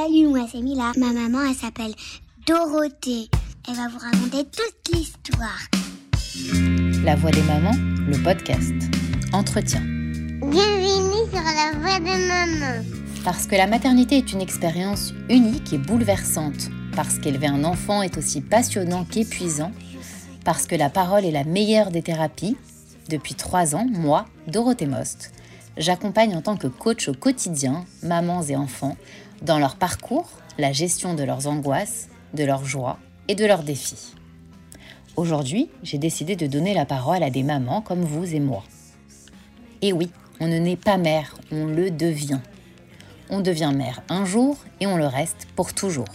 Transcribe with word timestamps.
Salut, 0.00 0.28
moi 0.28 0.46
c'est 0.48 0.60
Mila. 0.60 0.92
Ma 0.96 1.12
maman, 1.12 1.40
elle 1.42 1.56
s'appelle 1.56 1.92
Dorothée. 2.46 3.28
Elle 3.68 3.74
va 3.74 3.88
vous 3.88 3.98
raconter 3.98 4.44
toute 4.44 4.94
l'histoire. 4.94 5.58
La 7.02 7.16
voix 7.16 7.32
des 7.32 7.42
mamans, 7.42 7.74
le 8.06 8.16
podcast. 8.22 8.72
Entretien. 9.32 9.80
Bienvenue 9.80 11.28
sur 11.32 11.42
la 11.42 11.76
voix 11.80 11.98
de 11.98 12.28
maman. 12.28 12.84
Parce 13.24 13.48
que 13.48 13.56
la 13.56 13.66
maternité 13.66 14.18
est 14.18 14.32
une 14.32 14.40
expérience 14.40 15.14
unique 15.28 15.72
et 15.72 15.78
bouleversante. 15.78 16.68
Parce 16.94 17.18
qu'élever 17.18 17.48
un 17.48 17.64
enfant 17.64 18.00
est 18.02 18.16
aussi 18.18 18.40
passionnant 18.40 19.04
qu'épuisant. 19.04 19.72
Parce 20.44 20.68
que 20.68 20.76
la 20.76 20.90
parole 20.90 21.24
est 21.24 21.32
la 21.32 21.42
meilleure 21.42 21.90
des 21.90 22.02
thérapies. 22.02 22.56
Depuis 23.08 23.34
trois 23.34 23.74
ans, 23.74 23.86
moi, 23.90 24.26
Dorothée 24.46 24.86
Most, 24.86 25.32
j'accompagne 25.76 26.36
en 26.36 26.42
tant 26.42 26.56
que 26.56 26.68
coach 26.68 27.08
au 27.08 27.14
quotidien 27.14 27.84
mamans 28.04 28.44
et 28.44 28.54
enfants 28.54 28.96
dans 29.42 29.58
leur 29.58 29.76
parcours, 29.76 30.28
la 30.58 30.72
gestion 30.72 31.14
de 31.14 31.22
leurs 31.22 31.46
angoisses, 31.46 32.08
de 32.34 32.44
leurs 32.44 32.64
joies 32.64 32.98
et 33.28 33.34
de 33.34 33.44
leurs 33.44 33.62
défis. 33.62 34.14
Aujourd'hui, 35.16 35.68
j'ai 35.82 35.98
décidé 35.98 36.36
de 36.36 36.46
donner 36.46 36.74
la 36.74 36.86
parole 36.86 37.22
à 37.22 37.30
des 37.30 37.42
mamans 37.42 37.80
comme 37.80 38.02
vous 38.02 38.34
et 38.34 38.40
moi. 38.40 38.62
Et 39.82 39.92
oui, 39.92 40.10
on 40.40 40.46
ne 40.46 40.58
naît 40.58 40.76
pas 40.76 40.96
mère, 40.96 41.36
on 41.50 41.66
le 41.66 41.90
devient. 41.90 42.40
On 43.30 43.40
devient 43.40 43.72
mère 43.74 44.02
un 44.08 44.24
jour 44.24 44.56
et 44.80 44.86
on 44.86 44.96
le 44.96 45.06
reste 45.06 45.46
pour 45.56 45.74
toujours. 45.74 46.06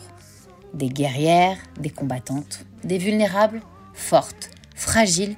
Des 0.73 0.89
guerrières, 0.89 1.57
des 1.79 1.89
combattantes, 1.89 2.65
des 2.83 2.97
vulnérables, 2.97 3.61
fortes, 3.93 4.49
fragiles, 4.75 5.35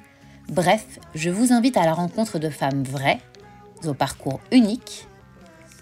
bref, 0.48 0.84
je 1.14 1.30
vous 1.30 1.52
invite 1.52 1.76
à 1.76 1.84
la 1.84 1.92
rencontre 1.92 2.38
de 2.38 2.48
femmes 2.48 2.84
vraies, 2.84 3.20
au 3.84 3.94
parcours 3.94 4.40
unique, 4.50 5.06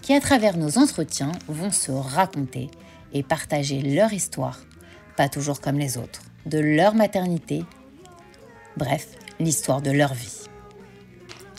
qui 0.05 0.13
à 0.13 0.19
travers 0.19 0.55
nos 0.55 0.77
entretiens 0.77 1.31
vont 1.47 1.71
se 1.71 1.91
raconter 1.91 2.69
et 3.11 3.23
partager 3.23 3.81
leur 3.81 4.13
histoire, 4.13 4.59
pas 5.17 5.29
toujours 5.29 5.61
comme 5.61 5.79
les 5.79 5.97
autres, 5.97 6.21
de 6.45 6.59
leur 6.59 6.93
maternité, 6.93 7.65
bref, 8.77 9.07
l'histoire 9.39 9.81
de 9.81 9.89
leur 9.89 10.13
vie. 10.13 10.43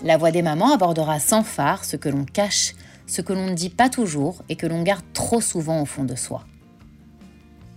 La 0.05 0.17
voix 0.17 0.31
des 0.31 0.43
mamans 0.43 0.73
abordera 0.73 1.19
sans 1.19 1.43
phare 1.43 1.85
ce 1.85 1.97
que 1.97 2.09
l'on 2.09 2.25
cache, 2.25 2.77
ce 3.09 3.21
que 3.21 3.33
l'on 3.33 3.47
ne 3.47 3.55
dit 3.55 3.69
pas 3.69 3.89
toujours 3.89 4.45
et 4.49 4.55
que 4.55 4.69
l'on 4.69 4.85
garde 4.85 5.05
trop 5.13 5.41
souvent 5.41 5.83
au 5.83 5.85
fond 5.85 6.05
de 6.05 6.15
soi. 6.15 6.45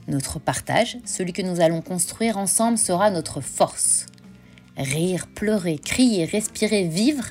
Notre 0.08 0.38
partage, 0.38 1.00
celui 1.04 1.34
que 1.34 1.42
nous 1.42 1.62
allons 1.62 1.82
construire 1.82 2.38
ensemble, 2.38 2.78
sera 2.78 3.10
notre 3.10 3.42
force. 3.42 4.06
Rire, 4.78 5.26
pleurer, 5.34 5.80
crier, 5.80 6.26
respirer, 6.26 6.84
vivre, 6.84 7.26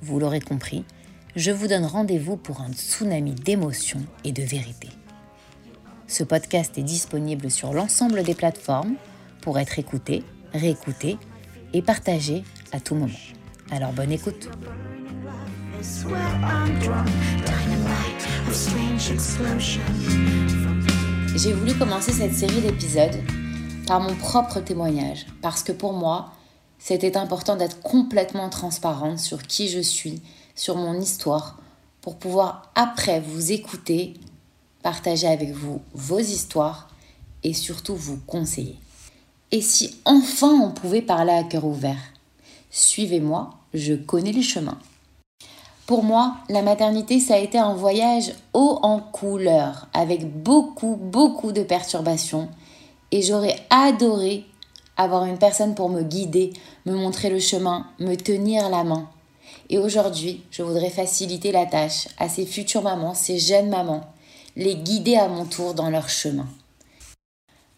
vous 0.00 0.18
l'aurez 0.18 0.40
compris, 0.40 0.86
je 1.34 1.50
vous 1.50 1.66
donne 1.66 1.86
rendez-vous 1.86 2.36
pour 2.36 2.60
un 2.60 2.72
tsunami 2.72 3.32
d'émotions 3.32 4.04
et 4.24 4.32
de 4.32 4.42
vérité. 4.42 4.88
Ce 6.06 6.24
podcast 6.24 6.76
est 6.76 6.82
disponible 6.82 7.50
sur 7.50 7.72
l'ensemble 7.72 8.22
des 8.22 8.34
plateformes 8.34 8.96
pour 9.40 9.58
être 9.58 9.78
écouté, 9.78 10.24
réécouté 10.52 11.16
et 11.72 11.80
partagé 11.80 12.44
à 12.72 12.80
tout 12.80 12.94
moment. 12.94 13.14
Alors 13.70 13.92
bonne 13.92 14.12
écoute. 14.12 14.50
J'ai 21.34 21.52
voulu 21.54 21.74
commencer 21.74 22.12
cette 22.12 22.34
série 22.34 22.60
d'épisodes 22.60 23.18
par 23.86 24.00
mon 24.00 24.14
propre 24.14 24.60
témoignage, 24.60 25.26
parce 25.40 25.62
que 25.62 25.72
pour 25.72 25.94
moi, 25.94 26.32
c'était 26.78 27.16
important 27.16 27.56
d'être 27.56 27.80
complètement 27.80 28.50
transparente 28.50 29.18
sur 29.18 29.42
qui 29.42 29.68
je 29.68 29.80
suis, 29.80 30.20
sur 30.54 30.76
mon 30.76 31.00
histoire, 31.00 31.58
pour 32.00 32.16
pouvoir 32.16 32.70
après 32.74 33.20
vous 33.20 33.52
écouter, 33.52 34.14
partager 34.82 35.28
avec 35.28 35.52
vous 35.52 35.80
vos 35.94 36.18
histoires 36.18 36.88
et 37.42 37.54
surtout 37.54 37.94
vous 37.94 38.18
conseiller. 38.26 38.78
Et 39.50 39.60
si 39.60 39.96
enfin 40.04 40.60
on 40.62 40.70
pouvait 40.70 41.02
parler 41.02 41.32
à 41.32 41.44
cœur 41.44 41.64
ouvert 41.64 42.12
Suivez-moi, 42.70 43.50
je 43.74 43.92
connais 43.94 44.32
les 44.32 44.42
chemins. 44.42 44.78
Pour 45.86 46.04
moi, 46.04 46.36
la 46.48 46.62
maternité, 46.62 47.20
ça 47.20 47.34
a 47.34 47.38
été 47.38 47.58
un 47.58 47.74
voyage 47.74 48.32
haut 48.54 48.78
en 48.82 48.98
couleur, 48.98 49.88
avec 49.92 50.42
beaucoup, 50.42 50.96
beaucoup 50.96 51.52
de 51.52 51.62
perturbations. 51.62 52.48
Et 53.10 53.20
j'aurais 53.20 53.56
adoré 53.68 54.46
avoir 54.96 55.26
une 55.26 55.36
personne 55.36 55.74
pour 55.74 55.90
me 55.90 56.02
guider, 56.02 56.54
me 56.86 56.94
montrer 56.94 57.28
le 57.28 57.40
chemin, 57.40 57.86
me 57.98 58.14
tenir 58.14 58.70
la 58.70 58.84
main. 58.84 59.08
Et 59.72 59.78
aujourd'hui, 59.78 60.42
je 60.50 60.62
voudrais 60.62 60.90
faciliter 60.90 61.50
la 61.50 61.64
tâche 61.64 62.06
à 62.18 62.28
ces 62.28 62.44
futures 62.44 62.82
mamans, 62.82 63.14
ces 63.14 63.38
jeunes 63.38 63.70
mamans, 63.70 64.02
les 64.54 64.74
guider 64.74 65.16
à 65.16 65.28
mon 65.28 65.46
tour 65.46 65.72
dans 65.72 65.88
leur 65.88 66.10
chemin. 66.10 66.46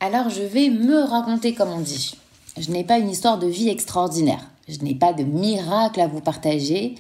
Alors 0.00 0.28
je 0.28 0.43
vais 0.43 0.71
me 0.71 1.04
raconter 1.04 1.54
comme 1.54 1.71
on 1.71 1.81
dit. 1.81 2.16
Je 2.59 2.72
n'ai 2.72 2.83
pas 2.83 2.99
une 2.99 3.10
histoire 3.10 3.38
de 3.38 3.47
vie 3.47 3.69
extraordinaire, 3.69 4.44
je 4.66 4.81
n'ai 4.81 4.97
pas 4.97 5.12
de 5.12 5.22
miracle 5.22 6.00
à 6.00 6.09
vous 6.09 6.21
partager, 6.21 6.97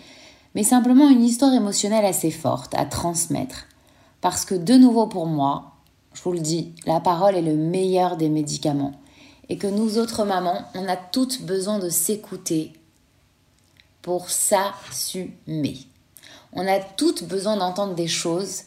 mais 0.54 0.62
simplement 0.62 1.08
une 1.08 1.24
histoire 1.24 1.52
émotionnelle 1.52 2.04
assez 2.04 2.30
forte 2.30 2.72
à 2.76 2.84
transmettre. 2.84 3.66
Parce 4.20 4.44
que 4.44 4.54
de 4.54 4.74
nouveau 4.74 5.08
pour 5.08 5.26
moi, 5.26 5.72
je 6.12 6.22
vous 6.22 6.32
le 6.32 6.38
dis, 6.38 6.72
la 6.86 7.00
parole 7.00 7.34
est 7.34 7.42
le 7.42 7.56
meilleur 7.56 8.16
des 8.16 8.28
médicaments. 8.28 8.92
Et 9.48 9.58
que 9.58 9.66
nous 9.66 9.98
autres 9.98 10.24
mamans, 10.24 10.62
on 10.76 10.86
a 10.86 10.96
toutes 10.96 11.42
besoin 11.42 11.80
de 11.80 11.88
s'écouter 11.88 12.72
pour 14.04 14.28
s'assumer. 14.28 15.78
On 16.52 16.68
a 16.68 16.78
toutes 16.78 17.24
besoin 17.24 17.56
d'entendre 17.56 17.94
des 17.94 18.06
choses 18.06 18.64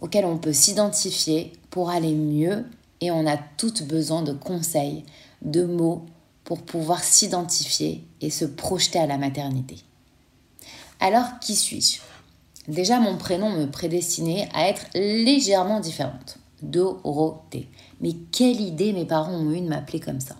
auxquelles 0.00 0.24
on 0.24 0.36
peut 0.36 0.52
s'identifier 0.52 1.52
pour 1.70 1.90
aller 1.90 2.12
mieux 2.12 2.66
et 3.00 3.12
on 3.12 3.24
a 3.24 3.36
toutes 3.56 3.84
besoin 3.84 4.22
de 4.22 4.32
conseils, 4.32 5.04
de 5.42 5.62
mots 5.62 6.06
pour 6.42 6.62
pouvoir 6.62 7.04
s'identifier 7.04 8.04
et 8.20 8.30
se 8.30 8.44
projeter 8.44 8.98
à 8.98 9.06
la 9.06 9.16
maternité. 9.16 9.76
Alors, 10.98 11.38
qui 11.40 11.54
suis-je? 11.54 12.00
Déjà, 12.66 12.98
mon 12.98 13.16
prénom 13.16 13.48
me 13.48 13.70
prédestinait 13.70 14.48
à 14.52 14.66
être 14.66 14.86
légèrement 14.94 15.78
différente. 15.78 16.38
Dorothée. 16.62 17.68
Mais 18.00 18.14
quelle 18.32 18.60
idée 18.60 18.92
mes 18.92 19.06
parents 19.06 19.34
ont 19.34 19.52
eu 19.52 19.60
de 19.60 19.68
m'appeler 19.68 20.00
comme 20.00 20.20
ça 20.20 20.34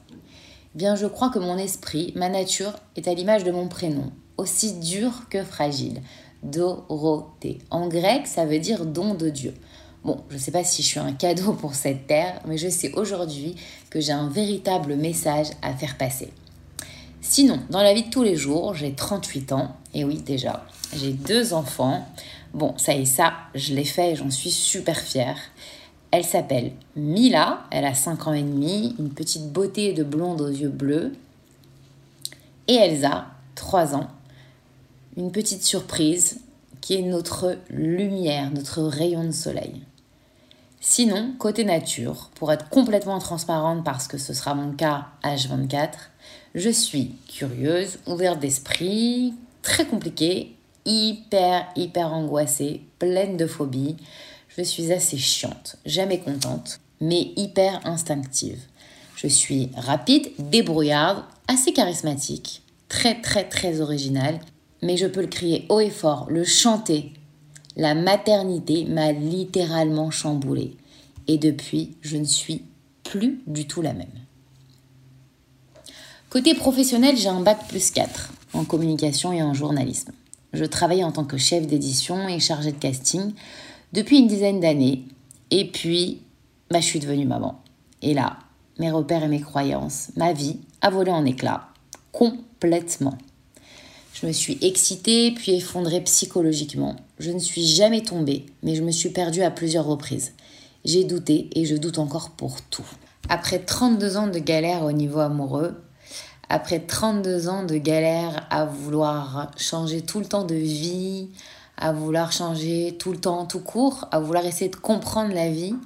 Bien, 0.74 0.96
je 0.96 1.06
crois 1.06 1.30
que 1.30 1.38
mon 1.38 1.56
esprit, 1.56 2.12
ma 2.16 2.28
nature, 2.28 2.72
est 2.96 3.06
à 3.06 3.14
l'image 3.14 3.44
de 3.44 3.52
mon 3.52 3.68
prénom, 3.68 4.12
aussi 4.40 4.72
dur 4.74 5.28
que 5.30 5.44
fragile. 5.44 6.02
Dorothée. 6.42 7.58
En 7.70 7.88
grec, 7.88 8.26
ça 8.26 8.46
veut 8.46 8.58
dire 8.58 8.86
don 8.86 9.14
de 9.14 9.28
Dieu. 9.28 9.54
Bon, 10.02 10.24
je 10.30 10.36
ne 10.36 10.40
sais 10.40 10.50
pas 10.50 10.64
si 10.64 10.82
je 10.82 10.86
suis 10.88 10.98
un 10.98 11.12
cadeau 11.12 11.52
pour 11.52 11.74
cette 11.74 12.06
terre, 12.06 12.40
mais 12.46 12.56
je 12.56 12.68
sais 12.68 12.92
aujourd'hui 12.94 13.56
que 13.90 14.00
j'ai 14.00 14.12
un 14.12 14.28
véritable 14.28 14.96
message 14.96 15.48
à 15.60 15.74
faire 15.74 15.98
passer. 15.98 16.32
Sinon, 17.20 17.60
dans 17.68 17.82
la 17.82 17.92
vie 17.92 18.04
de 18.04 18.10
tous 18.10 18.22
les 18.22 18.36
jours, 18.36 18.74
j'ai 18.74 18.94
38 18.94 19.52
ans, 19.52 19.76
et 19.92 20.04
oui 20.04 20.16
déjà, 20.16 20.64
j'ai 20.96 21.12
deux 21.12 21.52
enfants. 21.52 22.06
Bon, 22.54 22.74
ça 22.78 22.94
y 22.94 23.02
est, 23.02 23.04
ça, 23.04 23.34
je 23.54 23.74
l'ai 23.74 23.84
fait 23.84 24.12
et 24.12 24.16
j'en 24.16 24.30
suis 24.30 24.50
super 24.50 24.98
fière. 24.98 25.36
Elle 26.10 26.24
s'appelle 26.24 26.72
Mila, 26.96 27.64
elle 27.70 27.84
a 27.84 27.94
5 27.94 28.26
ans 28.26 28.32
et 28.32 28.42
demi, 28.42 28.96
une 28.98 29.10
petite 29.10 29.52
beauté 29.52 29.92
de 29.92 30.02
blonde 30.02 30.40
aux 30.40 30.48
yeux 30.48 30.70
bleus. 30.70 31.12
Et 32.66 32.74
Elsa, 32.74 33.26
3 33.54 33.94
ans, 33.94 34.08
une 35.16 35.32
petite 35.32 35.62
surprise 35.62 36.40
qui 36.80 36.94
est 36.94 37.02
notre 37.02 37.58
lumière, 37.68 38.50
notre 38.52 38.82
rayon 38.82 39.24
de 39.24 39.32
soleil. 39.32 39.82
Sinon, 40.80 41.34
côté 41.38 41.64
nature, 41.64 42.30
pour 42.34 42.52
être 42.52 42.70
complètement 42.70 43.18
transparente 43.18 43.84
parce 43.84 44.08
que 44.08 44.16
ce 44.16 44.32
sera 44.32 44.54
mon 44.54 44.72
cas 44.72 45.08
H24, 45.22 45.90
je 46.54 46.70
suis 46.70 47.14
curieuse, 47.28 47.98
ouverte 48.06 48.40
d'esprit, 48.40 49.34
très 49.62 49.84
compliquée, 49.84 50.56
hyper, 50.86 51.66
hyper 51.76 52.12
angoissée, 52.12 52.82
pleine 52.98 53.36
de 53.36 53.46
phobies. 53.46 53.96
Je 54.48 54.62
suis 54.62 54.90
assez 54.90 55.18
chiante, 55.18 55.76
jamais 55.84 56.18
contente, 56.18 56.80
mais 57.00 57.32
hyper 57.36 57.86
instinctive. 57.86 58.60
Je 59.16 59.26
suis 59.26 59.70
rapide, 59.76 60.30
débrouillarde, 60.38 61.24
assez 61.46 61.74
charismatique, 61.74 62.62
très 62.88 63.20
très 63.20 63.44
très 63.44 63.82
originale 63.82 64.40
mais 64.82 64.96
je 64.96 65.06
peux 65.06 65.20
le 65.20 65.26
crier 65.26 65.66
haut 65.68 65.80
et 65.80 65.90
fort, 65.90 66.26
le 66.30 66.44
chanter. 66.44 67.12
La 67.76 67.94
maternité 67.94 68.84
m'a 68.84 69.12
littéralement 69.12 70.10
chamboulée. 70.10 70.76
Et 71.28 71.38
depuis, 71.38 71.96
je 72.00 72.16
ne 72.16 72.24
suis 72.24 72.64
plus 73.04 73.40
du 73.46 73.66
tout 73.66 73.82
la 73.82 73.92
même. 73.92 74.08
Côté 76.28 76.54
professionnel, 76.54 77.16
j'ai 77.16 77.28
un 77.28 77.40
bac 77.40 77.66
plus 77.68 77.90
4 77.90 78.32
en 78.52 78.64
communication 78.64 79.32
et 79.32 79.42
en 79.42 79.54
journalisme. 79.54 80.12
Je 80.52 80.64
travaille 80.64 81.04
en 81.04 81.12
tant 81.12 81.24
que 81.24 81.36
chef 81.36 81.66
d'édition 81.66 82.28
et 82.28 82.40
chargée 82.40 82.72
de 82.72 82.78
casting 82.78 83.32
depuis 83.92 84.18
une 84.18 84.26
dizaine 84.26 84.60
d'années. 84.60 85.04
Et 85.50 85.70
puis, 85.70 86.22
bah, 86.70 86.80
je 86.80 86.86
suis 86.86 87.00
devenue 87.00 87.26
maman. 87.26 87.60
Et 88.02 88.14
là, 88.14 88.38
mes 88.78 88.90
repères 88.90 89.24
et 89.24 89.28
mes 89.28 89.40
croyances, 89.40 90.10
ma 90.16 90.32
vie 90.32 90.60
a 90.80 90.90
volé 90.90 91.10
en 91.10 91.24
éclats. 91.24 91.68
Complètement. 92.12 93.16
Je 94.12 94.26
me 94.26 94.32
suis 94.32 94.58
excitée 94.60 95.32
puis 95.32 95.52
effondrée 95.52 96.00
psychologiquement. 96.02 96.96
Je 97.18 97.30
ne 97.30 97.38
suis 97.38 97.64
jamais 97.64 98.02
tombée, 98.02 98.46
mais 98.62 98.74
je 98.74 98.82
me 98.82 98.90
suis 98.90 99.10
perdue 99.10 99.42
à 99.42 99.50
plusieurs 99.50 99.86
reprises. 99.86 100.32
J'ai 100.84 101.04
douté 101.04 101.48
et 101.54 101.64
je 101.64 101.76
doute 101.76 101.98
encore 101.98 102.30
pour 102.30 102.60
tout. 102.62 102.86
Après 103.28 103.60
32 103.60 104.16
ans 104.16 104.26
de 104.26 104.38
galère 104.38 104.82
au 104.82 104.92
niveau 104.92 105.20
amoureux, 105.20 105.80
après 106.48 106.80
32 106.80 107.48
ans 107.48 107.64
de 107.64 107.76
galère 107.76 108.46
à 108.50 108.64
vouloir 108.64 109.52
changer 109.56 110.02
tout 110.02 110.18
le 110.18 110.26
temps 110.26 110.44
de 110.44 110.54
vie, 110.54 111.28
à 111.76 111.92
vouloir 111.92 112.32
changer 112.32 112.96
tout 112.98 113.12
le 113.12 113.18
temps 113.18 113.46
tout 113.46 113.60
court, 113.60 114.08
à 114.10 114.18
vouloir 114.18 114.44
essayer 114.44 114.70
de 114.70 114.76
comprendre 114.76 115.32
la 115.32 115.48
vie, 115.50 115.76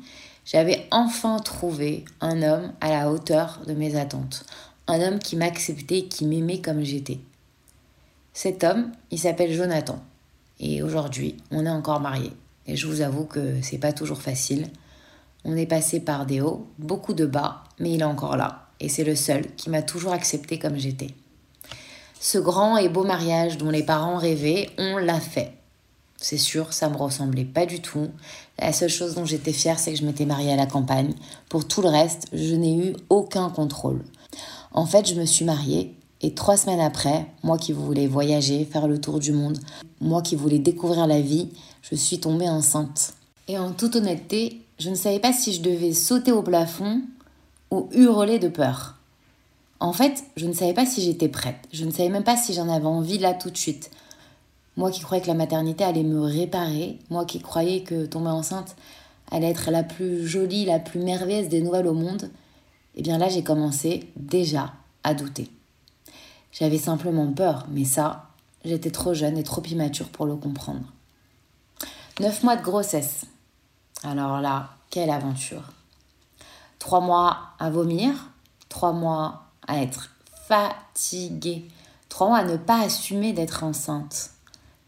j'avais 0.47 0.87
enfin 0.91 1.39
trouvé 1.39 2.05
un 2.21 2.43
homme 2.43 2.73
à 2.81 2.89
la 2.91 3.11
hauteur 3.11 3.61
de 3.67 3.75
mes 3.75 3.97
attentes. 3.97 4.45
Un 4.89 5.01
homme 5.01 5.19
qui 5.19 5.37
m'acceptait, 5.37 6.03
qui 6.03 6.25
m'aimait 6.25 6.61
comme 6.61 6.83
j'étais. 6.83 7.21
Cet 8.37 8.65
homme, 8.65 8.91
il 9.13 9.19
s'appelle 9.21 9.53
Jonathan. 9.53 10.03
Et 10.59 10.83
aujourd'hui, 10.83 11.37
on 11.53 11.65
est 11.65 11.71
encore 11.71 12.01
mariés. 12.01 12.33
Et 12.67 12.75
je 12.77 12.89
vous 12.89 13.01
avoue 13.01 13.25
que 13.25 13.63
c'est 13.63 13.79
pas 13.79 13.93
toujours 13.93 14.21
facile. 14.21 14.67
On 15.45 15.57
est 15.57 15.67
passé 15.67 16.01
par 16.01 16.27
des 16.27 16.41
hauts, 16.41 16.67
beaucoup 16.79 17.15
de 17.15 17.27
bas, 17.27 17.63
mais 17.79 17.93
il 17.93 18.01
est 18.01 18.05
encore 18.05 18.37
là. 18.37 18.67
Et 18.81 18.89
c'est 18.89 19.05
le 19.05 19.15
seul 19.15 19.47
qui 19.55 19.71
m'a 19.71 19.83
toujours 19.83 20.13
accepté 20.13 20.59
comme 20.59 20.77
j'étais. 20.77 21.15
Ce 22.19 22.39
grand 22.39 22.77
et 22.77 22.89
beau 22.89 23.05
mariage 23.05 23.57
dont 23.57 23.71
les 23.71 23.85
parents 23.85 24.17
rêvaient, 24.17 24.69
on 24.79 24.97
l'a 24.97 25.21
fait. 25.21 25.53
C'est 26.17 26.39
sûr, 26.39 26.73
ça 26.73 26.89
me 26.89 26.97
ressemblait 26.97 27.45
pas 27.45 27.67
du 27.67 27.81
tout. 27.81 28.09
La 28.59 28.73
seule 28.73 28.91
chose 28.91 29.15
dont 29.15 29.27
j'étais 29.27 29.53
fière, 29.53 29.79
c'est 29.79 29.93
que 29.93 29.99
je 29.99 30.05
m'étais 30.05 30.27
mariée 30.27 30.53
à 30.53 30.57
la 30.57 30.67
campagne. 30.67 31.15
Pour 31.49 31.69
tout 31.69 31.83
le 31.83 31.89
reste, 31.89 32.27
je 32.33 32.57
n'ai 32.57 32.77
eu 32.77 32.97
aucun 33.11 33.49
contrôle. 33.51 34.03
En 34.73 34.87
fait, 34.87 35.07
je 35.07 35.15
me 35.15 35.25
suis 35.25 35.45
mariée 35.45 35.95
et 36.25 36.33
trois 36.33 36.57
semaines 36.57 36.81
après, 36.81 37.27
moi 37.43 37.59
qui 37.59 37.75
voulais 37.75 38.07
voyager, 38.07 38.65
faire 38.65 38.89
le 38.89 38.99
tour 38.99 39.19
du 39.19 39.31
monde, 39.31 39.59
moi 40.01 40.23
qui 40.23 40.37
voulais 40.37 40.59
découvrir 40.59 41.07
la 41.07 41.21
vie, 41.21 41.51
je 41.83 41.95
suis 41.95 42.19
tombée 42.19 42.49
enceinte. 42.49 43.13
Et 43.47 43.59
en 43.59 43.73
toute 43.73 43.97
honnêteté, 43.97 44.63
je 44.79 44.89
ne 44.89 44.95
savais 44.95 45.19
pas 45.19 45.35
si 45.35 45.53
je 45.53 45.61
devais 45.61 45.93
sauter 45.93 46.33
au 46.33 46.41
plafond 46.41 47.03
ou 47.71 47.91
hurler 47.93 48.39
de 48.39 48.49
peur. 48.49 48.97
En 49.81 49.93
fait, 49.93 50.25
je 50.39 50.47
ne 50.47 50.55
savais 50.55 50.73
pas 50.73 50.87
si 50.87 51.03
j'étais 51.03 51.29
prête. 51.29 51.59
Je 51.75 51.85
ne 51.85 51.91
savais 51.91 52.09
même 52.09 52.25
pas 52.25 52.39
si 52.39 52.55
j'en 52.55 52.71
avais 52.71 52.87
envie 52.87 53.19
là 53.19 53.35
tout 53.35 53.51
de 53.51 53.59
suite. 53.59 53.91
Moi 54.79 54.91
qui 54.91 55.03
croyais 55.03 55.23
que 55.23 55.29
la 55.29 55.35
maternité 55.35 55.85
allait 55.85 56.05
me 56.05 56.23
réparer, 56.23 57.01
moi 57.11 57.27
qui 57.27 57.39
croyais 57.39 57.83
que 57.83 58.07
tomber 58.07 58.31
enceinte 58.31 58.77
allait 59.31 59.51
être 59.51 59.71
la 59.71 59.83
plus 59.83 60.27
jolie, 60.27 60.65
la 60.65 60.79
plus 60.79 61.01
merveilleuse 61.01 61.51
des 61.51 61.61
nouvelles 61.61 61.87
au 61.87 61.93
monde, 61.93 62.31
eh 62.95 63.03
bien 63.03 63.19
là 63.19 63.29
j'ai 63.29 63.43
commencé 63.43 64.09
déjà 64.17 64.73
à 65.03 65.13
douter. 65.13 65.51
J'avais 66.59 66.79
simplement 66.79 67.31
peur, 67.33 67.67
mais 67.69 67.85
ça, 67.85 68.29
j'étais 68.65 68.91
trop 68.91 69.13
jeune 69.13 69.37
et 69.37 69.43
trop 69.43 69.63
immature 69.63 70.09
pour 70.09 70.25
le 70.25 70.37
comprendre. 70.37 70.85
Neuf 72.21 72.43
mois 72.43 72.57
de 72.57 72.63
grossesse. 72.63 73.27
Alors 74.03 74.41
là, 74.41 74.71
quelle 74.89 75.11
aventure. 75.11 75.73
Trois 76.79 77.01
mois 77.01 77.39
à 77.59 77.71
vomir, 77.71 78.31
trois 78.69 78.93
mois 78.93 79.51
à 79.67 79.83
être 79.83 80.11
fatiguée, 80.47 81.69
trois 82.09 82.29
mois 82.29 82.39
à 82.39 82.45
ne 82.45 82.57
pas 82.57 82.83
assumer 82.83 83.33
d'être 83.33 83.65
enceinte, 83.65 84.31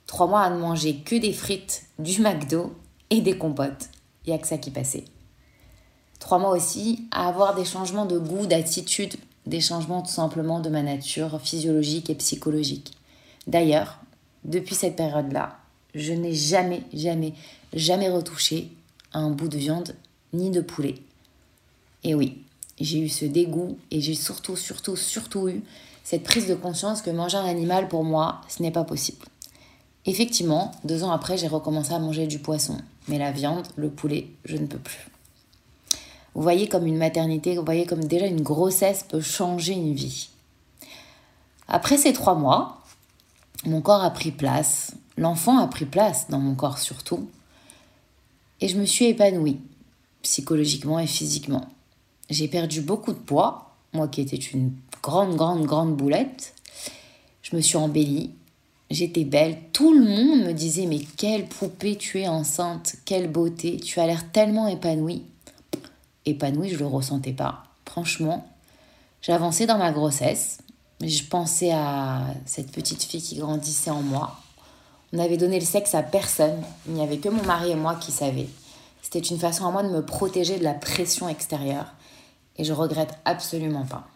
Trois 0.07 0.29
mois 0.29 0.43
à 0.43 0.51
ne 0.51 0.59
manger 0.59 0.99
que 1.01 1.17
des 1.17 1.33
frites, 1.33 1.85
du 1.99 2.21
McDo 2.21 2.73
et 3.11 3.21
des 3.21 3.37
compotes. 3.37 3.89
Il 4.25 4.31
n'y 4.31 4.37
a 4.37 4.39
que 4.39 4.47
ça 4.47 4.59
qui 4.59 4.71
passait. 4.71 5.05
Trois 6.21 6.39
mois 6.39 6.51
aussi 6.51 7.09
à 7.11 7.29
avoir 7.29 7.55
des 7.55 7.65
changements 7.65 8.07
de 8.07 8.19
goût, 8.19 8.47
d'attitude, 8.47 9.17
des 9.47 9.61
changements 9.61 10.03
tout 10.03 10.13
simplement 10.13 10.61
de 10.61 10.69
ma 10.69 10.83
nature 10.83 11.41
physiologique 11.41 12.11
et 12.11 12.15
psychologique. 12.15 12.93
D'ailleurs, 13.47 13.99
depuis 14.45 14.75
cette 14.75 14.97
période-là, 14.97 15.59
je 15.95 16.13
n'ai 16.13 16.35
jamais, 16.35 16.83
jamais, 16.93 17.33
jamais 17.73 18.09
retouché 18.09 18.71
un 19.13 19.31
bout 19.31 19.49
de 19.49 19.57
viande 19.57 19.95
ni 20.33 20.51
de 20.51 20.61
poulet. 20.61 20.97
Et 22.05 22.15
oui, 22.15 22.43
j'ai 22.81 23.01
eu 23.01 23.09
ce 23.09 23.25
dégoût 23.25 23.79
et 23.91 24.01
j'ai 24.01 24.15
surtout, 24.15 24.57
surtout, 24.57 24.97
surtout 24.97 25.49
eu 25.49 25.63
cette 26.05 26.23
prise 26.23 26.47
de 26.47 26.55
conscience 26.55 27.03
que 27.03 27.11
manger 27.11 27.39
un 27.39 27.45
animal, 27.45 27.89
pour 27.89 28.05
moi, 28.05 28.41
ce 28.49 28.63
n'est 28.63 28.71
pas 28.71 28.85
possible. 28.85 29.25
Effectivement, 30.05 30.71
deux 30.85 31.03
ans 31.03 31.11
après, 31.11 31.37
j'ai 31.37 31.49
recommencé 31.49 31.93
à 31.93 31.99
manger 31.99 32.29
du 32.29 32.39
poisson. 32.39 32.79
Mais 33.09 33.19
la 33.19 33.33
viande, 33.33 33.67
le 33.77 33.91
poulet, 33.91 34.29
je 34.45 34.57
ne 34.57 34.67
peux 34.67 34.79
plus. 34.79 35.09
Vous 36.37 36.43
voyez 36.43 36.69
comme 36.69 36.87
une 36.87 36.99
maternité, 36.99 37.57
vous 37.57 37.65
voyez 37.65 37.87
comme 37.87 38.05
déjà 38.05 38.27
une 38.27 38.43
grossesse 38.43 39.07
peut 39.09 39.23
changer 39.23 39.73
une 39.73 39.95
vie. 39.95 40.29
Après 41.67 41.97
ces 41.97 42.13
trois 42.13 42.35
mois, 42.35 42.83
mon 43.65 43.81
corps 43.81 44.05
a 44.05 44.11
pris 44.11 44.33
place, 44.33 44.93
l'enfant 45.17 45.57
a 45.57 45.67
pris 45.67 45.87
place 45.87 46.29
dans 46.29 46.39
mon 46.39 46.55
corps 46.55 46.79
surtout, 46.79 47.31
et 48.61 48.69
je 48.69 48.79
me 48.79 48.85
suis 48.85 49.07
épanouie, 49.07 49.61
psychologiquement 50.21 50.99
et 50.99 51.07
physiquement. 51.07 51.69
J'ai 52.29 52.49
perdu 52.49 52.83
beaucoup 52.83 53.15
de 53.15 53.19
poids, 53.19 53.75
moi 53.95 54.07
qui 54.07 54.21
étais 54.21 54.37
une 54.37 54.75
grande, 55.03 55.37
grande, 55.37 55.65
grande 55.65 55.97
boulette. 55.97 56.53
Je 57.41 57.57
me 57.57 57.63
suis 57.63 57.79
embellie, 57.79 58.31
J'étais 58.89 59.25
belle. 59.25 59.59
Tout 59.73 59.93
le 59.93 60.05
monde 60.05 60.47
me 60.47 60.53
disait 60.53 60.87
Mais 60.87 61.01
quelle 61.17 61.47
poupée 61.47 61.97
tu 61.97 62.21
es 62.21 62.29
enceinte, 62.29 62.95
quelle 63.05 63.29
beauté, 63.29 63.79
tu 63.79 63.99
as 63.99 64.07
l'air 64.07 64.31
tellement 64.31 64.69
épanouie. 64.69 65.25
Épanouie, 66.27 66.71
je 66.71 66.79
le 66.79 66.87
ressentais 66.87 67.33
pas. 67.33 67.63
Franchement, 67.89 68.47
j'avançais 69.23 69.67
dans 69.67 69.79
ma 69.79 69.93
grossesse. 69.93 70.59
Je 71.01 71.23
pensais 71.25 71.71
à 71.73 72.27
cette 72.45 72.73
petite 72.73 73.05
fille 73.05 73.23
qui 73.23 73.37
grandissait 73.37 73.91
en 73.91 74.03
moi. 74.03 74.37
On 75.13 75.19
avait 75.19 75.37
donné 75.37 75.61
le 75.61 75.65
sexe 75.65 75.95
à 75.95 76.03
personne. 76.03 76.63
Il 76.87 76.95
n'y 76.95 77.03
avait 77.03 77.19
que 77.19 77.29
mon 77.29 77.45
mari 77.45 77.71
et 77.71 77.77
moi 77.77 77.95
qui 77.95 78.11
savaient. 78.11 78.49
C'était 79.03 79.21
une 79.21 79.39
façon 79.39 79.67
à 79.67 79.71
moi 79.71 79.85
de 79.85 79.89
me 79.89 80.05
protéger 80.05 80.59
de 80.59 80.65
la 80.65 80.75
pression 80.75 81.29
extérieure. 81.29 81.95
Et 82.57 82.65
je 82.65 82.73
regrette 82.73 83.17
absolument 83.25 83.87
pas. 83.87 84.09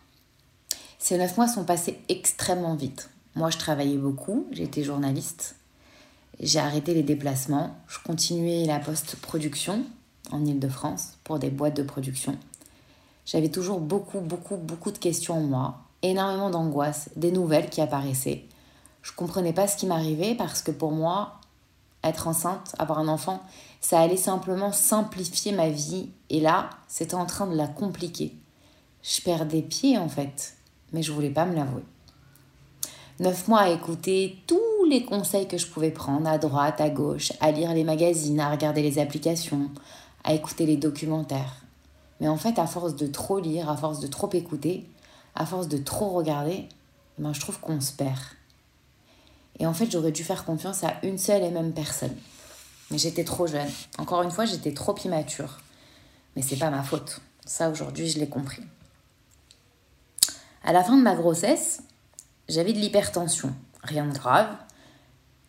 Ces 0.98 1.16
neuf 1.16 1.36
mois 1.36 1.48
sont 1.48 1.64
passés 1.64 2.00
extrêmement 2.08 2.74
vite. 2.74 3.10
Moi, 3.36 3.50
je 3.50 3.58
travaillais 3.58 3.96
beaucoup, 3.96 4.46
j'étais 4.50 4.82
journaliste. 4.82 5.54
J'ai 6.40 6.58
arrêté 6.58 6.92
les 6.94 7.02
déplacements. 7.02 7.76
Je 7.86 7.98
continuais 8.04 8.64
la 8.64 8.80
post-production 8.80 9.84
en 10.32 10.44
Ile-de-France 10.44 11.18
pour 11.24 11.38
des 11.38 11.50
boîtes 11.50 11.76
de 11.76 11.82
production. 11.82 12.36
J'avais 13.26 13.50
toujours 13.50 13.80
beaucoup, 13.80 14.20
beaucoup, 14.20 14.56
beaucoup 14.56 14.90
de 14.90 14.98
questions 14.98 15.38
en 15.38 15.40
moi, 15.40 15.78
énormément 16.02 16.50
d'angoisse, 16.50 17.10
des 17.16 17.32
nouvelles 17.32 17.70
qui 17.70 17.80
apparaissaient. 17.80 18.44
Je 19.02 19.12
comprenais 19.12 19.52
pas 19.52 19.66
ce 19.66 19.76
qui 19.76 19.86
m'arrivait 19.86 20.34
parce 20.34 20.62
que 20.62 20.70
pour 20.70 20.92
moi, 20.92 21.40
être 22.02 22.28
enceinte, 22.28 22.74
avoir 22.78 22.98
un 22.98 23.08
enfant, 23.08 23.42
ça 23.80 24.00
allait 24.00 24.16
simplement 24.16 24.72
simplifier 24.72 25.52
ma 25.52 25.68
vie 25.68 26.10
et 26.28 26.40
là, 26.40 26.70
c'était 26.88 27.14
en 27.14 27.26
train 27.26 27.46
de 27.46 27.56
la 27.56 27.66
compliquer. 27.66 28.34
Je 29.02 29.20
perdais 29.22 29.62
pied 29.62 29.98
en 29.98 30.08
fait, 30.08 30.54
mais 30.92 31.02
je 31.02 31.12
voulais 31.12 31.30
pas 31.30 31.46
me 31.46 31.54
l'avouer. 31.54 31.84
Neuf 33.20 33.48
mois 33.48 33.60
à 33.60 33.70
écouter 33.70 34.38
tous 34.46 34.84
les 34.88 35.04
conseils 35.04 35.46
que 35.46 35.58
je 35.58 35.66
pouvais 35.66 35.90
prendre 35.90 36.28
à 36.28 36.38
droite, 36.38 36.80
à 36.80 36.88
gauche, 36.88 37.32
à 37.40 37.50
lire 37.50 37.74
les 37.74 37.84
magazines, 37.84 38.40
à 38.40 38.50
regarder 38.50 38.82
les 38.82 38.98
applications, 38.98 39.70
à 40.24 40.34
écouter 40.34 40.66
les 40.66 40.76
documentaires. 40.76 41.56
Mais 42.20 42.28
en 42.28 42.36
fait, 42.36 42.58
à 42.58 42.66
force 42.66 42.96
de 42.96 43.06
trop 43.06 43.40
lire, 43.40 43.70
à 43.70 43.76
force 43.76 44.00
de 44.00 44.06
trop 44.06 44.30
écouter, 44.32 44.86
à 45.34 45.46
force 45.46 45.68
de 45.68 45.78
trop 45.78 46.10
regarder, 46.10 46.68
ben, 47.18 47.32
je 47.32 47.40
trouve 47.40 47.60
qu'on 47.60 47.80
se 47.80 47.92
perd. 47.92 48.18
Et 49.58 49.66
en 49.66 49.74
fait, 49.74 49.90
j'aurais 49.90 50.12
dû 50.12 50.24
faire 50.24 50.44
confiance 50.44 50.84
à 50.84 50.94
une 51.02 51.18
seule 51.18 51.42
et 51.42 51.50
même 51.50 51.72
personne. 51.72 52.16
Mais 52.90 52.98
j'étais 52.98 53.24
trop 53.24 53.46
jeune. 53.46 53.68
Encore 53.98 54.22
une 54.22 54.30
fois, 54.30 54.44
j'étais 54.44 54.72
trop 54.72 54.96
immature. 55.04 55.60
Mais 56.34 56.42
c'est 56.42 56.56
pas 56.56 56.70
ma 56.70 56.82
faute. 56.82 57.20
Ça, 57.44 57.70
aujourd'hui, 57.70 58.08
je 58.08 58.18
l'ai 58.18 58.28
compris. 58.28 58.62
À 60.62 60.72
la 60.72 60.84
fin 60.84 60.96
de 60.96 61.02
ma 61.02 61.14
grossesse, 61.14 61.82
j'avais 62.48 62.72
de 62.72 62.78
l'hypertension, 62.78 63.54
rien 63.82 64.06
de 64.06 64.12
grave. 64.12 64.48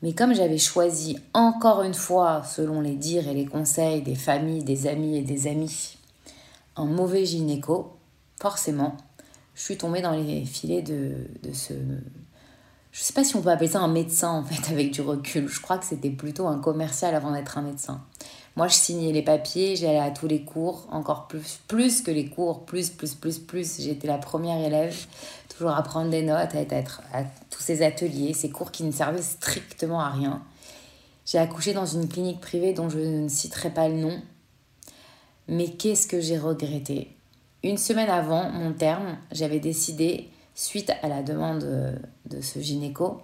Mais 0.01 0.13
comme 0.13 0.33
j'avais 0.33 0.57
choisi 0.57 1.17
encore 1.33 1.83
une 1.83 1.93
fois, 1.93 2.43
selon 2.43 2.81
les 2.81 2.95
dires 2.95 3.27
et 3.27 3.33
les 3.33 3.45
conseils 3.45 4.01
des 4.01 4.15
familles, 4.15 4.63
des 4.63 4.87
amis 4.87 5.17
et 5.17 5.21
des 5.21 5.47
amis, 5.47 5.97
un 6.75 6.85
mauvais 6.85 7.25
gynéco, 7.25 7.93
forcément, 8.39 8.97
je 9.53 9.61
suis 9.61 9.77
tombée 9.77 10.01
dans 10.01 10.11
les 10.11 10.45
filets 10.45 10.81
de, 10.81 11.13
ce... 11.53 11.73
Je 11.73 12.99
ne 12.99 13.03
sais 13.03 13.13
pas 13.13 13.23
si 13.23 13.35
on 13.35 13.41
peut 13.41 13.49
appeler 13.49 13.69
ça 13.69 13.79
un 13.79 13.87
médecin 13.87 14.31
en 14.31 14.43
fait 14.43 14.71
avec 14.73 14.91
du 14.91 15.01
recul. 15.01 15.47
Je 15.47 15.61
crois 15.61 15.77
que 15.77 15.85
c'était 15.85 16.09
plutôt 16.09 16.47
un 16.47 16.59
commercial 16.59 17.13
avant 17.13 17.31
d'être 17.31 17.57
un 17.57 17.61
médecin. 17.61 18.01
Moi, 18.57 18.67
je 18.67 18.73
signais 18.73 19.13
les 19.13 19.21
papiers, 19.21 19.77
j'allais 19.77 19.99
à 19.99 20.11
tous 20.11 20.27
les 20.27 20.43
cours, 20.43 20.85
encore 20.91 21.27
plus, 21.27 21.61
plus 21.69 22.01
que 22.01 22.11
les 22.11 22.27
cours, 22.27 22.65
plus, 22.65 22.89
plus, 22.89 23.15
plus, 23.15 23.39
plus. 23.39 23.79
J'étais 23.79 24.07
la 24.07 24.17
première 24.17 24.59
élève, 24.59 24.93
toujours 25.61 25.77
à 25.77 25.83
prendre 25.83 26.09
des 26.09 26.23
notes, 26.23 26.55
à 26.55 26.61
être 26.61 27.03
à 27.13 27.21
tous 27.51 27.61
ces 27.61 27.83
ateliers, 27.83 28.33
ces 28.33 28.49
cours 28.49 28.71
qui 28.71 28.83
ne 28.83 28.91
servaient 28.91 29.21
strictement 29.21 30.01
à 30.01 30.09
rien. 30.09 30.41
J'ai 31.23 31.37
accouché 31.37 31.73
dans 31.73 31.85
une 31.85 32.07
clinique 32.07 32.41
privée 32.41 32.73
dont 32.73 32.89
je 32.89 32.97
ne 32.97 33.27
citerai 33.27 33.69
pas 33.69 33.87
le 33.87 33.93
nom. 33.93 34.19
Mais 35.47 35.67
qu'est-ce 35.67 36.07
que 36.07 36.19
j'ai 36.19 36.39
regretté? 36.39 37.15
Une 37.63 37.77
semaine 37.77 38.09
avant 38.09 38.49
mon 38.49 38.73
terme, 38.73 39.19
j'avais 39.31 39.59
décidé, 39.59 40.29
suite 40.55 40.91
à 41.03 41.07
la 41.07 41.21
demande 41.21 41.99
de 42.25 42.41
ce 42.41 42.59
gynéco, 42.59 43.21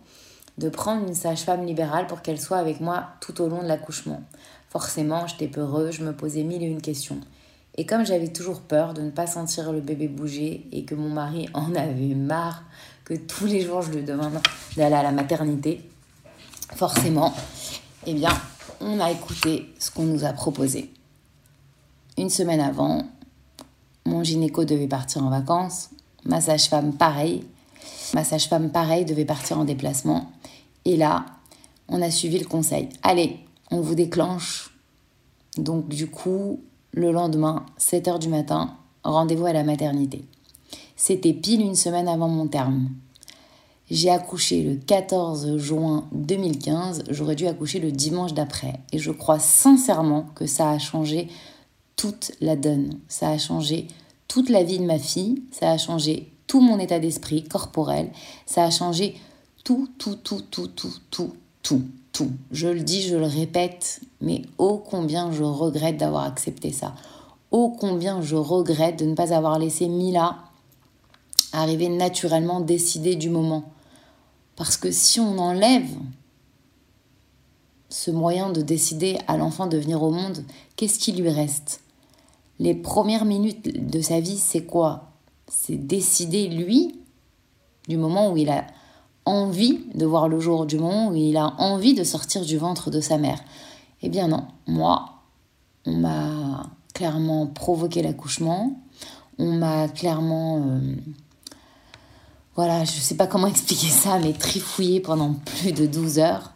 de 0.60 0.70
prendre 0.70 1.08
une 1.08 1.15
sage-femme 1.15 1.65
libérale 1.65 2.06
pour 2.06 2.22
qu'elle 2.22 2.39
soit 2.39 2.58
avec 2.58 2.82
moi 2.82 3.08
tout 3.20 3.41
au 3.41 3.48
long 3.50 3.63
de 3.63 3.67
l'accouchement 3.67 4.22
Forcément, 4.70 5.25
j'étais 5.25 5.48
peureuse, 5.48 5.96
je 5.96 6.03
me 6.03 6.15
posais 6.15 6.44
mille 6.44 6.62
et 6.62 6.67
une 6.67 6.82
questions. 6.82 7.20
Et 7.77 7.86
comme 7.86 8.05
j'avais 8.05 8.29
toujours 8.29 8.62
peur 8.62 8.96
de 8.96 9.01
ne 9.01 9.12
pas 9.12 9.27
sentir 9.27 9.72
le 9.72 9.81
bébé 9.81 10.07
bouger 10.07 10.67
et 10.72 10.84
que 10.84 10.96
mon 10.96 11.10
mari 11.10 11.48
en 11.53 11.75
avait 11.75 12.15
marre 12.15 12.63
que 13.05 13.13
tous 13.13 13.46
les 13.46 13.62
jours 13.62 13.84
je 13.84 13.91
lui 13.91 14.03
demande 14.03 14.39
d'aller 14.75 14.96
à 14.96 15.03
la 15.03 15.12
maternité, 15.12 15.81
forcément, 16.75 17.34
eh 18.05 18.13
bien, 18.13 18.31
on 18.81 19.00
a 19.00 19.12
écouté 19.12 19.74
ce 19.79 19.91
qu'on 19.91 20.03
nous 20.03 20.25
a 20.25 20.34
proposé. 20.34 20.91
Une 22.17 22.29
semaine 22.29 22.60
avant, 22.60 23.05
mon 24.05 24.24
gynéco 24.24 24.65
devait 24.65 24.88
partir 24.88 25.24
en 25.24 25.29
vacances, 25.29 25.89
ma 26.25 26.41
sage-femme 26.41 26.93
pareil, 26.93 27.46
ma 28.13 28.24
sage-femme 28.24 28.72
pareil 28.72 29.05
devait 29.05 29.25
partir 29.25 29.60
en 29.60 29.65
déplacement. 29.65 30.31
Et 30.84 30.98
là, 30.98 31.25
on 31.88 32.01
a 32.01 32.12
suivi 32.12 32.39
le 32.39 32.46
conseil. 32.46 32.89
Allez, 33.03 33.39
on 33.72 33.81
vous 33.81 33.96
déclenche. 33.96 34.72
Donc 35.57 35.88
du 35.88 36.10
coup, 36.10 36.62
le 36.98 37.12
lendemain, 37.12 37.63
7h 37.80 38.18
du 38.18 38.27
matin, 38.27 38.75
rendez-vous 39.04 39.46
à 39.46 39.54
la 39.54 39.63
maternité. 39.63 40.25
C'était 40.96 41.34
pile 41.34 41.62
une 41.62 41.75
semaine 41.75 42.08
avant 42.08 42.27
mon 42.27 42.48
terme. 42.48 42.89
J'ai 43.92 44.10
accouché 44.10 44.63
le 44.63 44.75
14 44.75 45.58
juin 45.58 46.10
2015, 46.12 47.04
j'aurais 47.12 47.36
dû 47.36 47.46
accoucher 47.46 47.80
le 47.80 47.92
dimanche 47.92 48.34
d'après. 48.34 48.82
Et 48.92 48.98
je 48.98 49.12
crois 49.12 49.38
sincèrement 49.38 50.25
que 50.34 50.48
ça 50.48 50.72
a 50.72 50.80
changé 50.80 51.30
toute 51.96 52.32
la 52.42 52.56
donne. 52.56 53.00
Ça 53.08 53.30
a 53.30 53.38
changé 53.38 53.88
toute 54.27 54.50
la 54.50 54.63
vie 54.63 54.80
de 54.80 54.86
ma 54.86 54.98
fille, 54.98 55.44
ça 55.51 55.70
a 55.70 55.77
changé 55.77 56.34
tout 56.48 56.62
mon 56.62 56.80
état 56.80 57.00
d'esprit 57.00 57.44
corporel, 57.44 58.10
ça 58.48 58.63
a 58.63 58.72
changé 58.72 59.16
tout, 59.63 59.88
tout, 60.00 60.16
tout, 60.16 60.42
tout, 60.50 60.68
tout, 60.68 60.94
tout, 61.12 61.34
tout, 61.62 61.84
Je 62.51 62.67
le 62.67 62.81
dis, 62.81 63.01
je 63.01 63.15
le 63.15 63.25
répète, 63.25 64.01
mais 64.21 64.43
ô 64.57 64.77
combien 64.77 65.31
je 65.31 65.43
regrette 65.43 65.97
d'avoir 65.97 66.24
accepté 66.24 66.71
ça. 66.71 66.93
Ô 67.51 67.69
combien 67.69 68.21
je 68.21 68.36
regrette 68.36 69.00
de 69.00 69.05
ne 69.05 69.15
pas 69.15 69.33
avoir 69.33 69.57
laissé 69.59 69.88
Mila 69.88 70.38
arriver 71.53 71.89
naturellement 71.89 72.59
décider 72.62 73.15
du 73.15 73.29
moment. 73.29 73.71
Parce 74.55 74.77
que 74.77 74.91
si 74.91 75.19
on 75.19 75.38
enlève 75.38 75.89
ce 77.89 78.12
moyen 78.12 78.51
de 78.51 78.62
décider 78.62 79.17
à 79.27 79.38
l'enfant 79.38 79.67
de 79.67 79.77
venir 79.77 80.03
au 80.03 80.12
monde, 80.12 80.43
qu'est-ce 80.75 81.00
qui 81.00 81.13
lui 81.13 81.29
reste? 81.29 81.81
Les 82.59 82.74
premières 82.74 83.25
minutes 83.25 83.89
de 83.89 84.01
sa 84.01 84.19
vie, 84.19 84.38
c'est 84.38 84.65
quoi? 84.65 85.12
C'est 85.47 85.77
décider, 85.77 86.47
lui, 86.47 87.00
du 87.88 87.97
moment 87.97 88.31
où 88.31 88.38
il 88.38 88.50
a 88.50 88.65
envie 89.27 89.86
de 89.93 90.05
voir 90.05 90.27
le 90.27 90.39
jour, 90.39 90.65
du 90.65 90.77
moment 90.77 91.10
où 91.10 91.15
il 91.15 91.38
a 91.38 91.53
envie 91.60 91.93
de 91.93 92.03
sortir 92.03 92.43
du 92.43 92.57
ventre 92.57 92.89
de 92.89 93.01
sa 93.01 93.17
mère. 93.17 93.39
Eh 94.01 94.10
bien 94.10 94.27
non, 94.27 94.46
moi, 94.67 95.24
on 95.86 95.96
m'a 95.96 96.69
clairement 96.93 97.48
provoqué 97.48 98.01
l'accouchement, 98.01 98.81
on 99.38 99.53
m'a 99.53 99.88
clairement... 99.88 100.63
Euh, 100.67 100.96
voilà, 102.55 102.86
je 102.86 102.96
ne 102.96 103.01
sais 103.01 103.15
pas 103.15 103.27
comment 103.27 103.48
expliquer 103.55 103.88
ça, 103.88 104.19
mais 104.19 104.34
trifouillé 104.34 105.00
pendant 105.00 105.34
plus 105.34 105.72
de 105.72 105.86
12 105.86 106.19
heures 106.19 106.53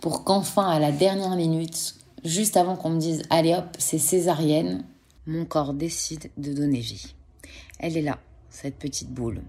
pour 0.00 0.24
qu'enfin, 0.24 0.68
à 0.68 0.78
la 0.78 0.92
dernière 0.92 1.36
minute, 1.36 1.94
juste 2.24 2.56
avant 2.56 2.76
qu'on 2.76 2.90
me 2.90 3.00
dise 3.00 3.22
allez 3.30 3.54
hop, 3.54 3.76
c'est 3.78 3.98
césarienne, 3.98 4.84
mon 5.26 5.44
corps 5.44 5.74
décide 5.74 6.30
de 6.36 6.52
donner 6.52 6.80
vie. 6.80 7.14
Elle 7.78 7.96
est 7.96 8.02
là, 8.02 8.18
cette 8.50 8.78
petite 8.78 9.10
boule. 9.10 9.42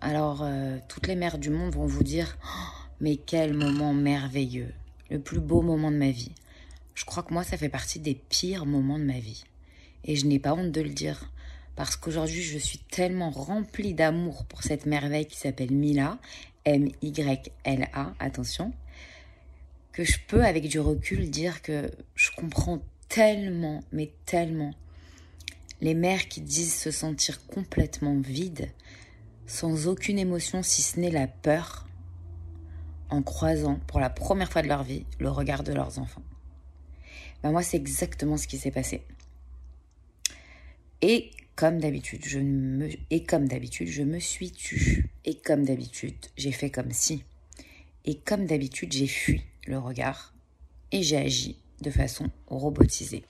Alors, 0.00 0.42
euh, 0.42 0.78
toutes 0.88 1.06
les 1.06 1.16
mères 1.16 1.38
du 1.38 1.50
monde 1.50 1.74
vont 1.74 1.86
vous 1.86 2.04
dire 2.04 2.38
oh, 2.44 2.88
mais 3.00 3.16
quel 3.16 3.54
moment 3.54 3.92
merveilleux, 3.92 4.72
le 5.10 5.18
plus 5.18 5.40
beau 5.40 5.62
moment 5.62 5.90
de 5.90 5.96
ma 5.96 6.10
vie. 6.10 6.32
Je 6.94 7.04
crois 7.04 7.22
que 7.22 7.32
moi, 7.32 7.44
ça 7.44 7.56
fait 7.56 7.68
partie 7.68 7.98
des 7.98 8.14
pires 8.14 8.66
moments 8.66 8.98
de 8.98 9.04
ma 9.04 9.18
vie. 9.18 9.44
Et 10.04 10.16
je 10.16 10.26
n'ai 10.26 10.38
pas 10.38 10.54
honte 10.54 10.72
de 10.72 10.80
le 10.80 10.90
dire 10.90 11.30
parce 11.78 11.94
qu'aujourd'hui 11.94 12.42
je 12.42 12.58
suis 12.58 12.78
tellement 12.78 13.30
remplie 13.30 13.94
d'amour 13.94 14.44
pour 14.46 14.64
cette 14.64 14.84
merveille 14.84 15.26
qui 15.26 15.38
s'appelle 15.38 15.70
Mila, 15.70 16.18
M-Y-L-A, 16.64 18.14
attention, 18.18 18.72
que 19.92 20.02
je 20.02 20.16
peux 20.26 20.44
avec 20.44 20.66
du 20.66 20.80
recul 20.80 21.30
dire 21.30 21.62
que 21.62 21.92
je 22.16 22.30
comprends 22.36 22.80
tellement, 23.08 23.84
mais 23.92 24.10
tellement, 24.26 24.72
les 25.80 25.94
mères 25.94 26.26
qui 26.26 26.40
disent 26.40 26.74
se 26.74 26.90
sentir 26.90 27.46
complètement 27.46 28.18
vides, 28.18 28.68
sans 29.48 29.88
aucune 29.88 30.18
émotion 30.18 30.62
si 30.62 30.82
ce 30.82 31.00
n'est 31.00 31.10
la 31.10 31.26
peur, 31.26 31.88
en 33.10 33.22
croisant 33.22 33.80
pour 33.86 33.98
la 33.98 34.10
première 34.10 34.52
fois 34.52 34.62
de 34.62 34.68
leur 34.68 34.84
vie 34.84 35.06
le 35.18 35.30
regard 35.30 35.64
de 35.64 35.72
leurs 35.72 35.98
enfants. 35.98 36.22
Ben 37.42 37.50
moi, 37.50 37.62
c'est 37.62 37.78
exactement 37.78 38.36
ce 38.36 38.46
qui 38.46 38.58
s'est 38.58 38.70
passé. 38.70 39.02
Et 41.00 41.30
comme 41.56 41.78
d'habitude, 41.78 42.24
je 42.26 42.38
me 42.38 42.90
et 43.10 43.24
comme 43.24 43.48
d'habitude, 43.48 43.88
je 43.88 44.02
me 44.02 44.18
suis 44.18 44.52
tue. 44.52 45.10
Et 45.24 45.36
comme 45.36 45.64
d'habitude, 45.64 46.16
j'ai 46.36 46.52
fait 46.52 46.70
comme 46.70 46.92
si. 46.92 47.24
Et 48.04 48.16
comme 48.16 48.46
d'habitude, 48.46 48.92
j'ai 48.92 49.06
fui 49.06 49.42
le 49.66 49.78
regard 49.78 50.34
et 50.92 51.02
j'ai 51.02 51.16
agi 51.16 51.58
de 51.80 51.90
façon 51.90 52.30
robotisée. 52.48 53.24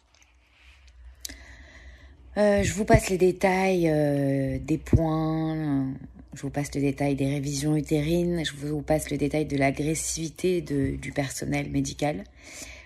Euh, 2.39 2.63
je 2.63 2.73
vous 2.73 2.85
passe 2.85 3.11
les 3.11 3.19
détails 3.19 3.89
euh, 3.91 4.61
des 4.61 4.79
points, 4.79 5.89
je 6.35 6.43
vous 6.43 6.51
passe 6.51 6.73
le 6.73 6.81
détail 6.81 7.17
des 7.17 7.27
révisions 7.27 7.75
utérines, 7.75 8.45
je 8.45 8.55
vous 8.55 8.81
passe 8.81 9.11
le 9.11 9.17
détail 9.17 9.45
de 9.45 9.57
l'agressivité 9.57 10.61
du 10.61 11.13
personnel 11.13 11.69
médical, 11.69 12.23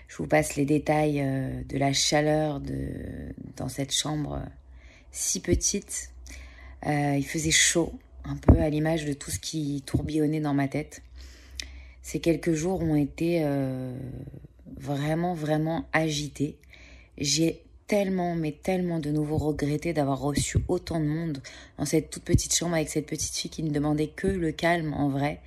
je 0.07 0.17
vous 0.17 0.25
passe 0.25 0.55
les 0.55 0.65
détails 0.65 1.21
euh, 1.21 1.61
de 1.69 1.77
la 1.77 1.93
chaleur 1.93 2.63
dans 3.55 3.69
cette 3.69 3.93
chambre 3.93 4.41
si 5.11 5.39
petite. 5.39 6.09
Il 6.85 7.25
faisait 7.25 7.51
chaud, 7.51 7.93
un 8.25 8.35
peu 8.35 8.59
à 8.59 8.69
l'image 8.69 9.05
de 9.05 9.13
tout 9.13 9.29
ce 9.29 9.39
qui 9.39 9.83
tourbillonnait 9.85 10.41
dans 10.41 10.55
ma 10.55 10.67
tête. 10.67 11.03
Ces 12.01 12.19
quelques 12.19 12.53
jours 12.53 12.81
ont 12.81 12.95
été 12.95 13.45
vraiment, 14.75 15.33
vraiment 15.33 15.85
agités. 15.93 16.57
J'ai 17.17 17.63
tellement, 17.87 18.35
mais 18.35 18.51
tellement 18.51 18.99
de 18.99 19.11
nouveau 19.11 19.37
regretté 19.37 19.93
d'avoir 19.93 20.19
reçu 20.19 20.57
autant 20.67 20.99
de 20.99 21.05
monde 21.05 21.39
dans 21.77 21.85
cette 21.85 22.09
toute 22.09 22.23
petite 22.23 22.55
chambre 22.55 22.75
avec 22.75 22.89
cette 22.89 23.05
petite 23.05 23.35
fille 23.35 23.51
qui 23.51 23.63
ne 23.63 23.71
demandait 23.71 24.07
que 24.07 24.27
le 24.27 24.51
calme 24.51 24.93
en 24.93 25.09
vrai. 25.09 25.41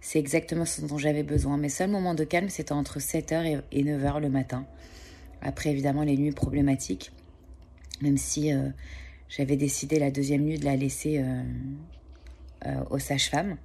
C'est 0.00 0.18
exactement 0.18 0.64
ce 0.64 0.80
dont 0.80 0.98
j'avais 0.98 1.22
besoin. 1.22 1.56
Mes 1.56 1.68
seuls 1.68 1.90
moments 1.90 2.14
de 2.14 2.24
calme, 2.24 2.48
c'était 2.48 2.72
entre 2.72 2.98
7h 2.98 3.62
et 3.70 3.84
9h 3.84 4.20
le 4.20 4.28
matin. 4.28 4.66
Après, 5.40 5.70
évidemment, 5.70 6.02
les 6.02 6.16
nuits 6.16 6.32
problématiques. 6.32 7.12
Même 8.00 8.16
si 8.16 8.52
euh, 8.52 8.68
j'avais 9.28 9.56
décidé 9.56 10.00
la 10.00 10.10
deuxième 10.10 10.42
nuit 10.42 10.58
de 10.58 10.64
la 10.64 10.74
laisser 10.74 11.18
euh, 11.18 11.42
euh, 12.66 12.84
aux 12.90 12.98
sages-femmes. 12.98 13.56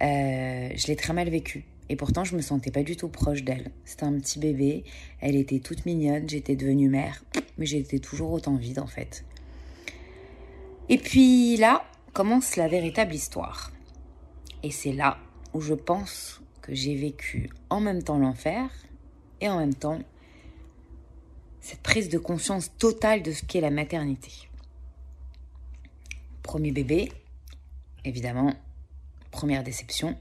Je 0.00 0.86
l'ai 0.88 0.96
très 0.96 1.12
mal 1.12 1.28
vécu. 1.28 1.64
Et 1.92 1.96
pourtant, 1.96 2.24
je 2.24 2.34
me 2.34 2.40
sentais 2.40 2.70
pas 2.70 2.82
du 2.82 2.96
tout 2.96 3.08
proche 3.08 3.42
d'elle. 3.42 3.70
C'était 3.84 4.04
un 4.04 4.18
petit 4.18 4.38
bébé, 4.38 4.82
elle 5.20 5.36
était 5.36 5.58
toute 5.58 5.84
mignonne, 5.84 6.26
j'étais 6.26 6.56
devenue 6.56 6.88
mère, 6.88 7.22
mais 7.58 7.66
j'étais 7.66 7.98
toujours 7.98 8.32
autant 8.32 8.56
vide 8.56 8.78
en 8.78 8.86
fait. 8.86 9.26
Et 10.88 10.96
puis 10.96 11.58
là 11.58 11.84
commence 12.14 12.56
la 12.56 12.66
véritable 12.66 13.14
histoire. 13.14 13.72
Et 14.62 14.70
c'est 14.70 14.94
là 14.94 15.18
où 15.52 15.60
je 15.60 15.74
pense 15.74 16.40
que 16.62 16.74
j'ai 16.74 16.94
vécu 16.94 17.50
en 17.68 17.80
même 17.80 18.02
temps 18.02 18.18
l'enfer 18.18 18.70
et 19.42 19.50
en 19.50 19.58
même 19.58 19.74
temps 19.74 19.98
cette 21.60 21.82
prise 21.82 22.08
de 22.08 22.16
conscience 22.16 22.74
totale 22.78 23.22
de 23.22 23.32
ce 23.32 23.44
qu'est 23.44 23.60
la 23.60 23.68
maternité. 23.68 24.32
Premier 26.42 26.72
bébé, 26.72 27.12
évidemment, 28.06 28.54
première 29.30 29.62
déception, 29.62 30.16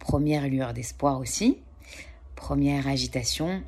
première 0.00 0.48
lueur 0.48 0.74
d'espoir 0.74 1.20
aussi, 1.20 1.58
première 2.34 2.88
agitation, 2.88 3.62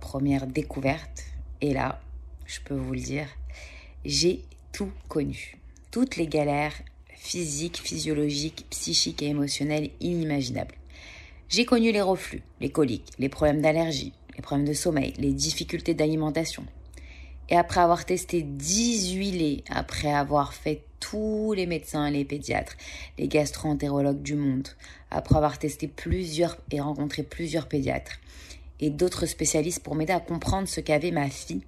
première 0.00 0.46
découverte. 0.46 1.24
Et 1.60 1.74
là, 1.74 2.00
je 2.46 2.60
peux 2.60 2.74
vous 2.74 2.94
le 2.94 3.00
dire, 3.00 3.28
j'ai 4.06 4.42
tout 4.72 4.90
connu. 5.08 5.58
Toutes 5.90 6.16
les 6.16 6.26
galères 6.26 6.80
physiques, 7.10 7.78
physiologiques, 7.78 8.66
psychiques 8.70 9.22
et 9.22 9.28
émotionnelles 9.28 9.90
inimaginables. 10.00 10.74
J'ai 11.48 11.66
connu 11.66 11.92
les 11.92 12.00
reflux, 12.00 12.42
les 12.60 12.70
coliques, 12.70 13.12
les 13.18 13.28
problèmes 13.28 13.60
d'allergie, 13.60 14.14
les 14.34 14.42
problèmes 14.42 14.66
de 14.66 14.72
sommeil, 14.72 15.12
les 15.18 15.32
difficultés 15.32 15.94
d'alimentation. 15.94 16.64
Et 17.48 17.56
après 17.56 17.80
avoir 17.80 18.04
testé 18.04 18.42
18 18.42 19.32
laits, 19.32 19.64
après 19.68 20.12
avoir 20.12 20.54
fait 20.54 20.84
tous 21.00 21.52
les 21.52 21.66
médecins, 21.66 22.10
les 22.10 22.24
pédiatres, 22.24 22.76
les 23.18 23.28
gastro-entérologues 23.28 24.22
du 24.22 24.34
monde, 24.34 24.68
après 25.10 25.36
avoir 25.36 25.58
testé 25.58 25.88
plusieurs 25.88 26.56
et 26.70 26.80
rencontré 26.80 27.22
plusieurs 27.22 27.68
pédiatres 27.68 28.18
et 28.82 28.90
d'autres 28.90 29.26
spécialistes 29.26 29.82
pour 29.82 29.94
m'aider 29.94 30.12
à 30.12 30.20
comprendre 30.20 30.68
ce 30.68 30.80
qu'avait 30.80 31.12
ma 31.12 31.28
fille, 31.28 31.62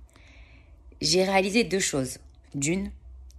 j'ai 1.01 1.23
réalisé 1.23 1.65
deux 1.65 1.81
choses. 1.81 2.19
D'une, 2.55 2.91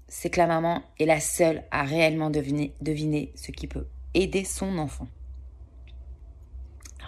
c'est 0.08 0.30
que 0.30 0.39
la 0.39 0.48
maman 0.48 0.82
est 1.00 1.06
la 1.06 1.20
seule 1.20 1.63
à 1.72 1.84
réellement 1.84 2.30
deviner, 2.30 2.74
deviner 2.82 3.32
ce 3.36 3.51
qui 3.51 3.68
peut 3.68 3.88
aider 4.13 4.46
son 4.46 4.77
enfant. 4.77 5.08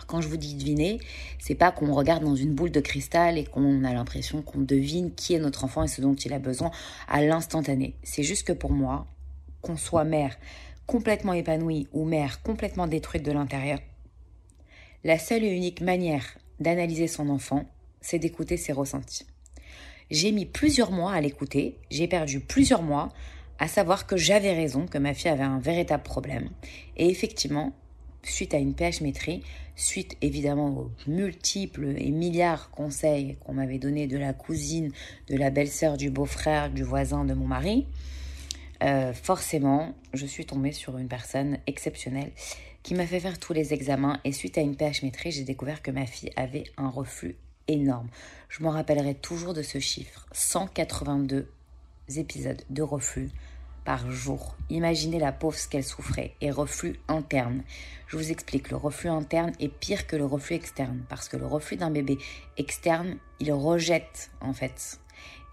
Quand 0.08 0.22
je 0.22 0.30
vous 0.30 0.38
dis 0.38 0.56
deviner, 0.56 1.00
c'est 1.38 1.56
pas 1.56 1.72
qu'on 1.72 1.94
regarde 1.94 2.24
dans 2.24 2.36
une 2.36 2.54
boule 2.54 2.72
de 2.72 2.80
cristal 2.80 3.38
et 3.38 3.44
qu'on 3.44 3.84
a 3.84 3.94
l'impression 3.94 4.42
qu'on 4.42 4.62
devine 4.62 5.14
qui 5.14 5.34
est 5.34 5.40
notre 5.40 5.66
enfant 5.66 5.84
et 5.84 5.88
ce 5.88 6.02
dont 6.02 6.16
il 6.16 6.34
a 6.34 6.40
besoin 6.40 6.72
à 7.10 7.22
l'instantané. 7.22 7.96
C'est 8.04 8.24
juste 8.24 8.48
que 8.48 8.54
pour 8.54 8.72
moi, 8.72 9.06
qu'on 9.62 9.78
soit 9.78 10.06
mère 10.06 10.38
complètement 10.86 11.34
épanouie 11.34 11.88
ou 11.92 12.06
mère 12.06 12.42
complètement 12.42 12.88
détruite 12.88 13.24
de 13.24 13.34
l'intérieur, 13.34 13.80
la 15.04 15.20
seule 15.20 15.44
et 15.44 15.52
unique 15.52 15.82
manière 15.82 16.26
d'analyser 16.62 17.08
son 17.08 17.30
enfant, 17.30 17.66
c'est 18.00 18.20
d'écouter 18.20 18.56
ses 18.56 18.72
ressentis. 18.72 19.26
J'ai 20.10 20.32
mis 20.32 20.46
plusieurs 20.46 20.92
mois 20.92 21.12
à 21.12 21.20
l'écouter, 21.20 21.78
j'ai 21.92 22.08
perdu 22.08 22.40
plusieurs 22.40 22.82
mois 22.82 23.10
à 23.60 23.68
savoir 23.68 24.08
que 24.08 24.16
j'avais 24.16 24.54
raison, 24.54 24.86
que 24.86 24.98
ma 24.98 25.14
fille 25.14 25.32
avait 25.32 25.44
un 25.44 25.60
véritable 25.60 26.04
problème. 26.04 26.50
Et 26.96 27.10
effectivement, 27.10 27.74
suite 28.24 28.54
à 28.54 28.58
une 28.58 28.74
pH 28.74 29.02
métrie, 29.02 29.44
suite 29.78 30.18
évidemment 30.22 30.70
aux 30.70 30.92
multiples 31.08 31.94
et 31.98 32.12
milliards 32.12 32.70
conseils 32.72 33.38
qu'on 33.46 33.54
m'avait 33.54 33.78
donnés 33.78 34.08
de 34.08 34.18
la 34.18 34.34
cousine, 34.34 34.92
de 35.30 35.38
la 35.38 35.50
belle-sœur, 35.50 35.96
du 35.96 36.10
beau-frère, 36.10 36.70
du 36.70 36.84
voisin 36.84 37.24
de 37.24 37.34
mon 37.34 37.48
mari, 37.48 37.86
euh, 38.84 39.14
forcément, 39.14 39.96
je 40.14 40.26
suis 40.26 40.46
tombée 40.46 40.72
sur 40.72 40.98
une 40.98 41.08
personne 41.08 41.58
exceptionnelle 41.68 42.32
qui 42.84 42.96
m'a 42.96 43.08
fait 43.08 43.20
faire 43.20 43.40
tous 43.40 43.54
les 43.54 43.74
examens 43.74 44.20
et 44.24 44.32
suite 44.32 44.58
à 44.58 44.62
une 44.62 44.76
pH 44.76 45.04
métrie, 45.04 45.32
j'ai 45.32 45.44
découvert 45.44 45.82
que 45.82 45.92
ma 45.92 46.06
fille 46.06 46.32
avait 46.36 46.66
un 46.78 46.90
reflux 46.90 47.36
énorme. 47.68 48.08
Je 48.50 48.64
me 48.64 48.70
rappellerai 48.70 49.14
toujours 49.16 49.54
de 49.54 49.62
ce 49.62 49.80
chiffre. 49.80 50.28
182 50.32 51.52
épisodes 52.16 52.62
de 52.70 52.82
reflux 52.82 53.30
par 53.88 54.12
jour. 54.12 54.58
Imaginez 54.70 55.18
la 55.18 55.32
pauvre 55.32 55.58
ce 55.58 55.70
qu'elle 55.70 55.86
souffrait. 55.86 56.34
Et 56.42 56.52
reflux 56.52 57.00
interne. 57.08 57.64
Je 58.08 58.18
vous 58.18 58.32
explique, 58.32 58.70
le 58.70 58.76
reflux 58.76 59.10
interne 59.10 59.54
est 59.62 59.70
pire 59.70 60.08
que 60.08 60.18
le 60.18 60.26
reflux 60.26 60.58
externe. 60.58 61.06
Parce 61.08 61.30
que 61.30 61.38
le 61.38 61.46
reflux 61.46 61.78
d'un 61.78 61.90
bébé 61.90 62.18
externe, 62.58 63.16
il 63.40 63.54
rejette 63.54 64.30
en 64.42 64.52
fait. 64.52 65.00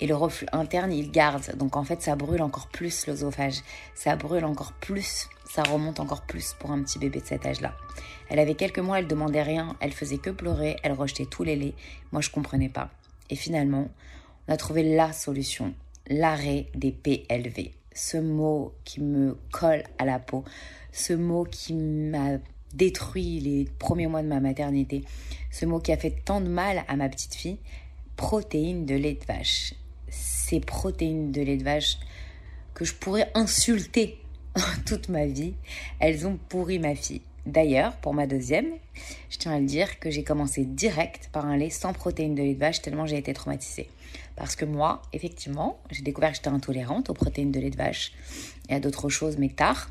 Et 0.01 0.09
le 0.09 0.17
reflux 0.17 0.49
interne, 0.51 0.93
il 0.93 1.13
garde. 1.13 1.57
Donc 1.57 1.77
en 1.77 1.85
fait, 1.85 2.03
ça 2.03 2.17
brûle 2.17 2.43
encore 2.43 2.67
plus 2.67 3.07
l'œsophage. 3.07 3.61
Ça 3.95 4.17
brûle 4.17 4.45
encore 4.45 4.73
plus. 4.73 5.29
Ça 5.49 5.63
remonte 5.63 6.01
encore 6.01 6.23
plus 6.23 6.57
pour 6.59 6.73
un 6.73 6.83
petit 6.83 6.99
bébé 6.99 7.21
de 7.21 7.27
cet 7.27 7.47
âge-là. 7.47 7.77
Elle 8.29 8.41
avait 8.41 8.57
quelques 8.57 8.81
mois, 8.81 8.99
elle 8.99 9.07
demandait 9.07 9.43
rien, 9.43 9.77
elle 9.79 9.93
faisait 9.93 10.19
que 10.19 10.31
pleurer, 10.31 10.77
elle 10.83 10.95
rejetait 10.95 11.27
tous 11.27 11.45
les 11.45 11.55
laits. 11.55 11.75
Moi, 12.11 12.21
je 12.21 12.31
comprenais 12.31 12.69
pas. 12.69 12.91
Et 13.31 13.37
finalement, 13.37 13.89
on 14.49 14.53
a 14.53 14.57
trouvé 14.57 14.83
la 14.97 15.13
solution, 15.13 15.73
l'arrêt 16.09 16.67
des 16.75 16.91
PLV. 16.91 17.71
Ce 17.95 18.17
mot 18.17 18.75
qui 18.85 19.01
me 19.01 19.39
colle 19.53 19.85
à 19.99 20.05
la 20.05 20.19
peau, 20.19 20.45
ce 20.93 21.13
mot 21.13 21.45
qui 21.45 21.75
m'a 21.75 22.39
détruit 22.75 23.41
les 23.41 23.65
premiers 23.79 24.09
mois 24.09 24.23
de 24.23 24.29
ma 24.29 24.41
maternité, 24.41 25.05
ce 25.51 25.65
mot 25.65 25.79
qui 25.79 25.93
a 25.93 25.97
fait 25.97 26.11
tant 26.25 26.41
de 26.41 26.49
mal 26.49 26.85
à 26.89 26.97
ma 26.97 27.09
petite 27.09 27.35
fille, 27.35 27.59
protéines 28.17 28.85
de 28.85 28.95
lait 28.95 29.15
de 29.15 29.25
vache. 29.25 29.75
Ces 30.09 30.61
protéines 30.61 31.33
de 31.33 31.41
lait 31.41 31.57
de 31.57 31.65
vache 31.65 31.99
que 32.75 32.85
je 32.85 32.95
pourrais 32.95 33.31
insulter 33.35 34.19
toute 34.87 35.09
ma 35.09 35.27
vie, 35.27 35.55
elles 36.01 36.27
ont 36.27 36.39
pourri 36.49 36.79
ma 36.79 36.95
fille. 36.95 37.23
D'ailleurs, 37.47 37.97
pour 37.99 38.15
ma 38.15 38.27
deuxième, 38.27 38.67
je 39.29 39.39
tiens 39.39 39.53
à 39.53 39.61
le 39.61 39.67
dire 39.67 39.99
que 39.99 40.11
j'ai 40.11 40.25
commencé 40.25 40.65
direct 40.65 41.29
par 41.33 41.45
un 41.47 41.57
lait 41.57 41.71
sans 41.71 41.93
protéines 41.93 42.35
de 42.35 42.43
lait 42.43 42.55
de 42.55 42.59
vache 42.59 42.81
tellement 42.81 43.07
j'ai 43.07 43.19
été 43.19 43.35
traumatisée. 43.35 43.89
Parce 44.37 44.57
que 44.57 44.65
moi, 44.65 45.03
effectivement, 45.13 45.79
j'ai 45.91 46.03
découvert 46.03 46.31
que 46.31 46.37
j'étais 46.37 46.49
intolérante 46.49 47.11
aux 47.11 47.15
protéines 47.15 47.53
de 47.53 47.61
lait 47.61 47.71
de 47.71 47.77
vache 47.77 48.13
et 48.69 48.75
à 48.75 48.81
d'autres 48.81 49.09
choses, 49.09 49.39
mais 49.39 49.49
tard. 49.49 49.91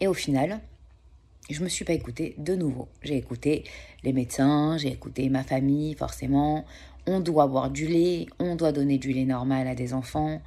Et 0.00 0.06
au 0.06 0.14
final, 0.14 0.60
je 1.50 1.62
me 1.62 1.68
suis 1.68 1.84
pas 1.84 1.92
écoutée 1.92 2.34
de 2.38 2.54
nouveau. 2.54 2.88
J'ai 3.02 3.16
écouté 3.16 3.64
les 4.04 4.12
médecins, 4.12 4.76
j'ai 4.78 4.88
écouté 4.88 5.28
ma 5.28 5.42
famille, 5.42 5.94
forcément. 5.94 6.64
On 7.06 7.20
doit 7.20 7.48
boire 7.48 7.70
du 7.70 7.86
lait, 7.86 8.26
on 8.38 8.54
doit 8.54 8.70
donner 8.70 8.98
du 8.98 9.12
lait 9.12 9.24
normal 9.24 9.66
à 9.66 9.74
des 9.74 9.92
enfants 9.92 10.40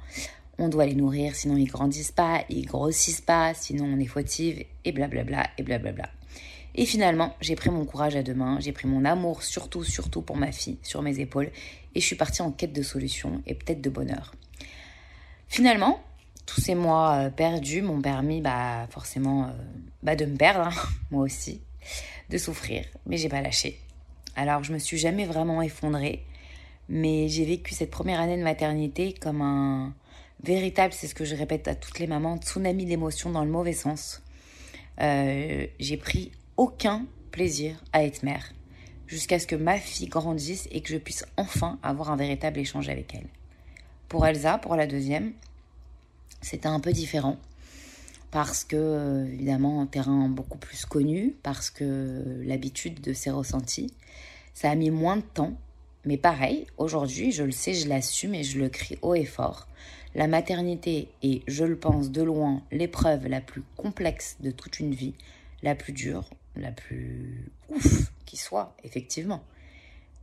on 0.58 0.68
doit 0.68 0.86
les 0.86 0.94
nourrir, 0.94 1.34
sinon 1.34 1.56
ils 1.56 1.66
grandissent 1.66 2.12
pas, 2.12 2.44
ils 2.48 2.66
grossissent 2.66 3.20
pas, 3.20 3.54
sinon 3.54 3.84
on 3.84 4.00
est 4.00 4.06
fautive, 4.06 4.64
et 4.84 4.92
blablabla, 4.92 5.48
et 5.58 5.62
blablabla. 5.62 6.08
Et 6.74 6.84
finalement, 6.84 7.34
j'ai 7.40 7.56
pris 7.56 7.70
mon 7.70 7.84
courage 7.84 8.16
à 8.16 8.22
deux 8.22 8.34
mains, 8.34 8.58
j'ai 8.60 8.72
pris 8.72 8.86
mon 8.86 9.04
amour, 9.04 9.42
surtout, 9.42 9.82
surtout 9.82 10.20
pour 10.20 10.36
ma 10.36 10.52
fille, 10.52 10.78
sur 10.82 11.02
mes 11.02 11.20
épaules, 11.20 11.50
et 11.96 12.00
je 12.00 12.04
suis 12.04 12.16
partie 12.16 12.42
en 12.42 12.52
quête 12.52 12.74
de 12.74 12.82
solutions 12.82 13.42
et 13.46 13.54
peut-être 13.54 13.80
de 13.80 13.88
bonheur. 13.88 14.34
Finalement, 15.48 15.98
tous 16.44 16.60
ces 16.60 16.74
mois 16.74 17.14
euh, 17.14 17.30
perdus 17.30 17.80
m'ont 17.80 18.02
permis, 18.02 18.42
bah, 18.42 18.86
forcément, 18.90 19.44
euh, 19.44 19.48
bah, 20.02 20.14
de 20.14 20.26
me 20.26 20.36
perdre, 20.36 20.68
hein, 20.68 20.88
moi 21.10 21.24
aussi, 21.24 21.62
de 22.28 22.36
souffrir, 22.36 22.84
mais 23.06 23.16
j'ai 23.16 23.30
pas 23.30 23.40
lâché. 23.40 23.80
Alors, 24.36 24.62
je 24.62 24.74
me 24.74 24.78
suis 24.78 24.98
jamais 24.98 25.24
vraiment 25.24 25.62
effondrée, 25.62 26.26
mais 26.90 27.28
j'ai 27.28 27.46
vécu 27.46 27.72
cette 27.72 27.90
première 27.90 28.20
année 28.20 28.36
de 28.36 28.42
maternité 28.42 29.14
comme 29.14 29.40
un, 29.40 29.94
véritable, 30.42 30.92
c'est 30.92 31.06
ce 31.06 31.14
que 31.14 31.24
je 31.24 31.34
répète 31.34 31.66
à 31.66 31.74
toutes 31.74 31.98
les 31.98 32.06
mamans, 32.06 32.36
tsunami 32.36 32.84
d'émotions 32.84 33.30
dans 33.30 33.42
le 33.42 33.50
mauvais 33.50 33.72
sens. 33.72 34.22
Euh, 35.00 35.66
j'ai 35.80 35.96
pris 35.96 36.32
aucun 36.58 37.06
plaisir 37.30 37.82
à 37.94 38.04
être 38.04 38.22
mère 38.22 38.52
jusqu'à 39.06 39.38
ce 39.38 39.46
que 39.46 39.56
ma 39.56 39.78
fille 39.78 40.08
grandisse 40.08 40.68
et 40.70 40.80
que 40.80 40.88
je 40.88 40.98
puisse 40.98 41.24
enfin 41.36 41.78
avoir 41.82 42.10
un 42.10 42.16
véritable 42.16 42.58
échange 42.58 42.88
avec 42.88 43.14
elle. 43.14 43.26
Pour 44.08 44.26
Elsa, 44.26 44.58
pour 44.58 44.76
la 44.76 44.86
deuxième, 44.86 45.32
c'était 46.40 46.68
un 46.68 46.80
peu 46.80 46.92
différent 46.92 47.38
parce 48.30 48.64
que, 48.64 48.76
euh, 48.76 49.26
évidemment, 49.26 49.80
un 49.80 49.86
terrain 49.86 50.28
beaucoup 50.28 50.58
plus 50.58 50.84
connu, 50.84 51.34
parce 51.42 51.70
que 51.70 52.22
l'habitude 52.44 53.00
de 53.00 53.12
ses 53.12 53.30
ressentis, 53.30 53.92
ça 54.52 54.70
a 54.70 54.74
mis 54.74 54.90
moins 54.90 55.16
de 55.16 55.22
temps. 55.22 55.54
Mais 56.04 56.16
pareil, 56.16 56.66
aujourd'hui, 56.76 57.32
je 57.32 57.44
le 57.44 57.50
sais, 57.50 57.74
je 57.74 57.88
l'assume 57.88 58.34
et 58.34 58.44
je 58.44 58.58
le 58.58 58.68
crie 58.68 58.98
haut 59.02 59.14
et 59.14 59.24
fort. 59.24 59.66
La 60.14 60.28
maternité 60.28 61.08
est, 61.22 61.42
je 61.46 61.64
le 61.64 61.76
pense, 61.76 62.10
de 62.10 62.22
loin 62.22 62.62
l'épreuve 62.70 63.26
la 63.26 63.40
plus 63.40 63.62
complexe 63.76 64.36
de 64.40 64.50
toute 64.50 64.80
une 64.80 64.94
vie, 64.94 65.14
la 65.62 65.74
plus 65.74 65.92
dure, 65.92 66.28
la 66.56 66.72
plus 66.72 67.50
ouf 67.68 68.12
qui 68.24 68.36
soit, 68.36 68.76
effectivement. 68.84 69.42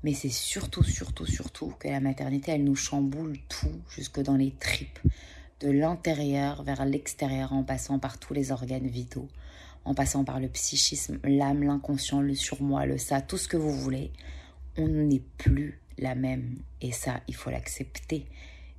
Mais 0.04 0.14
c'est 0.14 0.30
surtout, 0.30 0.84
surtout, 0.84 1.26
surtout 1.26 1.74
que 1.80 1.88
la 1.88 2.02
maternité, 2.02 2.52
elle 2.52 2.64
nous 2.64 2.76
chamboule 2.76 3.38
tout, 3.48 3.82
jusque 3.90 4.20
dans 4.20 4.36
les 4.36 4.52
tripes, 4.52 5.00
de 5.62 5.72
l'intérieur 5.72 6.64
vers 6.64 6.86
l'extérieur, 6.86 7.54
en 7.54 7.64
passant 7.64 8.00
par 8.00 8.18
tous 8.18 8.34
les 8.34 8.52
organes 8.52 8.88
vitaux, 8.88 9.30
en 9.86 9.94
passant 9.94 10.26
par 10.26 10.40
le 10.40 10.50
psychisme, 10.50 11.20
l'âme, 11.24 11.64
l'inconscient, 11.64 12.22
le 12.22 12.36
surmoi, 12.36 12.86
le 12.86 12.98
ça, 12.98 13.22
tout 13.22 13.38
ce 13.38 13.48
que 13.48 13.58
vous 13.58 13.72
voulez. 13.72 14.12
On 14.78 14.88
n'est 14.88 15.24
plus 15.38 15.80
la 15.98 16.16
même. 16.16 16.58
Et 16.82 16.92
ça, 16.92 17.22
il 17.28 17.36
faut 17.36 17.50
l'accepter. 17.50 18.26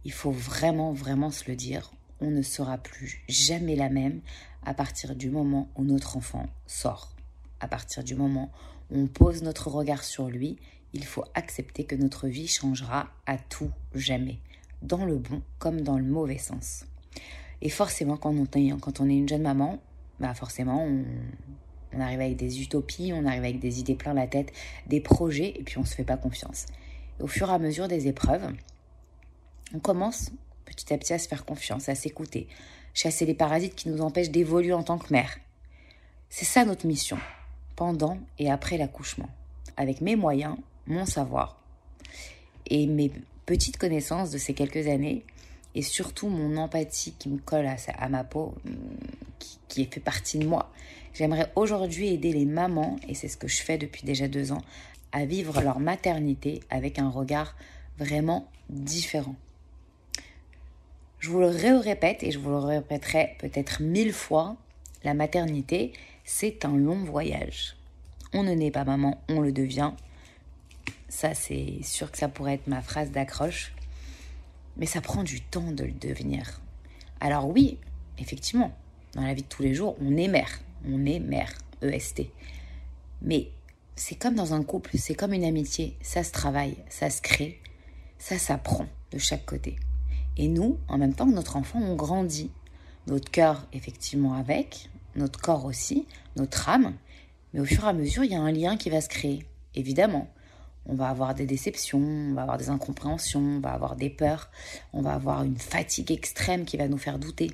Il 0.04 0.12
faut 0.12 0.30
vraiment, 0.30 0.92
vraiment 0.92 1.30
se 1.30 1.48
le 1.48 1.56
dire. 1.56 1.92
On 2.20 2.30
ne 2.30 2.42
sera 2.42 2.78
plus 2.78 3.22
jamais 3.28 3.76
la 3.76 3.88
même 3.88 4.20
à 4.64 4.74
partir 4.74 5.14
du 5.14 5.30
moment 5.30 5.68
où 5.76 5.84
notre 5.84 6.16
enfant 6.16 6.46
sort. 6.66 7.14
À 7.60 7.68
partir 7.68 8.04
du 8.04 8.14
moment 8.14 8.50
où 8.90 8.98
on 8.98 9.06
pose 9.06 9.42
notre 9.42 9.68
regard 9.68 10.04
sur 10.04 10.28
lui, 10.28 10.56
il 10.92 11.04
faut 11.04 11.24
accepter 11.34 11.84
que 11.84 11.96
notre 11.96 12.28
vie 12.28 12.46
changera 12.46 13.08
à 13.26 13.36
tout 13.36 13.70
jamais, 13.94 14.38
dans 14.82 15.04
le 15.04 15.16
bon 15.16 15.42
comme 15.58 15.80
dans 15.80 15.98
le 15.98 16.04
mauvais 16.04 16.38
sens. 16.38 16.84
Et 17.60 17.68
forcément, 17.68 18.16
quand 18.16 18.34
on 18.34 19.08
est, 19.08 19.16
une 19.16 19.28
jeune 19.28 19.42
maman, 19.42 19.80
bah 20.20 20.34
forcément, 20.34 20.84
on, 20.84 21.04
on 21.92 22.00
arrive 22.00 22.20
avec 22.20 22.36
des 22.36 22.62
utopies, 22.62 23.12
on 23.14 23.26
arrive 23.26 23.44
avec 23.44 23.58
des 23.58 23.80
idées 23.80 23.94
plein 23.94 24.14
la 24.14 24.26
tête, 24.26 24.52
des 24.86 25.00
projets, 25.00 25.54
et 25.56 25.62
puis 25.62 25.78
on 25.78 25.82
ne 25.82 25.86
se 25.86 25.94
fait 25.94 26.04
pas 26.04 26.16
confiance. 26.16 26.66
au 27.20 27.26
fur 27.26 27.50
et 27.50 27.52
à 27.52 27.58
mesure 27.58 27.88
des 27.88 28.06
épreuves, 28.06 28.52
on 29.74 29.78
commence 29.80 30.30
petit 30.64 30.92
à 30.92 30.98
petit 30.98 31.12
à 31.12 31.18
se 31.18 31.28
faire 31.28 31.44
confiance, 31.44 31.88
à 31.88 31.94
s'écouter, 31.94 32.48
chasser 32.94 33.26
les 33.26 33.34
parasites 33.34 33.74
qui 33.74 33.88
nous 33.88 34.00
empêchent 34.00 34.30
d'évoluer 34.30 34.72
en 34.72 34.82
tant 34.82 34.98
que 34.98 35.12
mère. 35.12 35.38
C'est 36.28 36.44
ça 36.44 36.64
notre 36.64 36.86
mission, 36.86 37.18
pendant 37.76 38.18
et 38.38 38.50
après 38.50 38.78
l'accouchement, 38.78 39.28
avec 39.76 40.00
mes 40.00 40.16
moyens, 40.16 40.56
mon 40.86 41.06
savoir 41.06 41.60
et 42.66 42.86
mes 42.86 43.10
petites 43.46 43.76
connaissances 43.76 44.30
de 44.30 44.38
ces 44.38 44.54
quelques 44.54 44.88
années, 44.88 45.24
et 45.74 45.82
surtout 45.82 46.28
mon 46.28 46.56
empathie 46.56 47.12
qui 47.18 47.28
me 47.28 47.38
colle 47.38 47.66
à, 47.66 48.08
ma 48.08 48.24
peau, 48.24 48.54
qui, 49.38 49.58
qui 49.68 49.84
fait 49.86 50.00
partie 50.00 50.38
de 50.38 50.46
moi. 50.46 50.72
J'aimerais 51.12 51.52
aujourd'hui 51.56 52.08
aider 52.08 52.32
les 52.32 52.44
mamans, 52.44 52.96
et 53.08 53.14
c'est 53.14 53.28
ce 53.28 53.36
que 53.36 53.48
je 53.48 53.60
fais 53.60 53.76
depuis 53.76 54.02
déjà 54.04 54.28
deux 54.28 54.52
ans, 54.52 54.62
à 55.12 55.24
vivre 55.24 55.60
leur 55.60 55.78
maternité 55.78 56.60
avec 56.70 56.98
un 56.98 57.08
regard 57.08 57.54
vraiment 57.98 58.48
différent. 58.68 59.36
Je 61.24 61.30
vous 61.30 61.40
le 61.40 61.78
répète 61.78 62.22
et 62.22 62.30
je 62.30 62.38
vous 62.38 62.50
le 62.50 62.58
répéterai 62.58 63.36
peut-être 63.38 63.80
mille 63.80 64.12
fois, 64.12 64.56
la 65.04 65.14
maternité, 65.14 65.94
c'est 66.22 66.66
un 66.66 66.76
long 66.76 67.02
voyage. 67.02 67.78
On 68.34 68.42
ne 68.42 68.52
naît 68.52 68.70
pas 68.70 68.84
maman, 68.84 69.18
on 69.30 69.40
le 69.40 69.50
devient. 69.50 69.92
Ça, 71.08 71.32
c'est 71.32 71.78
sûr 71.82 72.12
que 72.12 72.18
ça 72.18 72.28
pourrait 72.28 72.56
être 72.56 72.66
ma 72.66 72.82
phrase 72.82 73.10
d'accroche. 73.10 73.72
Mais 74.76 74.84
ça 74.84 75.00
prend 75.00 75.22
du 75.22 75.40
temps 75.40 75.72
de 75.72 75.84
le 75.84 75.92
devenir. 75.92 76.60
Alors 77.22 77.48
oui, 77.48 77.78
effectivement, 78.18 78.76
dans 79.14 79.22
la 79.22 79.32
vie 79.32 79.44
de 79.44 79.48
tous 79.48 79.62
les 79.62 79.72
jours, 79.72 79.96
on 80.02 80.18
est 80.18 80.28
mère. 80.28 80.60
On 80.86 81.06
est 81.06 81.20
mère, 81.20 81.54
EST. 81.80 82.24
Mais 83.22 83.48
c'est 83.96 84.16
comme 84.16 84.34
dans 84.34 84.52
un 84.52 84.62
couple, 84.62 84.90
c'est 84.98 85.14
comme 85.14 85.32
une 85.32 85.44
amitié. 85.44 85.96
Ça 86.02 86.22
se 86.22 86.32
travaille, 86.32 86.76
ça 86.90 87.08
se 87.08 87.22
crée, 87.22 87.62
ça 88.18 88.36
s'apprend 88.36 88.84
de 89.10 89.16
chaque 89.16 89.46
côté. 89.46 89.76
Et 90.36 90.48
nous, 90.48 90.78
en 90.88 90.98
même 90.98 91.14
temps, 91.14 91.26
notre 91.26 91.56
enfant, 91.56 91.80
on 91.80 91.94
grandit. 91.94 92.50
Notre 93.06 93.30
cœur, 93.30 93.66
effectivement, 93.72 94.34
avec, 94.34 94.88
notre 95.14 95.40
corps 95.40 95.64
aussi, 95.64 96.06
notre 96.36 96.68
âme. 96.68 96.94
Mais 97.52 97.60
au 97.60 97.64
fur 97.64 97.84
et 97.84 97.88
à 97.88 97.92
mesure, 97.92 98.24
il 98.24 98.32
y 98.32 98.34
a 98.34 98.40
un 98.40 98.52
lien 98.52 98.76
qui 98.76 98.90
va 98.90 99.00
se 99.00 99.08
créer. 99.08 99.46
Évidemment, 99.74 100.28
on 100.86 100.94
va 100.94 101.08
avoir 101.08 101.34
des 101.34 101.46
déceptions, 101.46 102.00
on 102.00 102.34
va 102.34 102.42
avoir 102.42 102.58
des 102.58 102.68
incompréhensions, 102.68 103.40
on 103.40 103.60
va 103.60 103.72
avoir 103.72 103.96
des 103.96 104.10
peurs, 104.10 104.50
on 104.92 105.02
va 105.02 105.14
avoir 105.14 105.42
une 105.42 105.56
fatigue 105.56 106.10
extrême 106.10 106.64
qui 106.64 106.76
va 106.76 106.88
nous 106.88 106.98
faire 106.98 107.18
douter. 107.18 107.50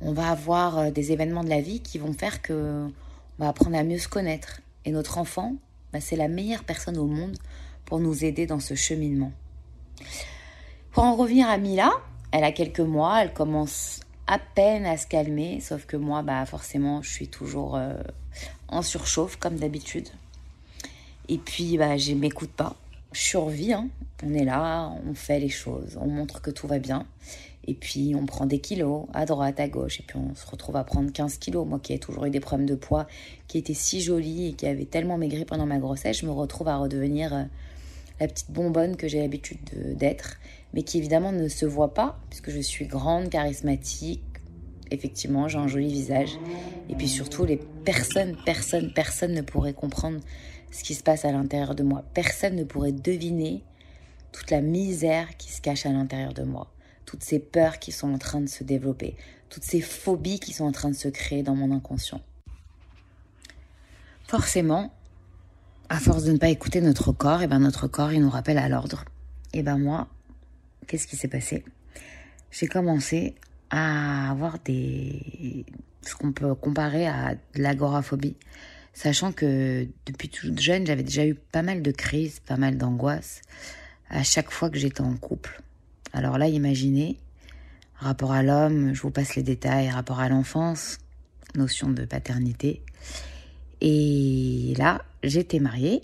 On 0.00 0.12
va 0.12 0.30
avoir 0.30 0.78
euh, 0.78 0.90
des 0.90 1.12
événements 1.12 1.42
de 1.42 1.48
la 1.48 1.60
vie 1.60 1.80
qui 1.80 1.98
vont 1.98 2.12
faire 2.12 2.40
que 2.40 2.88
on 3.38 3.44
va 3.44 3.50
apprendre 3.50 3.76
à 3.76 3.84
mieux 3.84 3.98
se 3.98 4.08
connaître. 4.08 4.60
Et 4.84 4.92
notre 4.92 5.18
enfant, 5.18 5.54
bah, 5.92 6.00
c'est 6.00 6.16
la 6.16 6.28
meilleure 6.28 6.64
personne 6.64 6.96
au 6.96 7.06
monde 7.06 7.36
pour 7.84 7.98
nous 8.00 8.24
aider 8.24 8.46
dans 8.46 8.60
ce 8.60 8.74
cheminement. 8.74 9.32
Pour 10.98 11.06
en 11.06 11.14
revenir 11.14 11.48
à 11.48 11.58
Mila, 11.58 11.92
elle 12.32 12.42
a 12.42 12.50
quelques 12.50 12.80
mois, 12.80 13.22
elle 13.22 13.32
commence 13.32 14.00
à 14.26 14.40
peine 14.40 14.84
à 14.84 14.96
se 14.96 15.06
calmer, 15.06 15.60
sauf 15.60 15.86
que 15.86 15.96
moi, 15.96 16.22
bah 16.22 16.44
forcément, 16.44 17.02
je 17.02 17.08
suis 17.08 17.28
toujours 17.28 17.76
euh, 17.76 17.94
en 18.66 18.82
surchauffe 18.82 19.36
comme 19.36 19.54
d'habitude. 19.54 20.08
Et 21.28 21.38
puis, 21.38 21.78
bah, 21.78 21.96
je 21.96 22.14
m'écoute 22.14 22.50
pas. 22.50 22.74
Je 23.12 23.38
hein. 23.72 23.88
on 24.24 24.34
est 24.34 24.44
là, 24.44 24.92
on 25.08 25.14
fait 25.14 25.38
les 25.38 25.48
choses, 25.48 25.96
on 26.00 26.08
montre 26.08 26.42
que 26.42 26.50
tout 26.50 26.66
va 26.66 26.80
bien. 26.80 27.06
Et 27.68 27.74
puis, 27.74 28.16
on 28.16 28.26
prend 28.26 28.46
des 28.46 28.58
kilos 28.58 29.06
à 29.14 29.24
droite, 29.24 29.60
à 29.60 29.68
gauche. 29.68 30.00
Et 30.00 30.02
puis, 30.02 30.18
on 30.18 30.34
se 30.34 30.50
retrouve 30.50 30.74
à 30.74 30.82
prendre 30.82 31.12
15 31.12 31.38
kilos. 31.38 31.64
Moi 31.64 31.78
qui 31.78 31.92
ai 31.92 32.00
toujours 32.00 32.24
eu 32.24 32.30
des 32.30 32.40
problèmes 32.40 32.68
de 32.68 32.74
poids, 32.74 33.06
qui 33.46 33.58
étaient 33.58 33.72
si 33.72 34.00
jolie 34.00 34.48
et 34.48 34.52
qui 34.54 34.66
avait 34.66 34.84
tellement 34.84 35.16
maigri 35.16 35.44
pendant 35.44 35.64
ma 35.64 35.78
grossesse, 35.78 36.18
je 36.18 36.26
me 36.26 36.32
retrouve 36.32 36.66
à 36.66 36.76
redevenir 36.76 37.32
euh, 37.32 37.44
la 38.18 38.26
petite 38.26 38.50
bonbonne 38.50 38.96
que 38.96 39.06
j'ai 39.06 39.20
l'habitude 39.20 39.60
d'être. 39.96 40.38
Mais 40.74 40.82
qui 40.82 40.98
évidemment 40.98 41.32
ne 41.32 41.48
se 41.48 41.66
voit 41.66 41.94
pas, 41.94 42.20
puisque 42.30 42.50
je 42.50 42.60
suis 42.60 42.86
grande, 42.86 43.30
charismatique. 43.30 44.22
Effectivement, 44.90 45.48
j'ai 45.48 45.58
un 45.58 45.68
joli 45.68 45.88
visage. 45.88 46.38
Et 46.88 46.94
puis 46.94 47.08
surtout, 47.08 47.44
les 47.44 47.58
personnes, 47.84 48.36
personne, 48.44 48.92
personne 48.92 49.32
ne 49.32 49.42
pourrait 49.42 49.74
comprendre 49.74 50.20
ce 50.70 50.84
qui 50.84 50.94
se 50.94 51.02
passe 51.02 51.24
à 51.24 51.32
l'intérieur 51.32 51.74
de 51.74 51.82
moi. 51.82 52.04
Personne 52.14 52.56
ne 52.56 52.64
pourrait 52.64 52.92
deviner 52.92 53.62
toute 54.32 54.50
la 54.50 54.60
misère 54.60 55.36
qui 55.36 55.52
se 55.52 55.60
cache 55.60 55.86
à 55.86 55.90
l'intérieur 55.90 56.34
de 56.34 56.42
moi 56.42 56.70
toutes 57.08 57.24
ces 57.24 57.38
peurs 57.38 57.78
qui 57.78 57.90
sont 57.90 58.12
en 58.12 58.18
train 58.18 58.42
de 58.42 58.48
se 58.48 58.64
développer, 58.64 59.16
toutes 59.48 59.64
ces 59.64 59.80
phobies 59.80 60.38
qui 60.38 60.52
sont 60.52 60.66
en 60.66 60.72
train 60.72 60.90
de 60.90 60.94
se 60.94 61.08
créer 61.08 61.42
dans 61.42 61.56
mon 61.56 61.74
inconscient. 61.74 62.20
Forcément, 64.26 64.92
à 65.88 66.00
force 66.00 66.24
de 66.24 66.32
ne 66.32 66.36
pas 66.36 66.50
écouter 66.50 66.82
notre 66.82 67.12
corps, 67.12 67.40
et 67.40 67.44
eh 67.44 67.46
ben 67.46 67.60
notre 67.60 67.88
corps 67.88 68.12
il 68.12 68.20
nous 68.20 68.28
rappelle 68.28 68.58
à 68.58 68.68
l'ordre. 68.68 69.06
Et 69.54 69.62
ben 69.62 69.78
moi, 69.78 70.08
qu'est-ce 70.86 71.06
qui 71.06 71.16
s'est 71.16 71.28
passé? 71.28 71.64
J'ai 72.50 72.66
commencé 72.66 73.34
à 73.70 74.30
avoir 74.30 74.58
des 74.60 75.66
ce 76.02 76.14
qu'on 76.14 76.32
peut 76.32 76.54
comparer 76.54 77.06
à 77.06 77.34
de 77.34 77.62
l'agoraphobie, 77.62 78.36
sachant 78.94 79.32
que 79.32 79.86
depuis 80.06 80.28
toute 80.28 80.58
jeune, 80.58 80.86
j'avais 80.86 81.02
déjà 81.02 81.26
eu 81.26 81.34
pas 81.34 81.62
mal 81.62 81.82
de 81.82 81.90
crises, 81.90 82.40
pas 82.40 82.56
mal 82.56 82.78
d'angoisses 82.78 83.42
à 84.08 84.22
chaque 84.22 84.50
fois 84.50 84.70
que 84.70 84.78
j'étais 84.78 85.02
en 85.02 85.16
couple. 85.16 85.60
Alors 86.12 86.38
là, 86.38 86.48
imaginez, 86.48 87.18
rapport 87.96 88.32
à 88.32 88.42
l'homme, 88.42 88.94
je 88.94 89.02
vous 89.02 89.10
passe 89.10 89.36
les 89.36 89.42
détails, 89.42 89.90
rapport 89.90 90.20
à 90.20 90.28
l'enfance, 90.28 90.98
notion 91.54 91.90
de 91.90 92.04
paternité. 92.04 92.82
Et 93.80 94.74
là, 94.78 95.04
j'étais 95.22 95.60
mariée 95.60 96.00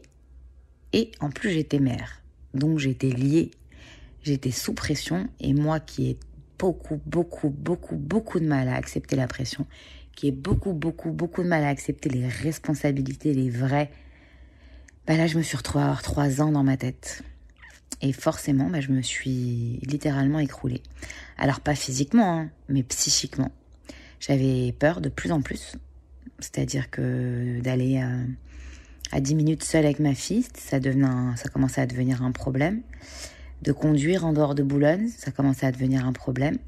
et 0.92 1.10
en 1.20 1.30
plus 1.30 1.50
j'étais 1.50 1.78
mère. 1.78 2.22
Donc 2.52 2.78
j'étais 2.78 3.10
liée, 3.10 3.50
j'étais 4.24 4.50
sous 4.50 4.74
pression 4.74 5.28
et 5.38 5.54
moi 5.54 5.78
qui 5.80 6.10
ai 6.10 6.18
beaucoup, 6.58 7.00
beaucoup, 7.06 7.50
beaucoup, 7.50 7.96
beaucoup 7.96 8.40
de 8.40 8.46
mal 8.46 8.68
à 8.68 8.74
accepter 8.74 9.16
la 9.16 9.26
pression, 9.26 9.66
qui 10.16 10.28
ai 10.28 10.32
beaucoup, 10.32 10.72
beaucoup, 10.72 11.10
beaucoup 11.10 11.42
de 11.42 11.48
mal 11.48 11.62
à 11.64 11.68
accepter 11.68 12.08
les 12.08 12.26
responsabilités, 12.26 13.34
les 13.34 13.50
vraies, 13.50 13.90
bah 15.06 15.16
là 15.16 15.26
je 15.26 15.37
me 15.37 15.42
suis 15.42 15.56
retrouvée 15.56 15.82
à 15.82 15.87
avoir 15.88 16.02
trois 16.02 16.40
ans 16.40 16.50
dans 16.50 16.64
ma 16.64 16.76
tête. 16.76 17.22
Et 18.00 18.12
forcément, 18.12 18.68
bah, 18.68 18.80
je 18.80 18.90
me 18.90 19.02
suis 19.02 19.78
littéralement 19.82 20.38
écroulée. 20.38 20.82
Alors 21.38 21.60
pas 21.60 21.74
physiquement, 21.74 22.40
hein, 22.40 22.50
mais 22.68 22.82
psychiquement. 22.82 23.52
J'avais 24.20 24.72
peur 24.78 25.00
de 25.00 25.08
plus 25.08 25.32
en 25.32 25.42
plus. 25.42 25.76
C'est-à-dire 26.38 26.90
que 26.90 27.60
d'aller 27.60 28.02
à, 29.12 29.20
10 29.20 29.34
minutes 29.34 29.62
seule 29.62 29.84
avec 29.84 30.00
ma 30.00 30.14
fille, 30.14 30.44
ça, 30.54 30.80
devenait 30.80 31.37
ça 31.37 31.48
commençait 31.48 31.80
à 31.80 31.87
devenir 31.87 32.22
un 32.22 32.32
problème. 32.32 32.82
De 33.64 33.72
conduire 33.72 34.27
en 34.27 34.35
dehors 34.35 34.55
de 34.55 34.62
Boulogne, 34.62 35.09
ça 35.09 35.31
commençait 35.31 35.64
à 35.64 35.72
devenir 35.72 36.07
un 36.07 36.12
problème. 36.12 36.59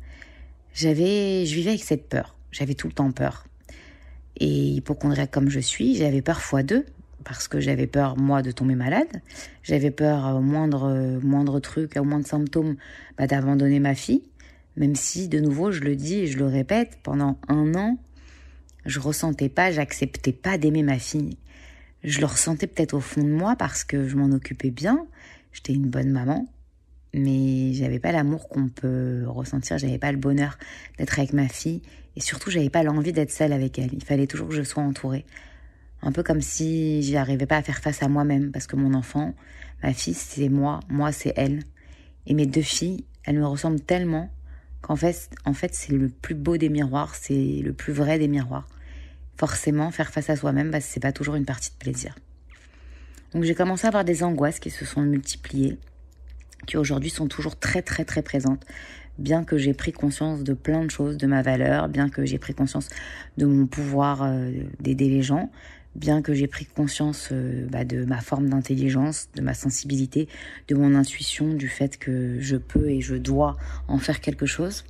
J'avais, 0.72 1.44
je 1.44 1.54
vivais 1.54 1.68
avec 1.70 1.84
cette 1.84 2.08
peur. 2.08 2.34
J'avais 2.52 2.72
tout 2.72 2.86
le 2.86 2.94
temps 2.94 3.12
peur. 3.12 3.44
Et 4.38 4.68
hypochondriaque 4.70 5.30
comme 5.30 5.50
je 5.50 5.60
suis, 5.60 5.96
j'avais 5.96 6.22
peur 6.22 6.40
fois 6.40 6.62
deux 6.62 6.86
parce 7.22 7.48
que 7.48 7.60
j'avais 7.60 7.86
peur 7.86 8.16
moi 8.16 8.40
de 8.40 8.50
tomber 8.50 8.76
malade, 8.76 9.20
j'avais 9.62 9.90
peur 9.90 10.36
au 10.36 10.40
moindre 10.40 11.18
moindre 11.22 11.60
truc, 11.60 11.98
au 11.98 12.04
moindre 12.04 12.26
symptôme, 12.26 12.76
bah, 13.18 13.26
d'abandonner 13.26 13.80
ma 13.80 13.94
fille, 13.94 14.22
même 14.76 14.94
si 14.94 15.28
de 15.28 15.38
nouveau 15.38 15.72
je 15.72 15.80
le 15.80 15.96
dis 15.96 16.20
et 16.20 16.26
je 16.28 16.38
le 16.38 16.46
répète, 16.46 16.98
pendant 17.02 17.38
un 17.48 17.74
an, 17.74 17.98
je 18.86 19.00
ressentais 19.00 19.50
pas, 19.50 19.70
j'acceptais 19.70 20.32
pas 20.32 20.56
d'aimer 20.56 20.82
ma 20.82 20.98
fille. 20.98 21.36
Je 22.04 22.20
le 22.20 22.26
ressentais 22.26 22.68
peut-être 22.68 22.94
au 22.94 23.00
fond 23.00 23.22
de 23.22 23.32
moi 23.32 23.54
parce 23.54 23.84
que 23.84 24.08
je 24.08 24.16
m'en 24.16 24.34
occupais 24.34 24.70
bien, 24.70 25.06
j'étais 25.52 25.74
une 25.74 25.88
bonne 25.88 26.10
maman, 26.10 26.46
mais 27.16 27.72
j'avais 27.72 27.98
pas 27.98 28.12
l'amour 28.12 28.48
qu'on 28.48 28.68
peut 28.68 29.24
ressentir, 29.26 29.78
j'avais 29.78 29.98
pas 29.98 30.12
le 30.12 30.18
bonheur 30.18 30.58
d'être 30.98 31.18
avec 31.18 31.32
ma 31.32 31.48
fille 31.48 31.80
et 32.14 32.20
surtout 32.20 32.50
j'avais 32.50 32.70
pas 32.70 32.82
l'envie 32.82 33.12
d'être 33.12 33.30
seule 33.30 33.52
avec 33.52 33.78
elle. 33.78 33.92
Il 33.94 34.04
fallait 34.04 34.26
toujours 34.26 34.48
que 34.48 34.54
je 34.54 34.62
sois 34.62 34.82
entourée. 34.82 35.24
Un 36.02 36.12
peu 36.12 36.22
comme 36.22 36.42
si 36.42 37.02
j'y 37.02 37.16
arrivais 37.16 37.46
pas 37.46 37.56
à 37.56 37.62
faire 37.62 37.78
face 37.78 38.02
à 38.02 38.08
moi-même 38.08 38.52
parce 38.52 38.66
que 38.66 38.76
mon 38.76 38.92
enfant, 38.92 39.34
ma 39.82 39.94
fille, 39.94 40.14
c'est 40.14 40.50
moi, 40.50 40.80
moi, 40.88 41.10
c'est 41.10 41.32
elle. 41.36 41.62
Et 42.26 42.34
mes 42.34 42.46
deux 42.46 42.62
filles, 42.62 43.04
elles 43.24 43.38
me 43.38 43.46
ressemblent 43.46 43.80
tellement 43.80 44.30
qu'en 44.82 44.96
fait, 44.96 45.30
en 45.46 45.54
fait, 45.54 45.74
c'est 45.74 45.92
le 45.92 46.08
plus 46.08 46.34
beau 46.34 46.58
des 46.58 46.68
miroirs, 46.68 47.14
c'est 47.14 47.62
le 47.64 47.72
plus 47.72 47.94
vrai 47.94 48.18
des 48.18 48.28
miroirs. 48.28 48.68
Forcément, 49.38 49.90
faire 49.90 50.10
face 50.10 50.28
à 50.28 50.36
soi-même, 50.36 50.70
bah, 50.70 50.80
c'est 50.80 51.00
pas 51.00 51.12
toujours 51.12 51.34
une 51.34 51.46
partie 51.46 51.70
de 51.70 51.76
plaisir. 51.76 52.14
Donc 53.32 53.44
j'ai 53.44 53.54
commencé 53.54 53.86
à 53.86 53.88
avoir 53.88 54.04
des 54.04 54.22
angoisses 54.22 54.60
qui 54.60 54.70
se 54.70 54.84
sont 54.84 55.02
multipliées, 55.02 55.78
qui 56.66 56.76
aujourd'hui 56.76 57.10
sont 57.10 57.28
toujours 57.28 57.56
très 57.56 57.82
très 57.82 58.04
très 58.04 58.22
présentes. 58.22 58.64
Bien 59.18 59.44
que 59.44 59.56
j'ai 59.56 59.72
pris 59.72 59.92
conscience 59.92 60.42
de 60.44 60.52
plein 60.52 60.84
de 60.84 60.90
choses, 60.90 61.16
de 61.16 61.26
ma 61.26 61.40
valeur, 61.40 61.88
bien 61.88 62.10
que 62.10 62.26
j'ai 62.26 62.38
pris 62.38 62.54
conscience 62.54 62.88
de 63.38 63.46
mon 63.46 63.66
pouvoir 63.66 64.22
euh, 64.22 64.52
d'aider 64.78 65.08
les 65.08 65.22
gens, 65.22 65.50
bien 65.94 66.20
que 66.20 66.34
j'ai 66.34 66.46
pris 66.46 66.66
conscience 66.66 67.30
euh, 67.32 67.66
bah, 67.70 67.84
de 67.84 68.04
ma 68.04 68.20
forme 68.20 68.50
d'intelligence, 68.50 69.28
de 69.34 69.40
ma 69.40 69.54
sensibilité, 69.54 70.28
de 70.68 70.74
mon 70.74 70.94
intuition, 70.94 71.54
du 71.54 71.68
fait 71.68 71.96
que 71.96 72.38
je 72.40 72.56
peux 72.56 72.90
et 72.90 73.00
je 73.00 73.14
dois 73.14 73.56
en 73.88 73.98
faire 73.98 74.20
quelque 74.20 74.46
chose. 74.46 74.84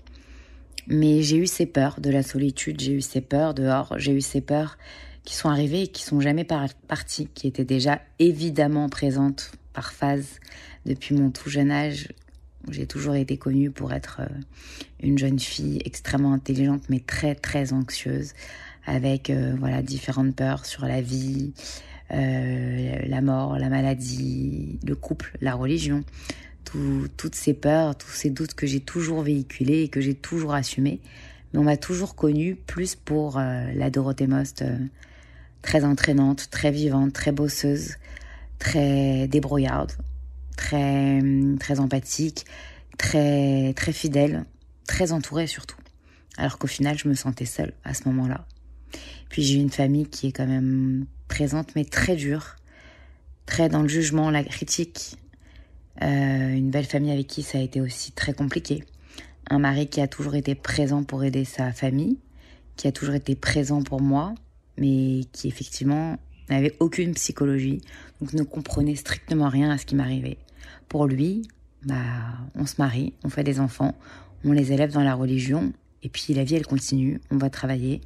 Mais 0.89 1.23
j'ai 1.23 1.37
eu 1.37 1.47
ces 1.47 1.67
peurs 1.67 2.01
de 2.01 2.11
la 2.11 2.23
solitude, 2.23 2.81
j'ai 2.81 2.93
eu 2.93 3.01
ces 3.01 3.21
peurs 3.21 3.55
dehors, 3.55 3.95
j'ai 3.99 4.13
eu 4.13 4.21
ces 4.21 4.41
peurs 4.41 4.77
qui 5.25 5.35
sont 5.35 5.49
arrivées 5.49 5.83
et 5.83 5.89
qui 5.89 6.03
sont 6.03 6.21
jamais 6.21 6.45
parties, 6.45 7.29
qui 7.35 7.49
étaient 7.49 7.65
déjà 7.65 8.01
évidemment 8.19 8.89
présentes 8.89 9.53
par 9.73 9.93
phase 9.93 10.39
depuis 10.87 11.15
mon 11.15 11.31
tout 11.31 11.51
jeune 11.51 11.71
âge. 11.71 12.09
J'ai 12.71 12.87
toujours 12.87 13.15
été 13.15 13.37
connue 13.37 13.71
pour 13.71 13.93
être 13.93 14.21
euh, 14.21 14.41
une 15.03 15.19
jeune 15.19 15.39
fille 15.39 15.81
extrêmement 15.85 16.33
intelligente 16.33 16.85
mais 16.89 17.01
très 17.01 17.35
très 17.35 17.73
anxieuse, 17.73 18.33
avec 18.87 19.31
euh, 19.31 19.55
voilà 19.59 19.83
différentes 19.83 20.35
peurs 20.35 20.65
sur 20.65 20.85
la 20.87 21.01
vie, 21.01 21.53
euh, 22.13 22.99
la 23.07 23.21
mort, 23.21 23.59
la 23.59 23.69
maladie, 23.69 24.79
le 24.85 24.97
couple, 24.97 25.37
la 25.41 25.55
religion, 25.55 26.03
toutes 27.17 27.35
ces 27.35 27.55
peurs, 27.55 27.97
tous 27.97 28.11
ces 28.11 28.31
doutes 28.31 28.55
que 28.55 28.67
j'ai 28.67 28.81
toujours 28.81 29.23
véhiculés 29.23 29.83
et 29.83 29.89
que 29.89 30.01
j'ai 30.01 30.15
toujours 30.15 30.55
assumés. 30.55 31.01
Mais 31.53 31.61
on 31.61 31.65
m'a 31.65 31.77
toujours 31.77 32.17
connue 32.17 32.57
plus 32.57 32.97
pour 32.97 33.39
la 33.39 33.89
Dorothée 33.89 34.27
Most, 34.27 34.63
très 35.63 35.85
entraînante, 35.85 36.51
très 36.51 36.71
vivante, 36.71 37.15
très 37.15 37.33
bosseuse, 37.33 37.95
très 38.59 39.27
débrouillarde, 39.29 39.93
très 40.57 41.21
très 41.61 41.81
empathique, 41.81 42.45
très 42.99 43.73
très 43.75 43.93
fidèle, 43.93 44.45
très 44.87 45.13
entourée 45.13 45.47
surtout. 45.47 45.77
Alors 46.37 46.59
qu'au 46.59 46.67
final, 46.67 46.99
je 46.99 47.09
me 47.09 47.15
sentais 47.15 47.47
seule 47.47 47.73
à 47.85 47.95
ce 47.95 48.09
moment-là. 48.09 48.47
Puis 49.29 49.43
j'ai 49.43 49.59
une 49.59 49.71
famille 49.71 50.07
qui 50.07 50.29
est 50.29 50.33
quand 50.33 50.47
même 50.47 51.07
présente, 51.29 51.75
mais 51.75 51.85
très 51.85 52.17
dure, 52.17 52.57
très 53.47 53.69
dans 53.69 53.83
le 53.83 53.89
jugement, 53.89 54.31
la 54.31 54.45
critique. 54.45 55.17
Euh, 56.03 56.55
une 56.55 56.71
belle 56.71 56.85
famille 56.85 57.11
avec 57.11 57.27
qui 57.27 57.43
ça 57.43 57.59
a 57.59 57.61
été 57.63 57.81
aussi 57.81 58.13
très 58.13 58.35
compliqué. 58.35 58.85
Un 59.49 59.59
mari 59.59 59.87
qui 59.87 60.01
a 60.01 60.09
toujours 60.09 60.35
été 60.35 60.55
présent 60.55 61.05
pour 61.05 61.25
aider 61.25 61.45
sa 61.45 61.73
famille, 61.73 62.19
qui 62.77 62.87
a 62.87 62.93
toujours 62.93 63.15
été 63.15 63.35
présent 63.35 63.83
pour 63.83 64.01
moi, 64.03 64.35
mais 64.77 65.23
qui 65.33 65.49
effectivement 65.49 66.19
n'avait 66.51 66.77
aucune 66.81 67.15
psychologie, 67.15 67.81
donc 68.21 68.35
ne 68.35 68.43
comprenait 68.43 68.95
strictement 68.95 69.49
rien 69.49 69.71
à 69.71 69.79
ce 69.79 69.87
qui 69.87 69.95
m'arrivait. 69.95 70.37
Pour 70.89 71.07
lui, 71.07 71.49
bah, 71.85 71.95
on 72.55 72.67
se 72.67 72.75
marie, 72.79 73.13
on 73.25 73.29
fait 73.29 73.45
des 73.45 73.61
enfants, 73.61 73.95
on 74.45 74.53
les 74.53 74.73
élève 74.73 74.93
dans 74.93 75.03
la 75.03 75.15
religion, 75.15 75.73
et 76.03 76.09
puis 76.09 76.35
la 76.35 76.45
vie 76.45 76.55
elle 76.55 76.67
continue, 76.67 77.21
on 77.31 77.37
va 77.37 77.51
travailler, 77.51 78.01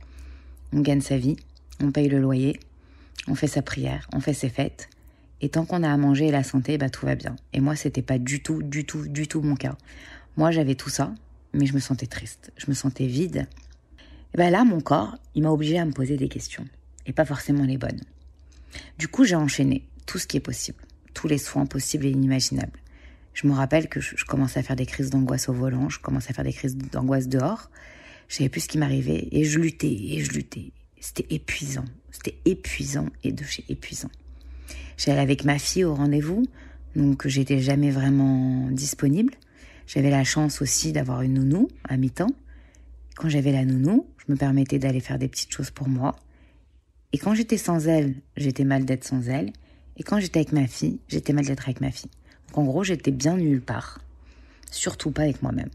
on 0.72 0.80
gagne 0.80 1.00
sa 1.00 1.18
vie, 1.18 1.36
on 1.80 1.90
paye 1.90 2.08
le 2.08 2.20
loyer, 2.20 2.58
on 3.28 3.34
fait 3.34 3.46
sa 3.46 3.62
prière, 3.62 4.08
on 4.12 4.20
fait 4.20 4.34
ses 4.34 4.48
fêtes, 4.48 4.88
et 5.40 5.48
tant 5.48 5.64
qu'on 5.64 5.82
a 5.82 5.90
à 5.90 5.96
manger 5.96 6.28
et 6.28 6.30
la 6.30 6.42
santé, 6.42 6.78
bah 6.78 6.90
tout 6.90 7.06
va 7.06 7.14
bien. 7.14 7.36
Et 7.52 7.60
moi, 7.60 7.76
c'était 7.76 8.02
pas 8.02 8.18
du 8.18 8.42
tout, 8.42 8.62
du 8.62 8.84
tout, 8.84 9.08
du 9.08 9.26
tout 9.26 9.40
mon 9.40 9.56
cas. 9.56 9.76
Moi, 10.36 10.50
j'avais 10.50 10.74
tout 10.74 10.90
ça, 10.90 11.14
mais 11.54 11.66
je 11.66 11.74
me 11.74 11.80
sentais 11.80 12.06
triste, 12.06 12.52
je 12.56 12.66
me 12.68 12.74
sentais 12.74 13.06
vide. 13.06 13.48
Et 14.34 14.36
ben 14.36 14.50
là, 14.50 14.64
mon 14.64 14.80
corps, 14.80 15.16
il 15.34 15.42
m'a 15.42 15.50
obligé 15.50 15.78
à 15.78 15.84
me 15.84 15.92
poser 15.92 16.16
des 16.16 16.28
questions, 16.28 16.66
et 17.06 17.12
pas 17.12 17.24
forcément 17.24 17.64
les 17.64 17.78
bonnes. 17.78 18.00
Du 18.98 19.08
coup, 19.08 19.24
j'ai 19.24 19.36
enchaîné 19.36 19.86
tout 20.06 20.18
ce 20.18 20.26
qui 20.26 20.36
est 20.36 20.40
possible, 20.40 20.82
tous 21.14 21.28
les 21.28 21.38
soins 21.38 21.66
possibles 21.66 22.06
et 22.06 22.10
inimaginables. 22.10 22.78
Je 23.32 23.46
me 23.46 23.52
rappelle 23.52 23.88
que 23.88 24.00
je, 24.00 24.24
commençais 24.24 24.60
à 24.60 24.62
faire 24.62 24.76
des 24.76 24.86
crises 24.86 25.10
d'angoisse 25.10 25.48
au 25.48 25.52
volant, 25.52 25.88
je 25.88 26.00
commençais 26.00 26.30
à 26.30 26.34
faire 26.34 26.44
des 26.44 26.52
crises 26.52 26.76
d'angoisse 26.76 27.28
dehors. 27.28 27.70
Je 28.28 28.36
savais 28.36 28.48
plus 28.48 28.62
ce 28.62 28.68
qui 28.68 28.78
m'arrivait 28.78 29.28
et 29.32 29.44
je 29.44 29.58
luttais 29.58 29.92
et 29.92 30.22
je 30.24 30.32
luttais. 30.32 30.72
C'était 31.00 31.26
épuisant, 31.34 31.84
c'était 32.10 32.36
épuisant 32.44 33.06
et 33.24 33.32
de 33.32 33.44
chez 33.44 33.64
épuisant. 33.68 34.10
J'allais 34.96 35.20
avec 35.20 35.44
ma 35.44 35.58
fille 35.58 35.84
au 35.84 35.94
rendez-vous, 35.94 36.44
donc 36.94 37.26
j'étais 37.26 37.60
jamais 37.60 37.90
vraiment 37.90 38.68
disponible. 38.70 39.32
J'avais 39.86 40.10
la 40.10 40.24
chance 40.24 40.60
aussi 40.60 40.92
d'avoir 40.92 41.22
une 41.22 41.34
nounou 41.34 41.68
à 41.84 41.96
mi-temps. 41.96 42.34
Quand 43.16 43.28
j'avais 43.28 43.52
la 43.52 43.64
nounou, 43.64 44.06
je 44.18 44.32
me 44.32 44.36
permettais 44.36 44.78
d'aller 44.78 45.00
faire 45.00 45.18
des 45.18 45.28
petites 45.28 45.52
choses 45.52 45.70
pour 45.70 45.88
moi. 45.88 46.16
Et 47.12 47.18
quand 47.18 47.34
j'étais 47.34 47.56
sans 47.56 47.88
elle, 47.88 48.14
j'étais 48.36 48.64
mal 48.64 48.84
d'être 48.84 49.04
sans 49.04 49.28
elle. 49.28 49.52
Et 50.00 50.02
quand 50.02 50.18
j'étais 50.18 50.38
avec 50.38 50.52
ma 50.52 50.66
fille, 50.66 50.98
j'étais 51.08 51.34
mal 51.34 51.44
d'être 51.44 51.64
avec 51.64 51.82
ma 51.82 51.90
fille. 51.90 52.10
Donc 52.48 52.56
en 52.56 52.64
gros, 52.64 52.82
j'étais 52.82 53.10
bien 53.10 53.36
nulle 53.36 53.60
part. 53.60 54.00
Surtout 54.70 55.10
pas 55.10 55.24
avec 55.24 55.42
moi-même. 55.42 55.68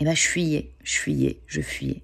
Et 0.00 0.04
ben, 0.04 0.16
je 0.16 0.26
fuyais, 0.26 0.72
je 0.82 0.96
fuyais, 0.96 1.38
je 1.46 1.60
fuyais. 1.60 2.02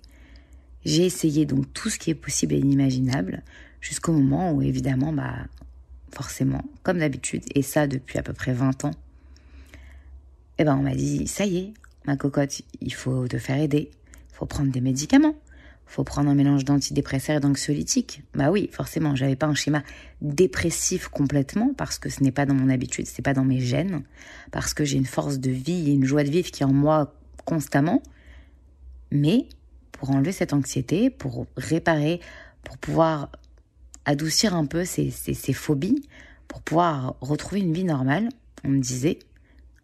J'ai 0.84 1.04
essayé 1.04 1.46
donc 1.46 1.72
tout 1.72 1.90
ce 1.90 1.98
qui 1.98 2.10
est 2.10 2.14
possible 2.14 2.54
et 2.54 2.58
inimaginable 2.58 3.42
jusqu'au 3.80 4.12
moment 4.12 4.52
où 4.52 4.62
évidemment, 4.62 5.12
bah, 5.12 5.34
forcément, 6.12 6.62
comme 6.84 6.98
d'habitude, 6.98 7.42
et 7.56 7.62
ça 7.62 7.88
depuis 7.88 8.20
à 8.20 8.22
peu 8.22 8.32
près 8.32 8.52
20 8.52 8.84
ans, 8.84 8.94
eh 10.58 10.64
ben 10.64 10.76
on 10.76 10.82
m'a 10.82 10.94
dit, 10.94 11.26
ça 11.26 11.44
y 11.44 11.56
est, 11.56 11.74
ma 12.06 12.16
cocotte, 12.16 12.62
il 12.80 12.94
faut 12.94 13.26
te 13.26 13.38
faire 13.38 13.58
aider, 13.58 13.90
il 14.30 14.34
faut 14.36 14.46
prendre 14.46 14.70
des 14.70 14.80
médicaments, 14.80 15.34
faut 15.86 16.04
prendre 16.04 16.30
un 16.30 16.34
mélange 16.34 16.64
d'antidépresseurs 16.64 17.36
et 17.36 17.40
d'anxiolytiques. 17.40 18.22
Bah 18.34 18.50
oui, 18.50 18.68
forcément, 18.72 19.14
j'avais 19.14 19.36
pas 19.36 19.46
un 19.46 19.54
schéma 19.54 19.82
dépressif 20.20 21.08
complètement 21.08 21.72
parce 21.76 21.98
que 21.98 22.08
ce 22.08 22.22
n'est 22.22 22.32
pas 22.32 22.46
dans 22.46 22.54
mon 22.54 22.68
habitude, 22.68 23.06
c'est 23.06 23.22
pas 23.22 23.34
dans 23.34 23.44
mes 23.44 23.60
gènes, 23.60 24.02
parce 24.50 24.74
que 24.74 24.84
j'ai 24.84 24.96
une 24.96 25.06
force 25.06 25.38
de 25.38 25.50
vie 25.50 25.90
et 25.90 25.92
une 25.92 26.04
joie 26.04 26.24
de 26.24 26.30
vivre 26.30 26.50
qui 26.50 26.62
est 26.62 26.66
en 26.66 26.72
moi 26.72 27.14
constamment. 27.44 28.02
Mais 29.12 29.46
pour 29.92 30.10
enlever 30.10 30.32
cette 30.32 30.52
anxiété, 30.52 31.10
pour 31.10 31.46
réparer, 31.56 32.20
pour 32.64 32.78
pouvoir 32.78 33.30
adoucir 34.04 34.54
un 34.54 34.66
peu 34.66 34.84
ces, 34.84 35.10
ces 35.10 35.52
phobies, 35.52 36.02
pour 36.48 36.62
pouvoir 36.62 37.14
retrouver 37.20 37.60
une 37.60 37.72
vie 37.72 37.84
normale, 37.84 38.28
on 38.64 38.68
me 38.68 38.80
disait, 38.80 39.18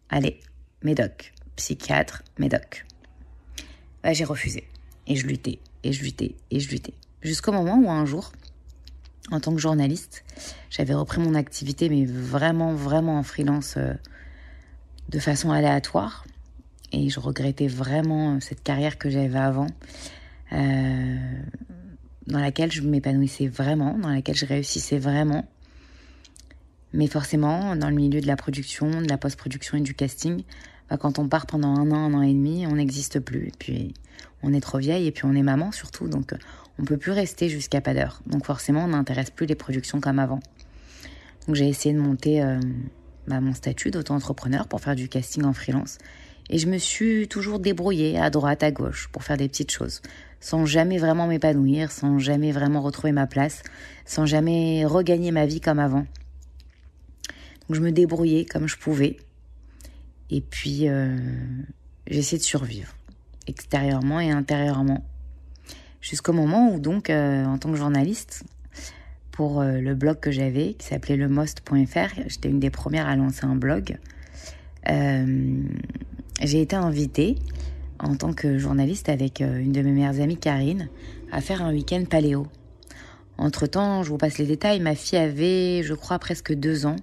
allez, 0.09 0.39
médoc, 0.83 1.33
psychiatre, 1.55 2.23
médoc. 2.37 2.85
Bah, 4.03 4.13
j'ai 4.13 4.23
refusé. 4.23 4.67
Et 5.07 5.15
je 5.15 5.27
luttais, 5.27 5.59
et 5.83 5.93
je 5.93 6.03
luttais, 6.03 6.35
et 6.49 6.59
je 6.59 6.69
luttais. 6.69 6.93
Jusqu'au 7.21 7.51
moment 7.51 7.77
où 7.77 7.89
un 7.89 8.05
jour, 8.05 8.31
en 9.31 9.39
tant 9.39 9.53
que 9.53 9.61
journaliste, 9.61 10.23
j'avais 10.69 10.93
repris 10.93 11.19
mon 11.19 11.35
activité, 11.35 11.89
mais 11.89 12.05
vraiment, 12.05 12.73
vraiment 12.73 13.17
en 13.17 13.23
freelance, 13.23 13.75
euh, 13.77 13.93
de 15.09 15.19
façon 15.19 15.51
aléatoire. 15.51 16.25
Et 16.91 17.09
je 17.09 17.19
regrettais 17.19 17.67
vraiment 17.67 18.39
cette 18.39 18.63
carrière 18.63 18.97
que 18.97 19.09
j'avais 19.09 19.39
avant, 19.39 19.67
euh, 20.51 21.17
dans 22.27 22.39
laquelle 22.39 22.71
je 22.71 22.81
m'épanouissais 22.81 23.47
vraiment, 23.47 23.97
dans 23.97 24.09
laquelle 24.09 24.35
je 24.35 24.45
réussissais 24.45 24.99
vraiment. 24.99 25.47
Mais 26.93 27.07
forcément, 27.07 27.75
dans 27.75 27.89
le 27.89 27.95
milieu 27.95 28.19
de 28.19 28.27
la 28.27 28.35
production, 28.35 29.01
de 29.01 29.07
la 29.07 29.17
post-production 29.17 29.77
et 29.77 29.81
du 29.81 29.93
casting, 29.93 30.43
quand 30.97 31.19
on 31.19 31.27
part 31.27 31.45
pendant 31.45 31.69
un 31.69 31.91
an, 31.91 31.95
un 31.95 32.13
an 32.13 32.21
et 32.21 32.33
demi, 32.33 32.65
on 32.67 32.75
n'existe 32.75 33.19
plus. 33.19 33.47
Et 33.47 33.53
puis, 33.57 33.93
on 34.43 34.53
est 34.53 34.61
trop 34.61 34.77
vieille 34.77 35.07
et 35.07 35.11
puis 35.11 35.25
on 35.25 35.33
est 35.33 35.43
maman 35.43 35.71
surtout, 35.71 36.07
donc 36.07 36.33
on 36.79 36.85
peut 36.85 36.97
plus 36.97 37.11
rester 37.11 37.49
jusqu'à 37.49 37.81
pas 37.81 37.93
d'heure. 37.93 38.21
Donc 38.25 38.45
forcément, 38.45 38.85
on 38.85 38.89
n'intéresse 38.89 39.29
plus 39.29 39.45
les 39.45 39.55
productions 39.55 40.01
comme 40.01 40.19
avant. 40.19 40.39
Donc 41.47 41.55
j'ai 41.55 41.67
essayé 41.67 41.93
de 41.93 41.99
monter 41.99 42.41
euh, 42.41 42.59
bah, 43.27 43.39
mon 43.39 43.53
statut 43.53 43.91
d'auto-entrepreneur 43.91 44.67
pour 44.67 44.81
faire 44.81 44.95
du 44.95 45.09
casting 45.09 45.43
en 45.43 45.53
freelance. 45.53 45.97
Et 46.49 46.57
je 46.57 46.67
me 46.67 46.77
suis 46.77 47.27
toujours 47.27 47.59
débrouillée 47.59 48.19
à 48.19 48.29
droite, 48.29 48.63
à 48.63 48.71
gauche 48.71 49.09
pour 49.11 49.23
faire 49.23 49.37
des 49.37 49.47
petites 49.47 49.71
choses, 49.71 50.01
sans 50.39 50.65
jamais 50.65 50.97
vraiment 50.97 51.27
m'épanouir, 51.27 51.91
sans 51.91 52.19
jamais 52.19 52.51
vraiment 52.51 52.81
retrouver 52.81 53.13
ma 53.13 53.27
place, 53.27 53.63
sans 54.05 54.25
jamais 54.25 54.85
regagner 54.85 55.31
ma 55.31 55.45
vie 55.45 55.61
comme 55.61 55.79
avant. 55.79 56.05
Donc 57.69 57.75
je 57.75 57.81
me 57.81 57.91
débrouillais 57.91 58.45
comme 58.45 58.67
je 58.67 58.77
pouvais. 58.77 59.17
Et 60.31 60.39
puis, 60.39 60.87
euh, 60.87 61.17
j'essaie 62.07 62.37
de 62.37 62.41
survivre, 62.41 62.95
extérieurement 63.47 64.21
et 64.21 64.31
intérieurement. 64.31 65.03
Jusqu'au 65.99 66.31
moment 66.31 66.73
où, 66.73 66.79
donc, 66.79 67.09
euh, 67.09 67.45
en 67.45 67.57
tant 67.57 67.69
que 67.69 67.77
journaliste, 67.77 68.43
pour 69.31 69.59
euh, 69.59 69.79
le 69.79 69.93
blog 69.93 70.19
que 70.19 70.31
j'avais, 70.31 70.73
qui 70.73 70.87
s'appelait 70.87 71.17
lemost.fr, 71.17 72.21
j'étais 72.27 72.49
une 72.49 72.61
des 72.61 72.69
premières 72.69 73.07
à 73.07 73.15
lancer 73.17 73.45
un 73.45 73.55
blog, 73.55 73.97
j'ai 74.87 76.61
été 76.61 76.75
invitée 76.75 77.35
en 77.99 78.15
tant 78.15 78.33
que 78.33 78.57
journaliste 78.57 79.09
avec 79.09 79.41
une 79.41 79.71
de 79.71 79.81
mes 79.83 79.91
meilleures 79.91 80.19
amies, 80.19 80.37
Karine, 80.37 80.89
à 81.31 81.39
faire 81.39 81.61
un 81.61 81.71
week-end 81.71 82.03
paléo. 82.09 82.47
Entre-temps, 83.37 84.01
je 84.01 84.09
vous 84.09 84.17
passe 84.17 84.39
les 84.39 84.47
détails, 84.47 84.79
ma 84.79 84.95
fille 84.95 85.19
avait, 85.19 85.83
je 85.83 85.93
crois, 85.93 86.17
presque 86.17 86.53
deux 86.53 86.87
ans. 86.87 86.95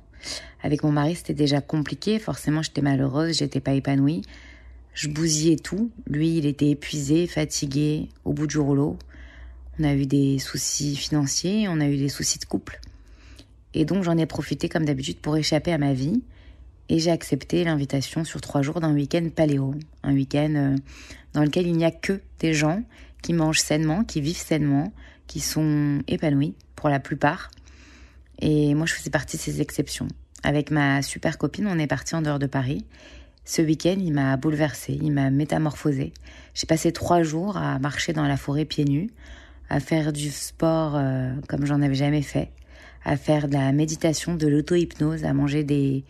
Avec 0.63 0.83
mon 0.83 0.93
mari, 0.93 1.15
c'était 1.15 1.35
déjà 1.35 1.61
compliqué. 1.61 2.19
Forcément, 2.19 2.63
j'étais 2.63 2.83
malheureuse, 2.83 3.39
j'étais 3.39 3.61
pas 3.61 3.75
épanouie. 3.75 4.23
Je 4.95 5.09
bousillais 5.09 5.57
tout. 5.57 5.91
Lui, 6.09 6.39
il 6.39 6.47
était 6.47 6.71
épuisé, 6.71 7.27
fatigué, 7.27 8.09
au 8.25 8.33
bout 8.33 8.47
du 8.47 8.59
rouleau. 8.59 8.99
On 9.79 9.85
a 9.85 9.95
eu 9.95 10.07
des 10.07 10.39
soucis 10.41 10.97
financiers, 10.97 11.69
on 11.69 11.81
a 11.81 11.87
eu 11.87 11.97
des 11.97 12.09
soucis 12.09 12.41
de 12.41 12.45
couple. 12.45 12.81
Et 13.75 13.85
donc, 13.85 14.03
j'en 14.03 14.19
ai 14.19 14.27
profité 14.27 14.69
comme 14.69 14.85
d'habitude 14.85 15.19
pour 15.19 15.37
échapper 15.37 15.73
à 15.73 15.79
ma 15.79 15.93
vie. 15.93 16.23
Et 16.89 16.99
j'ai 16.99 17.11
accepté 17.11 17.63
l'invitation 17.65 18.25
sur 18.25 18.41
trois 18.41 18.63
jours 18.63 18.81
d'un 18.81 18.95
week-end 18.95 19.29
paléo. 19.35 19.75
Un 20.03 20.15
week-end 20.15 20.55
euh, 20.57 20.77
dans 21.35 21.43
lequel 21.43 21.67
il 21.67 21.77
n'y 21.77 21.85
a 21.85 21.91
que 21.91 22.21
des 22.41 22.55
gens 22.55 22.83
qui 23.23 23.35
mangent 23.35 23.61
sainement, 23.61 24.05
qui 24.05 24.21
vivent 24.21 24.37
sainement, 24.37 24.93
qui 25.27 25.41
sont 25.41 26.03
épanouis 26.09 26.55
pour 26.75 26.89
la 26.89 26.99
plupart. 26.99 27.51
Et 28.41 28.75
moi, 28.75 28.87
je 28.87 28.95
faisais 28.95 29.11
partie 29.11 29.37
de 29.37 29.43
ces 29.43 29.61
exceptions. 29.61 30.09
Avec 30.43 30.71
ma 30.71 31.03
super 31.03 31.39
copine, 31.39 31.67
on 31.67 31.79
est 31.79 31.87
parti 31.87 32.15
en 32.15 32.23
dehors 32.23 32.39
de 32.39 32.47
Paris. 32.47 32.85
Ce 33.45 33.63
week-end, 33.63 33.97
il 33.99 34.13
m'a 34.13 34.37
bouleversée, 34.37 34.99
il 35.01 35.13
m'a 35.13 35.31
métamorphosée. 35.31 36.13
J'ai 36.55 36.67
passé 36.67 36.93
trois 36.93 37.23
jours 37.23 37.57
à 37.57 37.79
marcher 37.79 38.13
dans 38.13 38.27
la 38.27 38.37
forêt 38.37 38.65
pieds 38.65 38.85
nus, 38.85 39.11
à 39.69 39.81
faire 39.81 40.13
du 40.13 40.31
sport 40.31 40.97
euh, 40.97 41.33
comme 41.49 41.67
j'en 41.67 41.83
avais 41.83 41.95
jamais 41.95 42.23
fait, 42.23 42.51
à 43.05 43.17
faire 43.17 43.49
de 43.49 43.55
la 43.55 43.73
méditation, 43.73 44.35
de 44.35 44.47
l'auto-hypnose, 44.47 45.25
à 45.25 45.33
manger 45.33 45.65
des, 45.65 46.05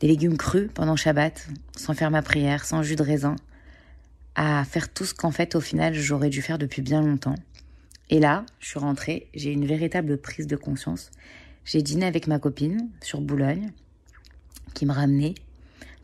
des 0.00 0.06
légumes 0.06 0.36
crus 0.36 0.68
pendant 0.72 0.96
Shabbat, 0.96 1.48
sans 1.76 1.94
faire 1.94 2.10
ma 2.10 2.22
prière, 2.22 2.64
sans 2.64 2.82
jus 2.82 2.96
de 2.96 3.02
raisin, 3.02 3.36
à 4.34 4.64
faire 4.64 4.92
tout 4.92 5.04
ce 5.04 5.14
qu'en 5.14 5.30
fait, 5.30 5.54
au 5.54 5.60
final, 5.60 5.94
j'aurais 5.94 6.28
dû 6.28 6.42
faire 6.42 6.58
depuis 6.58 6.82
bien 6.82 7.00
longtemps. 7.00 7.36
Et 8.10 8.20
là, 8.20 8.44
je 8.60 8.68
suis 8.68 8.78
rentrée, 8.78 9.28
j'ai 9.34 9.50
une 9.50 9.66
véritable 9.66 10.18
prise 10.18 10.46
de 10.46 10.56
conscience. 10.56 11.10
J'ai 11.66 11.82
dîné 11.82 12.06
avec 12.06 12.28
ma 12.28 12.38
copine 12.38 12.88
sur 13.02 13.20
Boulogne, 13.20 13.72
qui 14.72 14.86
me 14.86 14.92
ramenait. 14.92 15.34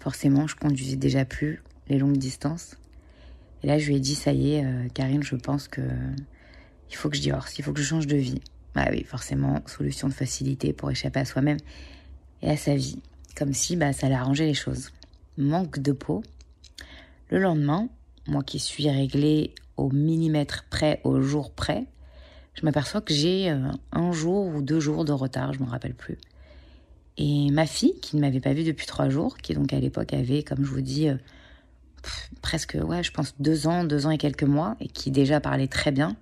Forcément, 0.01 0.49
je 0.49 0.57
conduisais 0.57 0.97
déjà 0.97 1.25
plus 1.25 1.63
les 1.89 1.99
longues 1.99 2.17
distances. 2.17 2.77
Et 3.63 3.69
là, 3.69 3.79
je 3.79 3.87
lui 3.87 3.97
ai 3.97 4.01
dit, 4.01 4.17
ça 4.17 4.33
y 4.33 4.55
est, 4.55 4.65
euh, 4.65 4.89
Karine, 4.93 5.23
je 5.23 5.37
pense 5.37 5.69
que 5.69 5.83
il 6.91 6.97
faut 6.97 7.09
que 7.09 7.17
je 7.17 7.23
divorce, 7.23 7.57
il 7.59 7.65
faut 7.65 7.73
que 7.73 7.81
je 7.81 7.87
change 7.87 8.09
de 8.09 8.17
vie. 8.17 8.41
Bah 8.75 8.89
oui, 8.91 9.05
forcément, 9.05 9.63
solution 9.67 10.09
de 10.09 10.13
facilité 10.13 10.73
pour 10.73 10.91
échapper 10.91 11.21
à 11.21 11.25
soi-même 11.25 11.59
et 12.43 12.51
à 12.51 12.57
sa 12.57 12.75
vie. 12.75 12.99
Comme 13.37 13.55
si 13.55 13.77
bah, 13.77 13.93
ça 13.93 14.07
allait 14.07 14.17
arranger 14.17 14.47
les 14.47 14.55
choses. 14.55 14.91
Manque 15.39 15.79
de 15.79 15.93
peau. 15.93 16.25
Le 17.31 17.39
lendemain, 17.39 17.89
moi 18.27 18.43
qui 18.43 18.59
suis 18.59 18.91
réglée 18.91 19.55
au 19.77 19.91
millimètre 19.91 20.67
près, 20.69 21.01
au 21.05 21.23
jour 21.23 21.53
près, 21.53 21.87
je 22.55 22.65
m'aperçois 22.65 23.01
que 23.01 23.15
j'ai 23.15 23.51
euh, 23.51 23.69
un 23.93 24.13
jour 24.13 24.47
ou 24.47 24.63
deux 24.63 24.81
jours 24.81 25.05
de 25.05 25.13
retard, 25.13 25.53
je 25.53 25.61
ne 25.61 25.65
me 25.65 25.71
rappelle 25.71 25.95
plus. 25.95 26.19
Et 27.19 27.51
ma 27.51 27.67
fille, 27.67 27.95
qui 28.01 28.17
ne 28.17 28.21
m'avait 28.21 28.41
pas 28.41 28.53
vue 28.53 28.65
depuis 28.65 28.87
trois 28.87 29.09
jours, 29.09 29.37
qui 29.39 29.55
donc 29.55 29.73
à 29.73 29.81
l'époque 29.81 30.13
avait, 30.13 30.43
comme 30.43 30.65
je 30.65 30.71
vous 30.71 30.81
dis, 30.81 31.09
euh, 31.09 31.17
presque, 32.41 32.77
ouais, 32.83 33.03
je 33.03 33.13
pense 33.13 33.35
deux 33.39 33.67
ans, 33.67 33.85
deux 33.85 34.07
ans 34.07 34.11
et 34.11 34.19
quelques 34.19 34.45
mois, 34.45 34.77
et 34.81 34.89
qui 34.89 35.11
déjà 35.11 35.41
parlait 35.41 35.69
très 35.69 35.93
bien, 35.93 36.17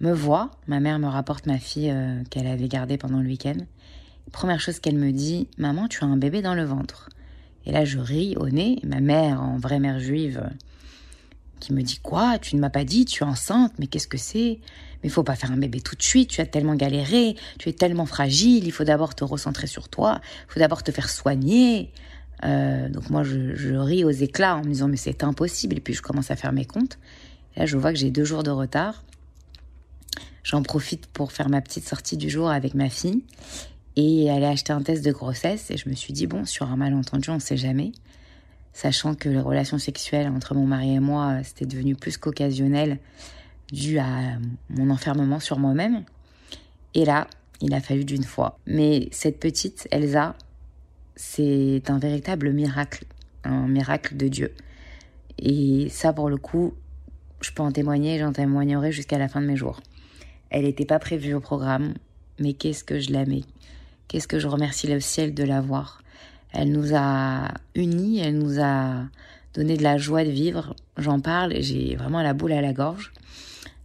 me 0.00 0.12
voit, 0.12 0.50
ma 0.66 0.80
mère 0.80 0.98
me 0.98 1.06
rapporte 1.06 1.46
ma 1.46 1.58
fille 1.58 1.90
euh, 1.90 2.22
qu'elle 2.30 2.46
avait 2.46 2.68
gardée 2.68 2.98
pendant 2.98 3.20
le 3.20 3.28
week-end. 3.28 3.58
Première 4.32 4.60
chose 4.60 4.80
qu'elle 4.80 4.98
me 4.98 5.12
dit, 5.12 5.48
maman, 5.58 5.88
tu 5.88 6.04
as 6.04 6.06
un 6.06 6.16
bébé 6.16 6.42
dans 6.42 6.54
le 6.54 6.64
ventre. 6.64 7.08
Et 7.64 7.72
là, 7.72 7.84
je 7.84 7.98
ris 7.98 8.34
au 8.36 8.48
nez. 8.48 8.78
Ma 8.82 9.00
mère, 9.00 9.40
en 9.40 9.58
vraie 9.58 9.78
mère 9.78 10.00
juive, 10.00 10.42
qui 11.62 11.72
me 11.72 11.82
dit 11.82 11.98
quoi 12.02 12.38
Tu 12.38 12.56
ne 12.56 12.60
m'as 12.60 12.70
pas 12.70 12.84
dit, 12.84 13.04
tu 13.04 13.22
es 13.22 13.26
enceinte, 13.26 13.72
mais 13.78 13.86
qu'est-ce 13.86 14.08
que 14.08 14.18
c'est? 14.18 14.58
Mais 15.02 15.08
faut 15.08 15.22
pas 15.22 15.36
faire 15.36 15.52
un 15.52 15.56
bébé 15.56 15.80
tout 15.80 15.96
de 15.96 16.02
suite. 16.02 16.30
Tu 16.30 16.40
as 16.40 16.46
tellement 16.46 16.74
galéré, 16.74 17.36
tu 17.58 17.68
es 17.68 17.72
tellement 17.72 18.06
fragile. 18.06 18.64
Il 18.64 18.72
faut 18.72 18.84
d'abord 18.84 19.14
te 19.14 19.24
recentrer 19.24 19.66
sur 19.66 19.88
toi. 19.88 20.20
Il 20.48 20.52
faut 20.54 20.60
d'abord 20.60 20.82
te 20.82 20.90
faire 20.90 21.08
soigner. 21.08 21.90
Euh, 22.44 22.88
donc 22.88 23.10
moi, 23.10 23.22
je, 23.22 23.76
ris 23.76 24.04
aux 24.04 24.10
éclats 24.10 24.56
en 24.56 24.64
me 24.64 24.68
disant 24.68 24.88
mais 24.88 24.96
c'est 24.96 25.24
impossible. 25.24 25.76
Et 25.76 25.80
puis 25.80 25.94
je 25.94 26.02
commence 26.02 26.30
à 26.30 26.36
faire 26.36 26.52
mes 26.52 26.64
comptes. 26.64 26.98
Là, 27.56 27.66
je 27.66 27.76
vois 27.76 27.92
que 27.92 27.98
j'ai 27.98 28.10
deux 28.10 28.24
jours 28.24 28.42
de 28.42 28.50
retard. 28.50 29.04
J'en 30.42 30.62
profite 30.62 31.06
pour 31.06 31.30
faire 31.30 31.48
ma 31.48 31.60
petite 31.60 31.86
sortie 31.86 32.16
du 32.16 32.28
jour 32.28 32.50
avec 32.50 32.74
ma 32.74 32.88
fille 32.88 33.22
et 33.94 34.30
aller 34.30 34.46
acheter 34.46 34.72
un 34.72 34.82
test 34.82 35.04
de 35.04 35.12
grossesse. 35.12 35.70
Et 35.70 35.76
je 35.76 35.88
me 35.88 35.94
suis 35.94 36.12
dit, 36.12 36.26
bon, 36.26 36.44
sur 36.44 36.70
un 36.70 36.76
malentendu, 36.76 37.30
on 37.30 37.34
ne 37.34 37.40
sait 37.40 37.56
jamais. 37.56 37.92
Sachant 38.72 39.14
que 39.14 39.28
les 39.28 39.40
relations 39.40 39.78
sexuelles 39.78 40.28
entre 40.28 40.54
mon 40.54 40.66
mari 40.66 40.94
et 40.94 41.00
moi, 41.00 41.42
c'était 41.44 41.66
devenu 41.66 41.94
plus 41.94 42.16
qu'occasionnel 42.16 42.98
dû 43.70 43.98
à 43.98 44.38
mon 44.70 44.90
enfermement 44.90 45.40
sur 45.40 45.58
moi-même. 45.58 46.04
Et 46.94 47.04
là, 47.04 47.26
il 47.60 47.74
a 47.74 47.80
fallu 47.80 48.04
d'une 48.04 48.24
fois. 48.24 48.58
Mais 48.66 49.08
cette 49.12 49.38
petite 49.40 49.88
Elsa, 49.90 50.34
c'est 51.16 51.82
un 51.88 51.98
véritable 51.98 52.52
miracle, 52.52 53.04
un 53.44 53.68
miracle 53.68 54.16
de 54.16 54.28
Dieu. 54.28 54.54
Et 55.38 55.88
ça, 55.88 56.12
pour 56.12 56.28
le 56.28 56.36
coup, 56.36 56.74
je 57.40 57.50
peux 57.52 57.62
en 57.62 57.72
témoigner, 57.72 58.18
j'en 58.18 58.32
témoignerai 58.32 58.92
jusqu'à 58.92 59.18
la 59.18 59.28
fin 59.28 59.40
de 59.40 59.46
mes 59.46 59.56
jours. 59.56 59.80
Elle 60.50 60.64
n'était 60.64 60.84
pas 60.84 60.98
prévue 60.98 61.34
au 61.34 61.40
programme, 61.40 61.94
mais 62.38 62.52
qu'est-ce 62.52 62.84
que 62.84 63.00
je 63.00 63.10
l'aimais. 63.10 63.42
Qu'est-ce 64.08 64.28
que 64.28 64.38
je 64.38 64.48
remercie 64.48 64.86
le 64.86 65.00
ciel 65.00 65.32
de 65.34 65.44
l'avoir. 65.44 66.01
Elle 66.52 66.70
nous 66.72 66.94
a 66.94 67.48
unis, 67.74 68.20
elle 68.20 68.38
nous 68.38 68.60
a 68.60 69.04
donné 69.54 69.76
de 69.76 69.82
la 69.82 69.98
joie 69.98 70.24
de 70.24 70.30
vivre. 70.30 70.74
J'en 70.96 71.20
parle 71.20 71.54
j'ai 71.60 71.96
vraiment 71.96 72.22
la 72.22 72.34
boule 72.34 72.52
à 72.52 72.60
la 72.60 72.72
gorge. 72.72 73.12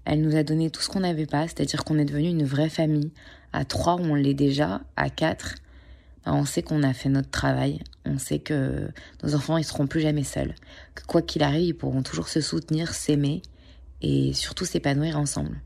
Elle 0.06 0.22
nous 0.22 0.36
a 0.36 0.44
donné 0.44 0.70
tout 0.70 0.82
ce 0.82 0.90
qu'on 0.90 1.02
n'avait 1.02 1.26
pas, 1.26 1.44
c'est-à-dire 1.44 1.84
qu'on 1.84 1.98
est 1.98 2.06
devenu 2.06 2.30
une 2.30 2.46
vraie 2.46 2.70
famille. 2.70 3.12
À 3.54 3.66
trois, 3.66 3.96
on 3.96 4.16
l'est 4.16 4.34
déjà. 4.34 4.82
À 4.96 5.10
quatre, 5.10 5.56
ben, 6.26 6.34
on 6.34 6.46
sait 6.46 6.62
qu'on 6.62 6.84
a 6.84 6.94
fait 6.94 7.10
notre 7.10 7.30
travail. 7.30 7.82
On 8.06 8.18
sait 8.18 8.40
que 8.40 8.90
nos 9.24 9.36
enfants, 9.36 9.58
ils 9.58 9.66
seront 9.66 9.88
plus 9.88 10.02
jamais 10.02 10.24
seuls. 10.24 10.56
Que 10.96 11.06
quoi 11.06 11.22
qu'il 11.22 11.44
arrive, 11.44 11.68
ils 11.68 11.74
pourront 11.74 12.04
toujours 12.04 12.30
se 12.30 12.42
soutenir, 12.42 12.94
s'aimer 12.94 13.42
et 14.02 14.34
surtout 14.34 14.66
s'épanouir 14.66 15.18
ensemble. 15.18 15.60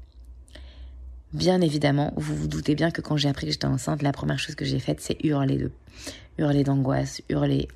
Bien 1.33 1.61
évidemment, 1.61 2.11
vous 2.17 2.35
vous 2.35 2.47
doutez 2.47 2.75
bien 2.75 2.91
que 2.91 2.99
quand 2.99 3.15
j'ai 3.15 3.29
appris 3.29 3.45
que 3.45 3.53
j'étais 3.53 3.65
enceinte, 3.65 4.01
la 4.01 4.11
première 4.11 4.37
chose 4.37 4.55
que 4.55 4.65
j'ai 4.65 4.79
faite, 4.79 4.99
c'est 4.99 5.17
hurler 5.23 5.57
de, 5.57 5.71
hurler 6.37 6.63
d'angoisse, 6.63 7.21
hurler. 7.29 7.69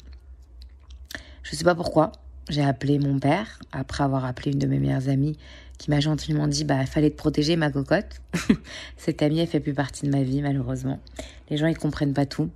Je 1.44 1.56
sais 1.56 1.64
pas 1.64 1.76
pourquoi. 1.76 2.12
J'ai 2.50 2.64
appelé 2.64 3.00
mon 3.00 3.18
père 3.18 3.60
après 3.72 4.04
avoir 4.04 4.26
appelé 4.26 4.52
une 4.52 4.60
de 4.60 4.68
mes 4.68 4.78
meilleures 4.78 5.10
amies 5.10 5.38
qui 5.78 5.90
m'a 5.90 6.00
gentiment 6.00 6.48
dit 6.48 6.64
bah 6.64 6.86
fallait 6.86 7.10
te 7.10 7.16
protéger 7.16 7.56
ma 7.56 7.72
cocotte. 7.72 8.22
Cette 8.98 9.22
amie 9.22 9.40
elle 9.40 9.48
fait 9.48 9.60
plus 9.60 9.74
partie 9.74 10.06
de 10.06 10.12
ma 10.12 10.22
vie 10.22 10.42
malheureusement. 10.42 11.00
Les 11.50 11.58
gens 11.58 11.68
ils 11.68 11.78
comprennent 11.78 12.14
pas 12.14 12.26
tout. 12.26 12.50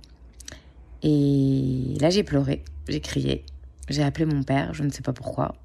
Et 1.02 1.96
là 2.00 2.10
j'ai 2.10 2.22
pleuré, 2.22 2.62
j'ai 2.88 3.00
crié, 3.00 3.44
j'ai 3.88 4.02
appelé 4.02 4.26
mon 4.26 4.42
père, 4.42 4.74
je 4.74 4.84
ne 4.84 4.90
sais 4.90 5.02
pas 5.02 5.12
pourquoi. 5.12 5.56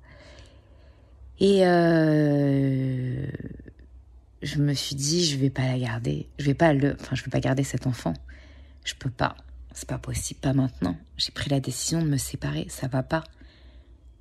Et 1.39 1.59
euh, 1.65 3.27
je 4.45 4.59
me 4.59 4.73
suis 4.73 4.95
dit, 4.95 5.25
je 5.25 5.37
vais 5.37 5.49
pas 5.49 5.63
la 5.63 5.79
garder. 5.79 6.29
Je 6.37 6.45
vais 6.45 6.53
pas 6.53 6.71
le, 6.71 6.95
enfin, 6.99 7.15
je 7.15 7.23
vais 7.23 7.31
pas 7.31 7.39
garder 7.39 7.63
cet 7.63 7.87
enfant. 7.87 8.13
Je 8.83 8.93
peux 8.93 9.09
pas. 9.09 9.35
C'est 9.73 9.89
pas 9.89 9.97
possible, 9.97 10.39
pas 10.39 10.53
maintenant. 10.53 10.95
J'ai 11.17 11.31
pris 11.31 11.49
la 11.49 11.59
décision 11.59 12.01
de 12.01 12.07
me 12.07 12.17
séparer. 12.17 12.67
Ça 12.69 12.87
va 12.87 13.01
pas. 13.01 13.23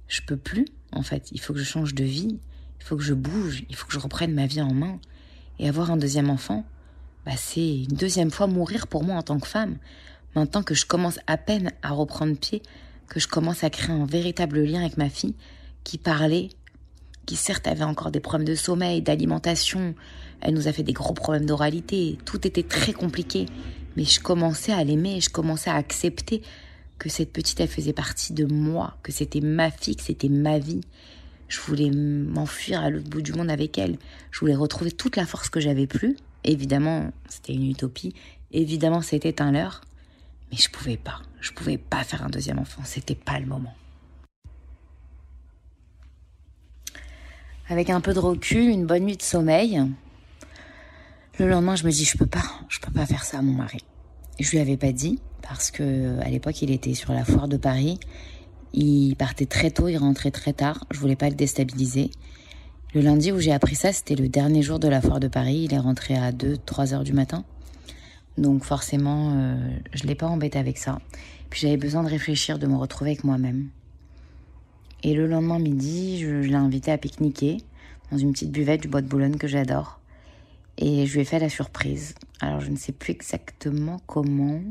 Je 0.08 0.22
peux 0.22 0.38
plus, 0.38 0.64
en 0.92 1.02
fait. 1.02 1.30
Il 1.32 1.40
faut 1.40 1.52
que 1.52 1.58
je 1.58 1.64
change 1.64 1.94
de 1.94 2.04
vie. 2.04 2.38
Il 2.80 2.84
faut 2.84 2.96
que 2.96 3.02
je 3.02 3.12
bouge. 3.12 3.64
Il 3.68 3.76
faut 3.76 3.86
que 3.86 3.92
je 3.92 3.98
reprenne 3.98 4.32
ma 4.32 4.46
vie 4.46 4.62
en 4.62 4.72
main. 4.72 4.98
Et 5.58 5.68
avoir 5.68 5.90
un 5.90 5.98
deuxième 5.98 6.30
enfant, 6.30 6.64
bah, 7.26 7.36
c'est 7.36 7.82
une 7.82 7.96
deuxième 7.96 8.30
fois 8.30 8.46
mourir 8.46 8.86
pour 8.86 9.04
moi 9.04 9.16
en 9.16 9.22
tant 9.22 9.38
que 9.38 9.46
femme. 9.46 9.76
Maintenant 10.34 10.62
que 10.62 10.74
je 10.74 10.86
commence 10.86 11.20
à 11.26 11.36
peine 11.36 11.70
à 11.82 11.90
reprendre 11.90 12.36
pied, 12.36 12.62
que 13.08 13.20
je 13.20 13.28
commence 13.28 13.62
à 13.62 13.68
créer 13.70 13.94
un 13.94 14.06
véritable 14.06 14.62
lien 14.62 14.80
avec 14.80 14.96
ma 14.96 15.10
fille 15.10 15.34
qui 15.84 15.98
parlait 15.98 16.48
qui 17.26 17.36
certes 17.36 17.66
avait 17.66 17.84
encore 17.84 18.10
des 18.10 18.20
problèmes 18.20 18.46
de 18.46 18.54
sommeil, 18.54 19.02
d'alimentation. 19.02 19.94
Elle 20.40 20.54
nous 20.54 20.68
a 20.68 20.72
fait 20.72 20.82
des 20.82 20.92
gros 20.92 21.14
problèmes 21.14 21.46
d'oralité. 21.46 22.18
Tout 22.24 22.46
était 22.46 22.62
très 22.62 22.92
compliqué. 22.92 23.46
Mais 23.96 24.04
je 24.04 24.20
commençais 24.20 24.72
à 24.72 24.82
l'aimer, 24.82 25.20
je 25.20 25.30
commençais 25.30 25.70
à 25.70 25.76
accepter 25.76 26.42
que 26.98 27.08
cette 27.08 27.32
petite, 27.32 27.60
elle 27.60 27.68
faisait 27.68 27.92
partie 27.92 28.32
de 28.32 28.44
moi, 28.44 28.96
que 29.02 29.12
c'était 29.12 29.40
ma 29.40 29.70
fille, 29.70 29.96
que 29.96 30.02
c'était 30.02 30.28
ma 30.28 30.58
vie. 30.58 30.80
Je 31.48 31.60
voulais 31.60 31.90
m'enfuir 31.90 32.80
à 32.80 32.90
l'autre 32.90 33.08
bout 33.08 33.22
du 33.22 33.32
monde 33.32 33.50
avec 33.50 33.78
elle. 33.78 33.98
Je 34.30 34.40
voulais 34.40 34.54
retrouver 34.54 34.90
toute 34.90 35.16
la 35.16 35.26
force 35.26 35.50
que 35.50 35.60
j'avais 35.60 35.86
plus. 35.86 36.16
Évidemment, 36.42 37.12
c'était 37.28 37.52
une 37.52 37.70
utopie. 37.70 38.14
Évidemment, 38.52 39.02
c'était 39.02 39.40
un 39.40 39.52
leurre. 39.52 39.82
Mais 40.50 40.58
je 40.58 40.70
pouvais 40.70 40.96
pas. 40.96 41.20
Je 41.40 41.52
pouvais 41.52 41.78
pas 41.78 42.04
faire 42.04 42.24
un 42.24 42.30
deuxième 42.30 42.58
enfant. 42.58 42.82
C'était 42.84 43.14
pas 43.14 43.38
le 43.38 43.46
moment. 43.46 43.74
Avec 47.68 47.90
un 47.90 48.00
peu 48.00 48.12
de 48.12 48.18
recul, 48.18 48.68
une 48.68 48.86
bonne 48.86 49.04
nuit 49.04 49.16
de 49.16 49.22
sommeil. 49.22 49.82
Le 51.38 51.48
lendemain, 51.48 51.76
je 51.76 51.84
me 51.84 51.90
dis, 51.90 52.04
je 52.04 52.16
peux 52.16 52.26
pas, 52.26 52.44
je 52.68 52.78
peux 52.80 52.92
pas 52.92 53.06
faire 53.06 53.24
ça 53.24 53.38
à 53.38 53.42
mon 53.42 53.52
mari. 53.52 53.80
Je 54.38 54.50
lui 54.50 54.58
avais 54.58 54.76
pas 54.76 54.92
dit 54.92 55.20
parce 55.42 55.70
que 55.70 56.20
à 56.20 56.28
l'époque, 56.28 56.62
il 56.62 56.70
était 56.70 56.94
sur 56.94 57.12
la 57.12 57.24
foire 57.24 57.48
de 57.48 57.56
Paris. 57.56 57.98
Il 58.72 59.14
partait 59.16 59.46
très 59.46 59.70
tôt, 59.70 59.88
il 59.88 59.96
rentrait 59.96 60.30
très 60.30 60.52
tard. 60.52 60.84
Je 60.90 60.98
voulais 60.98 61.16
pas 61.16 61.28
le 61.28 61.34
déstabiliser. 61.34 62.10
Le 62.94 63.00
lundi 63.00 63.32
où 63.32 63.38
j'ai 63.38 63.52
appris 63.52 63.74
ça, 63.74 63.92
c'était 63.92 64.14
le 64.14 64.28
dernier 64.28 64.62
jour 64.62 64.78
de 64.78 64.88
la 64.88 65.00
foire 65.00 65.20
de 65.20 65.28
Paris. 65.28 65.66
Il 65.68 65.74
est 65.74 65.78
rentré 65.78 66.16
à 66.16 66.32
2, 66.32 66.56
3 66.58 66.94
heures 66.94 67.04
du 67.04 67.12
matin. 67.12 67.44
Donc 68.38 68.64
forcément, 68.64 69.32
euh, 69.34 69.56
je 69.92 70.04
l'ai 70.04 70.14
pas 70.14 70.26
embêté 70.26 70.58
avec 70.58 70.78
ça. 70.78 70.98
Puis 71.50 71.60
j'avais 71.60 71.76
besoin 71.76 72.02
de 72.02 72.08
réfléchir, 72.08 72.58
de 72.58 72.66
me 72.66 72.76
retrouver 72.76 73.10
avec 73.10 73.24
moi-même. 73.24 73.68
Et 75.06 75.12
le 75.12 75.26
lendemain 75.26 75.58
midi, 75.58 76.18
je, 76.18 76.30
l'ai 76.30 76.54
invité 76.54 76.90
à 76.90 76.96
pique-niquer 76.96 77.58
dans 78.10 78.16
une 78.16 78.32
petite 78.32 78.50
buvette 78.50 78.80
du 78.80 78.88
bois 78.88 79.02
de 79.02 79.06
Boulogne 79.06 79.36
que 79.36 79.46
j'adore. 79.46 80.00
Et 80.78 81.04
je 81.04 81.12
lui 81.12 81.20
ai 81.20 81.24
fait 81.26 81.38
la 81.38 81.50
surprise. 81.50 82.14
Alors 82.40 82.60
je 82.60 82.70
ne 82.70 82.76
sais 82.76 82.92
plus 82.92 83.12
exactement 83.12 84.00
comment, 84.06 84.62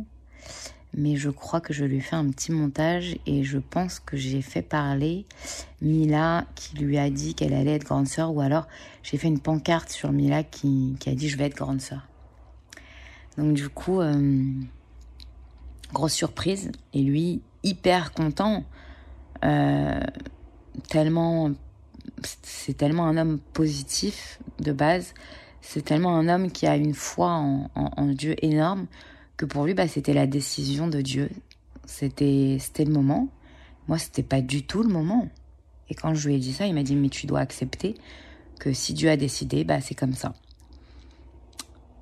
mais 0.96 1.17
je 1.17 1.30
crois 1.30 1.62
que 1.62 1.72
je 1.72 1.86
lui 1.86 1.98
ai 1.98 2.00
fait 2.00 2.15
un 2.15 2.28
petit 2.32 2.52
montage 2.52 3.15
et 3.28 3.43
je 3.43 3.60
pense 3.60 4.00
que 4.00 4.17
j'ai 4.17 4.41
fait 4.41 4.63
parler 4.63 5.28
Mila 5.84 6.48
qui 6.56 6.78
lui 6.78 6.98
a 6.98 7.12
dit 7.12 7.36
qu'elle 7.36 7.54
allait 7.54 7.76
être 7.76 7.86
grande 7.86 8.08
sœur 8.08 8.34
ou 8.34 8.41
alors 8.41 8.67
j'ai 9.04 9.17
fait 9.17 9.28
une 9.28 9.39
pancarte 9.39 9.91
sur 9.91 10.12
Mila 10.12 10.43
qui, 10.43 10.96
a 11.06 11.13
dit 11.13 11.30
je 11.30 11.38
vais 11.38 11.46
être 11.46 11.56
grande 11.56 11.80
sœur. 11.80 12.08
Donc 13.38 13.54
du 13.54 13.69
coup, 13.69 14.02
euh, 14.02 14.43
grosse 15.93 16.13
surprise 16.13 16.72
et 16.93 17.04
lui 17.04 17.41
hyper 17.62 18.13
content 18.13 18.63
euh, 19.43 19.99
tellement, 20.89 21.51
c'est 22.43 22.77
tellement 22.77 23.06
un 23.06 23.17
homme 23.17 23.39
positif 23.53 24.39
de 24.60 24.71
base. 24.71 25.13
C'est 25.62 25.84
tellement 25.84 26.17
un 26.17 26.27
homme 26.27 26.51
qui 26.51 26.67
a 26.67 26.75
une 26.75 26.93
foi 26.93 27.29
en, 27.29 28.06
Dieu 28.08 28.36
énorme 28.43 28.88
que 29.38 29.45
pour 29.45 29.65
lui, 29.65 29.73
bah, 29.73 29.88
c'était 29.88 30.13
la 30.13 30.27
décision 30.27 30.88
de 30.88 31.01
Dieu. 31.01 31.29
C'était, 31.86 32.58
c'était 32.60 32.86
le 32.86 32.91
moment. 32.91 33.29
Moi, 33.88 33.97
c'était 33.97 34.23
pas 34.23 34.41
du 34.41 34.65
tout 34.65 34.84
le 34.84 34.89
moment. 34.89 35.29
Et 35.89 35.95
quand 35.95 36.13
je 36.13 36.27
lui 36.27 36.36
ai 36.36 36.39
dit 36.39 36.53
ça, 36.53 36.65
il 36.65 36.73
m'a 36.73 36.84
dit 36.84 36.95
mais 36.95 37.10
tu 37.10 37.27
dois 37.27 37.39
accepter 37.39 37.95
que 38.60 38.71
si 38.73 38.93
Dieu 38.93 39.10
a 39.10 39.17
décidé, 39.17 39.63
bah 39.63 39.82
c'est 39.82 39.95
comme 39.95 40.13
ça. 40.13 40.34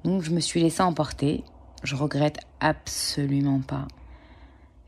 Donc 0.04 0.21
je 0.21 0.31
me 0.31 0.39
suis 0.39 0.62
laissée 0.62 0.83
emporter. 0.83 1.44
Je 1.83 1.96
regrette 1.96 2.39
absolument 2.60 3.60
pas 3.60 3.87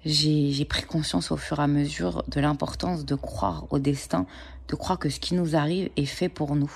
j'ai 0.06 0.66
pris 0.66 0.84
conscience 0.84 1.32
au 1.32 1.38
fur 1.38 1.60
et 1.60 1.64
à 1.64 1.68
mesure 1.68 2.24
de 2.28 2.40
l'importance 2.42 3.06
de 3.06 3.16
croire 3.16 3.68
au 3.70 3.80
destin, 3.80 4.26
de 4.68 4.76
croire 4.76 5.00
que 5.00 5.10
ce 5.10 5.20
qui 5.20 5.34
nous 5.34 5.56
arrive 5.56 5.90
est 5.96 6.06
fait 6.06 6.30
pour 6.30 6.56
nous. 6.56 6.72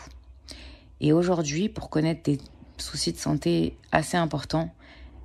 Et 1.01 1.13
aujourd'hui, 1.13 1.69
pour 1.69 1.89
connaître 1.89 2.23
des 2.23 2.39
soucis 2.77 3.11
de 3.11 3.17
santé 3.17 3.77
assez 3.91 4.17
importants 4.17 4.73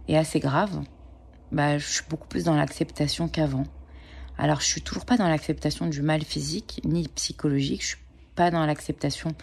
et 0.08 0.18
assez 0.18 0.40
graves, 0.40 0.82
bah, 1.52 1.78
je 1.78 1.86
suis 1.86 2.04
beaucoup 2.08 2.26
plus 2.26 2.44
dans 2.44 2.56
l'acceptation 2.56 3.28
qu'avant. 3.28 3.64
Alors, 4.36 4.60
je 4.60 4.66
suis 4.66 4.82
toujours 4.82 5.04
pas 5.04 5.16
dans 5.16 5.28
l'acceptation 5.28 5.86
du 5.86 6.02
mal 6.02 6.22
physique 6.22 6.80
ni 6.84 7.06
psychologique. 7.08 7.82
Je 7.82 7.88
suis 7.88 7.98
pas 8.34 8.50
dans 8.50 8.64
l'acceptation 8.66 9.34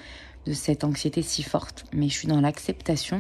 de 0.46 0.54
cette 0.54 0.84
anxiété 0.84 1.22
si 1.22 1.44
forte, 1.44 1.86
mais 1.94 2.10
je 2.10 2.14
suis 2.14 2.28
dans 2.28 2.42
l'acceptation 2.42 3.20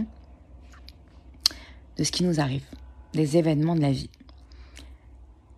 de 1.97 2.03
ce 2.03 2.11
qui 2.11 2.23
nous 2.23 2.39
arrive, 2.39 2.65
des 3.13 3.37
événements 3.37 3.75
de 3.75 3.81
la 3.81 3.91
vie. 3.91 4.09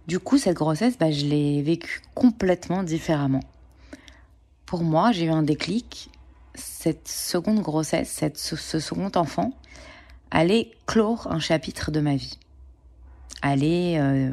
Du 0.08 0.20
coup, 0.20 0.38
cette 0.38 0.56
grossesse, 0.56 0.98
bah, 0.98 1.12
je 1.12 1.26
l'ai 1.26 1.62
vécue 1.62 2.02
complètement 2.16 2.84
différemment. 2.84 3.42
Pour 4.66 4.84
moi, 4.84 5.12
j'ai 5.12 5.26
eu 5.26 5.30
un 5.30 5.44
déclic 5.44 6.10
cette 6.56 7.08
seconde 7.08 7.62
grossesse, 7.62 8.10
cette, 8.10 8.38
ce 8.38 8.80
second 8.80 9.12
enfant, 9.16 9.52
allait 10.32 10.72
clore 10.86 11.28
un 11.32 11.40
chapitre 11.40 11.92
de 11.92 12.00
ma 12.00 12.16
vie. 12.16 12.38
Allait, 13.42 14.00
euh, 14.00 14.32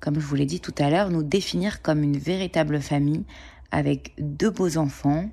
comme 0.00 0.20
je 0.20 0.26
vous 0.26 0.34
l'ai 0.34 0.46
dit 0.46 0.60
tout 0.60 0.74
à 0.78 0.90
l'heure, 0.90 1.10
nous 1.10 1.22
définir 1.22 1.82
comme 1.82 2.02
une 2.02 2.18
véritable 2.18 2.80
famille 2.80 3.24
avec 3.70 4.12
deux 4.18 4.50
beaux 4.50 4.76
enfants, 4.76 5.28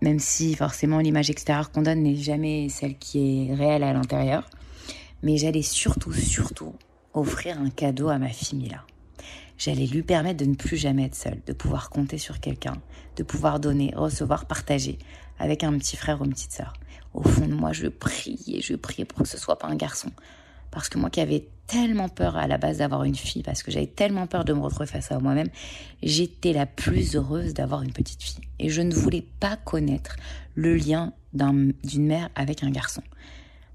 même 0.00 0.18
si 0.18 0.54
forcément 0.54 0.98
l'image 0.98 1.30
extérieure 1.30 1.70
qu'on 1.70 1.82
donne 1.82 2.02
n'est 2.02 2.16
jamais 2.16 2.68
celle 2.68 2.96
qui 2.96 3.48
est 3.48 3.54
réelle 3.54 3.82
à 3.82 3.92
l'intérieur. 3.92 4.48
Mais 5.22 5.36
j'allais 5.36 5.62
surtout, 5.62 6.12
surtout 6.12 6.74
offrir 7.14 7.58
un 7.60 7.70
cadeau 7.70 8.08
à 8.08 8.18
ma 8.18 8.28
fille 8.28 8.58
Mila. 8.58 8.84
J'allais 9.58 9.86
lui 9.86 10.02
permettre 10.02 10.38
de 10.38 10.48
ne 10.48 10.54
plus 10.54 10.76
jamais 10.76 11.04
être 11.04 11.14
seule, 11.14 11.40
de 11.46 11.52
pouvoir 11.52 11.90
compter 11.90 12.16
sur 12.16 12.40
quelqu'un, 12.40 12.80
de 13.16 13.22
pouvoir 13.22 13.60
donner, 13.60 13.92
recevoir, 13.94 14.46
partager 14.46 14.98
avec 15.38 15.64
un 15.64 15.76
petit 15.78 15.96
frère 15.96 16.20
ou 16.20 16.24
une 16.24 16.32
petite 16.32 16.52
sœur. 16.52 16.72
Au 17.12 17.22
fond 17.22 17.46
de 17.46 17.54
moi, 17.54 17.72
je 17.72 17.88
priais, 17.88 18.60
je 18.62 18.74
priais 18.74 19.04
pour 19.04 19.22
que 19.22 19.28
ce 19.28 19.38
soit 19.38 19.58
pas 19.58 19.68
un 19.68 19.74
garçon. 19.74 20.10
Parce 20.70 20.88
que 20.88 20.98
moi 20.98 21.10
qui 21.10 21.20
avais 21.20 21.48
tellement 21.66 22.08
peur 22.08 22.36
à 22.36 22.46
la 22.46 22.58
base 22.58 22.78
d'avoir 22.78 23.04
une 23.04 23.16
fille, 23.16 23.42
parce 23.42 23.62
que 23.62 23.70
j'avais 23.70 23.86
tellement 23.86 24.26
peur 24.26 24.44
de 24.44 24.52
me 24.52 24.60
retrouver 24.60 24.86
face 24.86 25.10
à 25.12 25.18
moi-même, 25.18 25.48
j'étais 26.02 26.52
la 26.52 26.66
plus 26.66 27.16
heureuse 27.16 27.54
d'avoir 27.54 27.82
une 27.82 27.92
petite 27.92 28.22
fille. 28.22 28.40
Et 28.58 28.70
je 28.70 28.80
ne 28.80 28.94
voulais 28.94 29.26
pas 29.40 29.56
connaître 29.56 30.16
le 30.54 30.76
lien 30.76 31.12
d'une 31.32 32.06
mère 32.06 32.30
avec 32.34 32.62
un 32.62 32.70
garçon. 32.70 33.02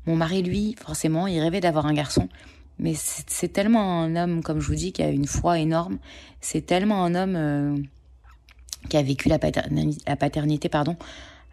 Mon 0.05 0.15
mari, 0.15 0.43
lui, 0.43 0.75
forcément, 0.79 1.27
il 1.27 1.39
rêvait 1.39 1.61
d'avoir 1.61 1.85
un 1.85 1.93
garçon, 1.93 2.29
mais 2.79 2.93
c'est 2.95 3.53
tellement 3.53 4.01
un 4.01 4.15
homme, 4.15 4.43
comme 4.43 4.59
je 4.59 4.67
vous 4.67 4.75
dis, 4.75 4.91
qui 4.91 5.01
a 5.01 5.09
une 5.09 5.27
foi 5.27 5.59
énorme. 5.59 5.97
C'est 6.41 6.65
tellement 6.65 7.03
un 7.03 7.15
homme 7.15 7.35
euh, 7.35 7.77
qui 8.89 8.97
a 8.97 9.01
vécu 9.01 9.29
la, 9.29 9.39
paternité, 9.39 10.69
pardon, 10.69 10.97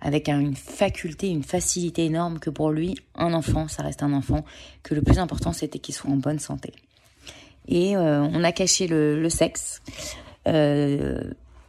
avec 0.00 0.28
une 0.28 0.56
faculté, 0.56 1.28
une 1.28 1.44
facilité 1.44 2.04
énorme 2.04 2.38
que 2.38 2.50
pour 2.50 2.70
lui, 2.70 2.96
un 3.14 3.32
enfant, 3.32 3.68
ça 3.68 3.82
reste 3.82 4.02
un 4.02 4.12
enfant, 4.12 4.44
que 4.82 4.94
le 4.94 5.02
plus 5.02 5.18
important, 5.18 5.52
c'était 5.52 5.78
qu'il 5.78 5.94
soit 5.94 6.10
en 6.10 6.16
bonne 6.16 6.40
santé. 6.40 6.72
Et 7.68 7.96
euh, 7.96 8.20
on 8.22 8.42
a 8.42 8.50
caché 8.50 8.88
le, 8.88 9.28
sexe 9.28 9.82
euh, 10.48 11.22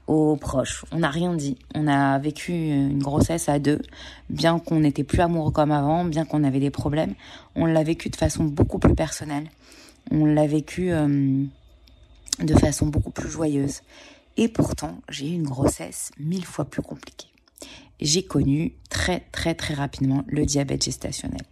aux 0.08 0.36
proches. 0.36 0.86
On 0.92 1.00
n'a 1.00 1.10
rien 1.10 1.34
dit. 1.34 1.58
On 1.76 1.88
a 1.88 2.18
vécu 2.20 2.52
une 2.52 3.02
grossesse 3.02 3.50
à 3.50 3.60
deux, 3.60 3.82
bien 4.30 4.60
qu'on 4.60 4.80
n'était 4.80 5.04
plus 5.04 5.20
amoureux 5.20 5.52
comme 5.52 5.72
avant, 5.72 6.06
bien 6.06 6.26
qu'on 6.26 6.44
avait 6.44 6.60
des 6.60 6.72
problèmes. 6.72 7.14
On 7.56 7.66
l'a 7.66 7.84
vécu 7.84 8.10
de 8.10 8.16
façon 8.16 8.44
beaucoup 8.44 8.80
plus 8.80 8.96
personnelle. 8.96 9.50
On 10.12 10.26
l'a 10.26 10.48
vécu 10.48 10.92
euh, 10.92 11.44
de 12.40 12.54
façon 12.56 12.88
beaucoup 12.88 13.12
plus 13.12 13.30
joyeuse. 13.30 13.82
Et 14.36 14.48
pourtant, 14.48 15.00
j'ai 15.10 15.30
eu 15.30 15.34
une 15.34 15.44
grossesse 15.48 16.12
mille 16.20 16.46
fois 16.46 16.66
plus 16.66 16.82
compliquée. 16.82 17.28
J'ai 18.02 18.24
connu 18.24 18.74
très 18.90 19.22
très 19.32 19.54
très 19.54 19.74
rapidement 19.76 20.24
le 20.28 20.46
diabète 20.46 20.84
gestationnel. 20.84 21.44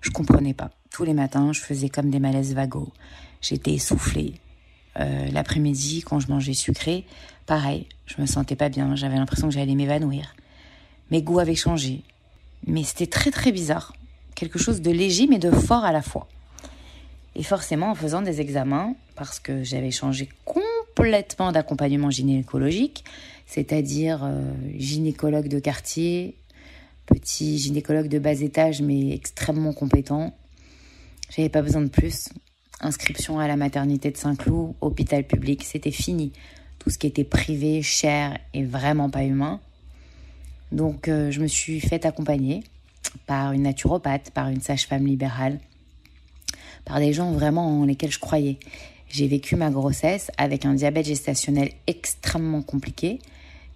Je 0.00 0.10
comprenais 0.10 0.54
pas. 0.54 0.70
Tous 0.90 1.04
les 1.04 1.14
matins, 1.14 1.52
je 1.52 1.60
faisais 1.60 1.88
comme 1.88 2.10
des 2.10 2.18
malaises 2.18 2.54
vagos. 2.54 2.92
J'étais 3.40 3.72
essoufflée. 3.72 4.34
Euh, 5.00 5.28
l'après-midi, 5.32 6.02
quand 6.02 6.20
je 6.20 6.28
mangeais 6.28 6.54
sucré, 6.54 7.04
pareil, 7.46 7.86
je 8.06 8.20
me 8.20 8.26
sentais 8.26 8.56
pas 8.56 8.68
bien. 8.68 8.94
J'avais 8.94 9.16
l'impression 9.16 9.48
que 9.48 9.54
j'allais 9.54 9.74
m'évanouir. 9.74 10.34
Mes 11.10 11.22
goûts 11.22 11.38
avaient 11.38 11.54
changé. 11.54 12.02
Mais 12.66 12.84
c'était 12.84 13.06
très 13.06 13.30
très 13.30 13.52
bizarre. 13.52 13.94
Quelque 14.34 14.58
chose 14.58 14.80
de 14.80 14.90
léger 14.90 15.26
mais 15.26 15.38
de 15.38 15.50
fort 15.50 15.84
à 15.84 15.92
la 15.92 16.02
fois. 16.02 16.28
Et 17.34 17.42
forcément, 17.42 17.90
en 17.90 17.94
faisant 17.94 18.22
des 18.22 18.40
examens, 18.40 18.94
parce 19.16 19.40
que 19.40 19.62
j'avais 19.62 19.90
changé 19.90 20.28
complètement 20.44 21.50
d'accompagnement 21.50 22.10
gynécologique, 22.10 23.04
c'est-à-dire 23.46 24.20
euh, 24.24 24.52
gynécologue 24.76 25.48
de 25.48 25.58
quartier, 25.58 26.36
petit 27.06 27.58
gynécologue 27.58 28.08
de 28.08 28.18
bas 28.18 28.40
étage 28.40 28.82
mais 28.82 29.14
extrêmement 29.14 29.72
compétent. 29.72 30.34
J'avais 31.34 31.48
pas 31.48 31.62
besoin 31.62 31.82
de 31.82 31.88
plus. 31.88 32.28
Inscription 32.82 33.38
à 33.38 33.46
la 33.46 33.56
maternité 33.56 34.10
de 34.10 34.16
Saint-Cloud, 34.16 34.74
hôpital 34.80 35.24
public, 35.24 35.64
c'était 35.64 35.92
fini. 35.92 36.32
Tout 36.80 36.90
ce 36.90 36.98
qui 36.98 37.06
était 37.06 37.24
privé, 37.24 37.80
cher 37.80 38.36
et 38.54 38.64
vraiment 38.64 39.08
pas 39.08 39.22
humain. 39.22 39.60
Donc 40.72 41.06
euh, 41.06 41.30
je 41.30 41.40
me 41.40 41.46
suis 41.46 41.78
fait 41.80 42.04
accompagner 42.04 42.64
par 43.26 43.52
une 43.52 43.62
naturopathe, 43.62 44.30
par 44.32 44.48
une 44.48 44.60
sage-femme 44.60 45.06
libérale, 45.06 45.60
par 46.84 46.98
des 46.98 47.12
gens 47.12 47.30
vraiment 47.30 47.80
en 47.80 47.84
lesquels 47.84 48.10
je 48.10 48.18
croyais. 48.18 48.58
J'ai 49.08 49.28
vécu 49.28 49.54
ma 49.54 49.70
grossesse 49.70 50.30
avec 50.36 50.64
un 50.64 50.74
diabète 50.74 51.06
gestationnel 51.06 51.70
extrêmement 51.86 52.62
compliqué 52.62 53.20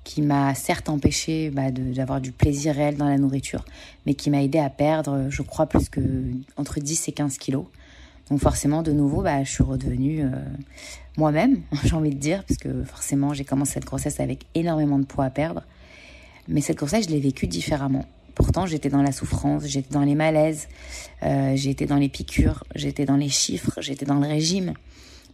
qui 0.03 0.23
m'a 0.23 0.55
certes 0.55 0.89
empêché 0.89 1.51
bah, 1.51 1.71
d'avoir 1.71 2.21
du 2.21 2.33
plaisir 2.33 2.75
réel 2.75 2.97
dans 2.97 3.09
la 3.09 3.19
nourriture, 3.19 3.65
mais 4.07 4.15
qui 4.15 4.31
m'a 4.31 4.43
aidé 4.43 4.59
à 4.59 4.71
perdre, 4.71 5.27
je 5.29 5.43
crois, 5.43 5.67
plus 5.67 5.89
que 5.89 6.01
entre 6.57 6.81
10 6.81 7.09
et 7.09 7.13
15 7.13 7.39
kilos. 7.39 7.67
Donc 8.31 8.41
forcément, 8.41 8.83
de 8.83 8.93
nouveau, 8.93 9.23
bah, 9.23 9.45
je 9.45 9.51
suis 9.51 9.63
redevenue 9.63 10.25
euh, 10.25 10.31
moi-même, 11.17 11.63
j'ai 11.85 11.95
envie 11.95 12.11
de 12.11 12.19
dire, 12.19 12.45
parce 12.45 12.59
que 12.59 12.85
forcément, 12.85 13.35
j'ai 13.35 13.45
commencé 13.45 13.75
cette 13.75 13.85
grossesse 13.85 14.21
avec 14.21 14.47
énormément 14.55 14.99
de 14.99 15.05
poids 15.05 15.25
à 15.25 15.31
perdre. 15.31 15.63
Mais 16.49 16.61
cette 16.61 16.77
grossesse, 16.77 17.07
je 17.07 17.11
l'ai 17.11 17.21
vécue 17.21 17.47
différemment. 17.47 18.05
Pourtant, 18.35 18.67
j'étais 18.67 18.91
dans 18.91 19.03
la 19.03 19.13
souffrance, 19.13 19.65
j'étais 19.65 19.93
dans 19.95 20.03
les 20.03 20.15
malaises, 20.15 20.69
euh, 21.23 21.57
j'étais 21.57 21.87
dans 21.87 21.97
les 21.97 22.09
piqûres, 22.09 22.65
j'étais 22.75 23.07
dans 23.07 23.17
les 23.17 23.31
chiffres, 23.31 23.81
j'étais 23.81 24.05
dans 24.05 24.19
le 24.19 24.27
régime. 24.27 24.75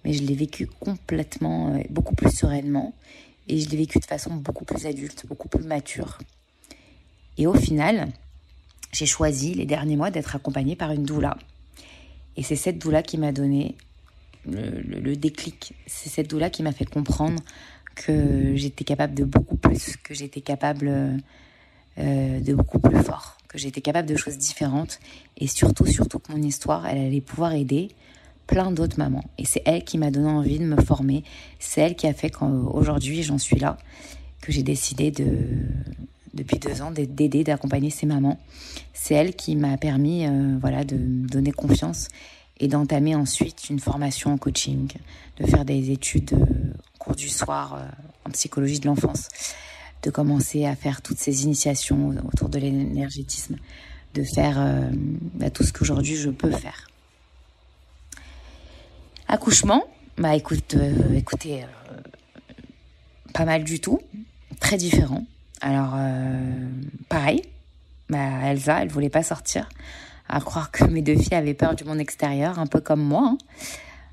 Mais 0.04 0.12
je 0.12 0.22
l'ai 0.22 0.34
vécu 0.34 0.66
complètement, 0.66 1.74
euh, 1.74 1.82
beaucoup 1.90 2.14
plus 2.14 2.30
sereinement. 2.30 2.94
Et 3.48 3.58
je 3.58 3.68
l'ai 3.70 3.76
vécu 3.76 3.98
de 3.98 4.04
façon 4.04 4.34
beaucoup 4.34 4.64
plus 4.64 4.86
adulte, 4.86 5.26
beaucoup 5.28 5.48
plus 5.48 5.64
mature. 5.64 6.18
Et 7.38 7.46
au 7.46 7.54
final, 7.54 8.08
j'ai 8.92 9.06
choisi 9.06 9.54
les 9.54 9.66
derniers 9.66 9.96
mois 9.96 10.10
d'être 10.10 10.36
accompagnée 10.36 10.76
par 10.76 10.92
une 10.92 11.02
doula. 11.04 11.36
Et 12.36 12.42
c'est 12.42 12.56
cette 12.56 12.78
doula 12.78 13.02
qui 13.02 13.18
m'a 13.18 13.32
donné 13.32 13.76
le, 14.46 15.14
déclic. 15.16 15.74
C'est 15.86 16.08
cette 16.08 16.30
doula 16.30 16.50
qui 16.50 16.62
m'a 16.62 16.72
fait 16.72 16.84
comprendre 16.84 17.42
que 17.94 18.54
j'étais 18.56 18.84
capable 18.84 19.14
de 19.14 19.24
beaucoup 19.24 19.56
plus, 19.56 19.96
que 19.96 20.14
j'étais 20.14 20.40
capable 20.40 21.20
euh, 21.98 22.40
de 22.40 22.54
beaucoup 22.54 22.78
plus 22.78 23.02
fort, 23.02 23.38
que 23.48 23.58
j'étais 23.58 23.80
capable 23.80 24.08
de 24.08 24.16
choses 24.16 24.38
différentes. 24.38 24.98
Et 25.36 25.46
surtout, 25.46 25.86
surtout 25.86 26.18
que 26.18 26.32
mon 26.32 26.42
histoire, 26.42 26.86
elle 26.86 26.98
allait 26.98 27.20
pouvoir 27.20 27.52
aider 27.52 27.88
plein 28.46 28.70
d'autres 28.72 28.98
mamans. 28.98 29.24
Et 29.38 29.44
c'est 29.44 29.62
elle 29.64 29.84
qui 29.84 29.98
m'a 29.98 30.10
donné 30.10 30.28
envie 30.28 30.58
de 30.58 30.64
me 30.64 30.80
former. 30.80 31.22
C'est 31.58 31.80
elle 31.80 31.96
qui 31.96 32.06
a 32.06 32.14
fait 32.14 32.30
qu'aujourd'hui 32.30 33.22
j'en 33.22 33.38
suis 33.38 33.58
là, 33.58 33.78
que 34.40 34.52
j'ai 34.52 34.62
décidé 34.62 35.10
de, 35.10 35.26
depuis 36.34 36.58
deux 36.58 36.82
ans 36.82 36.90
d'aider, 36.90 37.44
d'accompagner 37.44 37.90
ces 37.90 38.06
mamans. 38.06 38.38
C'est 38.92 39.14
elle 39.14 39.34
qui 39.34 39.56
m'a 39.56 39.76
permis 39.76 40.26
euh, 40.26 40.56
voilà, 40.60 40.84
de 40.84 40.96
me 40.96 41.28
donner 41.28 41.52
confiance 41.52 42.08
et 42.58 42.68
d'entamer 42.68 43.14
ensuite 43.14 43.68
une 43.70 43.80
formation 43.80 44.32
en 44.32 44.38
coaching, 44.38 44.88
de 45.38 45.46
faire 45.46 45.64
des 45.64 45.90
études 45.90 46.32
euh, 46.32 46.72
au 46.94 46.98
cours 46.98 47.16
du 47.16 47.28
soir 47.28 47.74
euh, 47.74 47.84
en 48.26 48.30
psychologie 48.30 48.80
de 48.80 48.86
l'enfance, 48.86 49.28
de 50.02 50.10
commencer 50.10 50.64
à 50.64 50.76
faire 50.76 51.02
toutes 51.02 51.18
ces 51.18 51.44
initiations 51.44 52.14
autour 52.32 52.48
de 52.48 52.58
l'énergétisme, 52.58 53.56
de 54.14 54.24
faire 54.24 54.90
bah, 55.34 55.48
tout 55.50 55.62
ce 55.62 55.72
qu'aujourd'hui 55.72 56.16
je 56.16 56.28
peux 56.28 56.50
faire. 56.50 56.88
Accouchement, 59.28 59.84
bah 60.18 60.34
écoute, 60.34 60.76
écoutez, 61.14 61.64
pas 63.32 63.44
mal 63.44 63.64
du 63.64 63.80
tout, 63.80 64.00
très 64.60 64.76
différent. 64.76 65.24
Alors, 65.62 65.94
euh, 65.96 66.68
pareil, 67.08 67.42
bah, 68.10 68.18
Elsa, 68.44 68.82
elle 68.82 68.88
voulait 68.88 69.08
pas 69.08 69.22
sortir, 69.22 69.68
à 70.28 70.40
croire 70.40 70.70
que 70.70 70.84
mes 70.84 71.00
deux 71.00 71.16
filles 71.16 71.34
avaient 71.34 71.54
peur 71.54 71.74
du 71.74 71.84
monde 71.84 72.00
extérieur, 72.00 72.58
un 72.58 72.66
peu 72.66 72.80
comme 72.80 73.02
moi. 73.02 73.36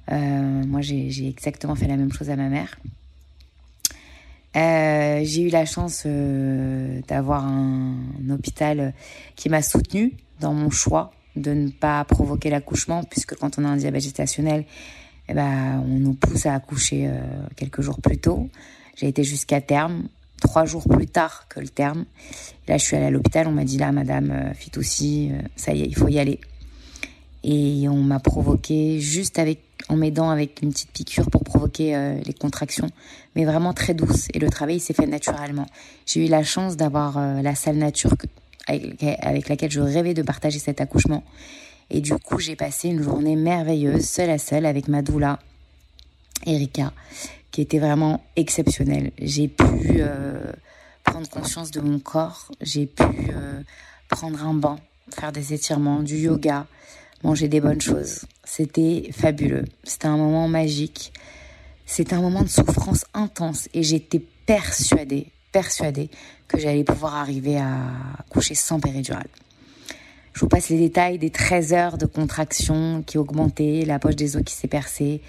Hein. 0.08 0.64
moi, 0.66 0.82
j'ai 0.82 1.28
exactement 1.28 1.76
fait 1.76 1.88
la 1.88 1.98
même 1.98 2.14
chose 2.14 2.30
à 2.30 2.36
ma 2.36 2.50
mère. 2.50 2.80
j'ai 4.54 5.42
eu 5.42 5.50
la 5.50 5.66
chance 5.66 6.06
d'avoir 6.06 7.46
un, 7.46 7.96
hôpital 8.30 8.94
qui 9.36 9.50
m'a 9.50 9.62
soutenue 9.62 10.14
dans 10.40 10.54
mon 10.54 10.70
choix 10.70 11.12
de 11.36 11.52
ne 11.52 11.70
pas 11.70 12.04
provoquer 12.06 12.50
l'accouchement, 12.50 13.04
puisque 13.04 13.36
quand 13.36 13.58
on 13.58 13.66
a 13.66 13.68
un 13.68 13.78
diabète 13.78 14.04
gestationnel, 14.04 14.66
eh 15.30 15.34
ben, 15.34 15.84
on 15.86 16.00
nous 16.00 16.14
pousse 16.14 16.46
à 16.46 16.56
accoucher 16.56 17.08
euh, 17.08 17.22
quelques 17.56 17.82
jours 17.82 18.02
plus 18.02 18.18
tôt. 18.18 18.50
J'ai 18.96 19.08
été 19.08 19.24
jusqu'à 19.24 19.62
terme, 19.62 20.08
trois 20.40 20.66
jours 20.66 20.84
plus 20.88 21.08
tard 21.08 21.46
que 21.50 21.60
le 21.60 21.70
terme. 21.70 22.06
là, 22.68 22.78
je 22.78 22.84
suis 22.84 22.96
allée 22.96 23.06
à 23.06 23.12
l'hôpital, 23.12 23.48
on 23.48 23.52
m'a 23.52 23.64
dit 23.64 23.78
là, 23.78 23.92
madame 23.92 24.32
euh, 24.32 24.54
Fitoussi, 24.54 25.32
euh, 25.32 25.42
ça 25.56 25.74
y 25.74 25.82
est, 25.82 25.86
il 25.86 25.96
faut 25.96 26.08
y 26.08 26.20
aller. 26.20 26.40
Et 27.44 27.88
on 27.88 28.04
m'a 28.04 28.20
provoqué 28.20 29.00
juste 29.00 29.40
avec, 29.40 29.60
en 29.88 29.96
m'aidant 29.96 30.30
avec 30.30 30.62
une 30.62 30.72
petite 30.72 30.92
piqûre 30.92 31.30
pour 31.30 31.44
provoquer 31.44 31.96
euh, 31.96 32.20
les 32.26 32.34
contractions, 32.34 32.90
mais 33.36 33.46
vraiment 33.46 33.74
très 33.74 33.94
douce. 33.94 34.28
Et 34.34 34.40
le 34.40 34.50
travail 34.50 34.80
s'est 34.80 34.94
fait 34.94 35.08
naturellement. 35.08 35.68
J'ai 36.06 36.26
eu 36.26 36.30
la 36.30 36.44
chance 36.44 36.76
d'avoir 36.76 37.20
la 37.42 37.56
salle 37.56 37.78
nature 37.78 38.14
avec, 38.68 39.50
laquelle 39.50 39.72
je 39.72 39.80
rêvais 39.80 40.14
de 40.14 40.22
partager 40.22 40.60
cet 40.60 40.82
accouchement. 40.82 41.24
Et 41.90 42.02
du 42.02 42.14
coup, 42.14 42.40
j'ai 42.40 42.56
passé 42.56 42.90
une 42.90 43.02
journée 43.02 43.36
merveilleuse, 43.36 44.06
seule 44.06 44.30
à 44.30 44.38
seule, 44.38 44.66
avec 44.66 44.88
ma 44.88 45.02
doula, 45.02 45.40
Erika, 46.46 46.94
qui 47.52 47.62
était 47.62 47.80
vraiment 47.80 48.24
exceptionnelle. 48.36 49.12
J'ai 49.20 49.48
pu 49.48 49.98
euh, 50.00 50.52
prendre 51.04 51.28
conscience 51.30 51.72
de 51.72 51.82
mon 51.82 52.00
corps. 52.00 52.52
J'ai 52.62 52.86
pu 52.86 53.04
euh, 53.04 53.62
prendre 54.08 54.44
un 54.46 54.54
bain, 54.54 54.78
faire 55.14 55.32
des 55.32 55.54
étirements, 55.54 56.02
du 56.02 56.18
yoga, 56.18 56.68
manger 57.24 57.48
des 57.48 57.62
bonnes 57.62 57.82
choses. 57.82 58.22
C'était 58.44 59.10
fabuleux. 59.14 59.66
C'était 59.84 60.08
un 60.08 60.18
moment 60.18 60.48
magique. 60.48 61.12
C'était 61.86 62.14
un 62.14 62.22
moment 62.22 62.44
de 62.44 62.50
souffrance 62.50 63.06
intense 63.14 63.68
et 63.74 63.82
j'étais 63.82 64.22
persuadée, 64.46 65.32
persuadée 65.52 66.10
que 66.48 66.60
j'allais 66.60 66.84
pouvoir 66.84 67.16
arriver 67.16 67.58
à 67.58 67.78
coucher 68.30 68.54
sans 68.54 68.80
péridurale. 68.80 69.28
Je 70.34 70.42
vous 70.42 70.48
passe 70.48 70.70
les 70.70 70.78
détails 70.78 71.18
des 71.18 71.32
13 71.32 71.74
heures 71.74 71.98
de 71.98 72.06
contraction 72.06 73.04
qui 73.06 73.18
augmentaient, 73.18 73.84
la 73.86 74.00
poche 74.00 74.16
des 74.16 74.38
os 74.38 74.44
qui 74.44 74.54
s'est 74.54 74.68
percée, 74.68 75.22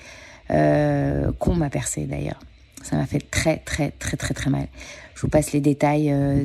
euh, 0.50 1.30
qu'on 1.38 1.54
m'a 1.54 1.70
percé 1.70 2.06
d'ailleurs. 2.06 2.40
Ça 2.82 2.96
m'a 2.96 3.06
fait 3.06 3.30
très 3.30 3.58
très 3.58 3.90
très 3.92 4.16
très 4.16 4.34
très 4.34 4.50
mal. 4.50 4.66
Je 5.14 5.20
vous 5.20 5.28
passe 5.28 5.52
les 5.52 5.60
détails 5.60 6.10
euh, 6.10 6.44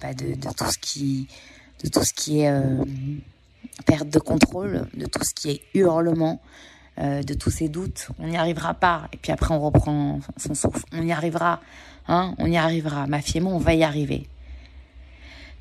bah, 0.00 0.14
de, 0.14 0.34
de, 0.34 0.54
tout 0.56 0.70
ce 0.70 0.78
qui 0.78 1.28
de 1.84 1.90
tout 1.90 2.02
ce 2.02 2.14
qui 2.14 2.40
est 2.40 2.48
euh, 2.48 2.82
perte 3.84 4.08
de 4.08 4.18
contrôle, 4.18 4.86
de 4.94 5.06
tout 5.06 5.22
ce 5.24 5.34
qui 5.34 5.50
est 5.50 5.60
hurlement, 5.74 6.40
de 6.98 7.34
tous 7.34 7.50
ces 7.50 7.68
doutes. 7.68 8.08
On 8.18 8.28
n'y 8.28 8.36
arrivera 8.36 8.74
pas. 8.74 9.08
Et 9.12 9.16
puis 9.16 9.32
après 9.32 9.54
on 9.54 9.60
reprend 9.60 10.20
son 10.36 10.54
souffle. 10.54 10.84
On 10.92 11.02
y 11.02 11.12
arrivera. 11.12 11.60
Hein 12.08 12.34
on 12.38 12.46
y 12.46 12.56
arrivera. 12.56 13.06
Ma 13.06 13.20
fille 13.20 13.38
et 13.38 13.40
moi 13.40 13.52
on 13.52 13.58
va 13.58 13.74
y 13.74 13.82
arriver. 13.82 14.28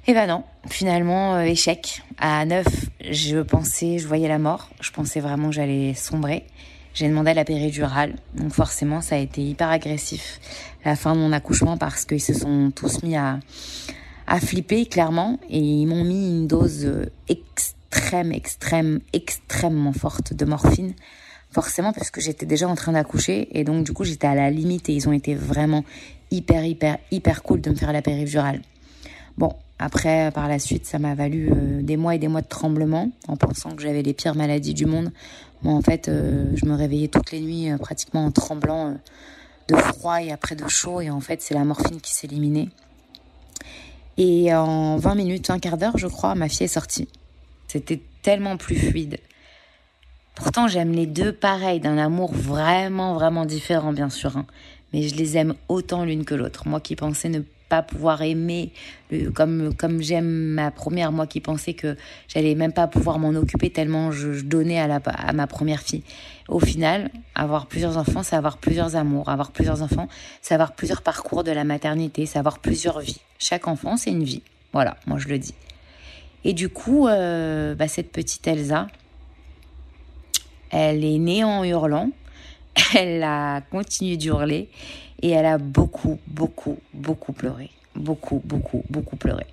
Et 0.07 0.11
eh 0.11 0.13
ben 0.13 0.27
non, 0.27 0.43
finalement 0.67 1.39
échec. 1.41 2.03
À 2.17 2.45
9, 2.45 2.65
je 3.11 3.39
pensais, 3.39 3.97
je 3.97 4.07
voyais 4.07 4.27
la 4.27 4.39
mort. 4.39 4.69
Je 4.79 4.91
pensais 4.91 5.19
vraiment 5.19 5.49
que 5.49 5.55
j'allais 5.55 5.93
sombrer. 5.93 6.45
J'ai 6.93 7.07
demandé 7.07 7.33
la 7.33 7.45
péridurale, 7.45 8.15
donc 8.35 8.51
forcément 8.51 9.01
ça 9.01 9.15
a 9.15 9.19
été 9.19 9.41
hyper 9.41 9.69
agressif 9.69 10.39
la 10.83 10.95
fin 10.95 11.13
de 11.15 11.19
mon 11.19 11.31
accouchement 11.31 11.77
parce 11.77 12.05
qu'ils 12.05 12.21
se 12.21 12.33
sont 12.33 12.71
tous 12.75 13.03
mis 13.03 13.15
à, 13.15 13.39
à 14.27 14.39
flipper 14.39 14.85
clairement 14.85 15.39
et 15.49 15.59
ils 15.59 15.85
m'ont 15.85 16.03
mis 16.03 16.29
une 16.29 16.47
dose 16.47 17.09
extrême, 17.27 18.31
extrême, 18.31 18.99
extrêmement 19.13 19.93
forte 19.93 20.33
de 20.33 20.45
morphine. 20.45 20.93
Forcément 21.51 21.93
parce 21.93 22.11
que 22.11 22.21
j'étais 22.21 22.45
déjà 22.45 22.67
en 22.67 22.75
train 22.75 22.91
d'accoucher 22.91 23.47
et 23.57 23.63
donc 23.63 23.83
du 23.83 23.93
coup 23.93 24.03
j'étais 24.03 24.27
à 24.27 24.35
la 24.35 24.49
limite 24.51 24.89
et 24.89 24.93
ils 24.93 25.07
ont 25.07 25.13
été 25.13 25.35
vraiment 25.35 25.83
hyper, 26.31 26.63
hyper, 26.63 26.97
hyper 27.11 27.43
cool 27.43 27.61
de 27.61 27.69
me 27.69 27.75
faire 27.75 27.93
la 27.93 28.01
péridurale. 28.01 28.61
Bon, 29.37 29.53
après, 29.79 30.29
par 30.31 30.49
la 30.49 30.59
suite, 30.59 30.85
ça 30.85 30.99
m'a 30.99 31.15
valu 31.15 31.49
euh, 31.49 31.81
des 31.81 31.95
mois 31.95 32.13
et 32.13 32.19
des 32.19 32.27
mois 32.27 32.41
de 32.41 32.47
tremblements 32.47 33.09
en 33.29 33.37
pensant 33.37 33.71
que 33.71 33.81
j'avais 33.81 34.01
les 34.01 34.13
pires 34.13 34.35
maladies 34.35 34.73
du 34.73 34.85
monde. 34.85 35.11
Moi, 35.63 35.73
en 35.73 35.81
fait, 35.81 36.07
euh, 36.07 36.45
je 36.55 36.65
me 36.65 36.75
réveillais 36.75 37.07
toutes 37.09 37.31
les 37.31 37.41
nuits 37.41 37.71
euh, 37.71 37.77
pratiquement 37.77 38.25
en 38.25 38.31
tremblant 38.31 38.97
de 39.67 39.75
froid 39.75 40.21
et 40.21 40.31
après 40.31 40.55
de 40.55 40.67
chaud. 40.67 41.01
Et 41.01 41.09
en 41.09 41.19
fait, 41.19 41.41
c'est 41.41 41.53
la 41.53 41.63
morphine 41.63 41.99
qui 42.01 42.13
s'éliminait. 42.13 42.69
Et 44.17 44.53
en 44.53 44.97
20 44.97 45.15
minutes, 45.15 45.49
un 45.49 45.59
quart 45.59 45.77
d'heure, 45.77 45.97
je 45.97 46.07
crois, 46.07 46.35
ma 46.35 46.49
fille 46.49 46.65
est 46.65 46.67
sortie. 46.67 47.07
C'était 47.67 48.01
tellement 48.21 48.57
plus 48.57 48.75
fluide. 48.75 49.17
Pourtant, 50.35 50.67
j'aime 50.67 50.91
les 50.91 51.05
deux 51.05 51.33
pareils, 51.33 51.79
d'un 51.79 51.97
amour 51.97 52.33
vraiment, 52.33 53.13
vraiment 53.13 53.45
différent, 53.45 53.93
bien 53.93 54.09
sûr. 54.09 54.37
Hein. 54.37 54.45
Mais 54.93 55.03
je 55.03 55.15
les 55.15 55.37
aime 55.37 55.55
autant 55.67 56.05
l'une 56.05 56.25
que 56.25 56.35
l'autre. 56.35 56.67
Moi 56.67 56.79
qui 56.79 56.95
pensais 56.95 57.29
ne 57.29 57.41
pas 57.69 57.83
pouvoir 57.83 58.21
aimer 58.21 58.71
comme 59.33 59.73
comme 59.75 60.01
j'aime 60.01 60.25
ma 60.25 60.71
première 60.71 61.11
moi 61.11 61.27
qui 61.27 61.39
pensais 61.39 61.73
que 61.73 61.95
j'allais 62.27 62.55
même 62.55 62.73
pas 62.73 62.87
pouvoir 62.87 63.19
m'en 63.19 63.29
occuper 63.29 63.69
tellement 63.69 64.11
je, 64.11 64.41
donnais 64.41 64.79
à 64.79 64.87
la 64.87 64.95
à 65.05 65.31
ma 65.33 65.47
première 65.47 65.81
fille. 65.81 66.03
Au 66.47 66.59
final 66.59 67.11
avoir 67.35 67.67
plusieurs 67.67 67.97
enfants 67.97 68.23
c'est 68.23 68.35
avoir 68.35 68.57
plusieurs 68.57 68.95
amours. 68.95 69.29
Avoir 69.29 69.51
plusieurs 69.51 69.81
enfants 69.81 70.07
c'est 70.41 70.53
avoir 70.53 70.73
plusieurs 70.73 71.01
parcours 71.01 71.43
de 71.43 71.51
la 71.51 71.63
maternité 71.63 72.25
c'est 72.25 72.39
avoir 72.39 72.59
plusieurs 72.59 72.99
vies. 72.99 73.21
Chaque 73.37 73.67
enfant 73.67 73.95
c'est 73.95 74.11
une 74.11 74.23
vie. 74.23 74.41
Voilà 74.73 74.97
moi 75.05 75.19
je 75.19 75.27
le 75.27 75.39
dis. 75.39 75.53
Et 76.43 76.53
du 76.53 76.69
coup 76.69 77.07
euh, 77.07 77.75
bah, 77.75 77.87
cette 77.87 78.11
petite 78.11 78.47
Elsa 78.47 78.87
elle 80.71 81.03
est 81.03 81.17
née 81.17 81.43
en 81.43 81.63
hurlant. 81.63 82.09
Elle 82.95 83.23
a 83.23 83.61
continué 83.61 84.17
d'hurler 84.17 84.69
et 85.21 85.29
elle 85.31 85.45
a 85.45 85.57
beaucoup, 85.57 86.19
beaucoup, 86.27 86.77
beaucoup 86.93 87.33
pleuré. 87.33 87.69
Beaucoup, 87.95 88.41
beaucoup, 88.45 88.83
beaucoup 88.89 89.15
pleuré. 89.15 89.45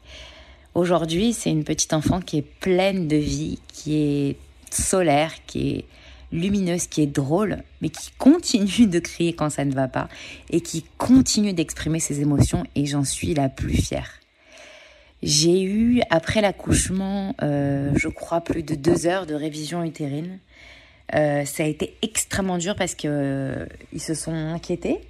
Aujourd'hui, 0.74 1.32
c'est 1.32 1.50
une 1.50 1.64
petite 1.64 1.94
enfant 1.94 2.20
qui 2.20 2.38
est 2.38 2.46
pleine 2.60 3.08
de 3.08 3.16
vie, 3.16 3.58
qui 3.72 3.96
est 3.96 4.36
solaire, 4.70 5.32
qui 5.46 5.70
est 5.70 5.84
lumineuse, 6.32 6.86
qui 6.86 7.02
est 7.02 7.06
drôle, 7.06 7.62
mais 7.80 7.88
qui 7.88 8.10
continue 8.18 8.86
de 8.86 8.98
crier 8.98 9.32
quand 9.32 9.50
ça 9.50 9.64
ne 9.64 9.72
va 9.72 9.88
pas 9.88 10.08
et 10.50 10.60
qui 10.60 10.84
continue 10.98 11.52
d'exprimer 11.52 12.00
ses 12.00 12.20
émotions 12.20 12.64
et 12.74 12.86
j'en 12.86 13.04
suis 13.04 13.34
la 13.34 13.48
plus 13.48 13.76
fière. 13.76 14.20
J'ai 15.22 15.62
eu, 15.62 16.02
après 16.10 16.40
l'accouchement, 16.40 17.34
euh, 17.42 17.90
je 17.96 18.08
crois, 18.08 18.42
plus 18.42 18.62
de 18.62 18.74
deux 18.74 19.06
heures 19.06 19.26
de 19.26 19.34
révision 19.34 19.82
utérine. 19.82 20.38
Euh, 21.14 21.44
ça 21.44 21.62
a 21.62 21.66
été 21.66 21.96
extrêmement 22.02 22.58
dur 22.58 22.76
parce 22.76 22.94
que 22.94 23.08
euh, 23.08 23.66
se 23.96 24.14
sont 24.14 24.34
inquiétés 24.34 25.00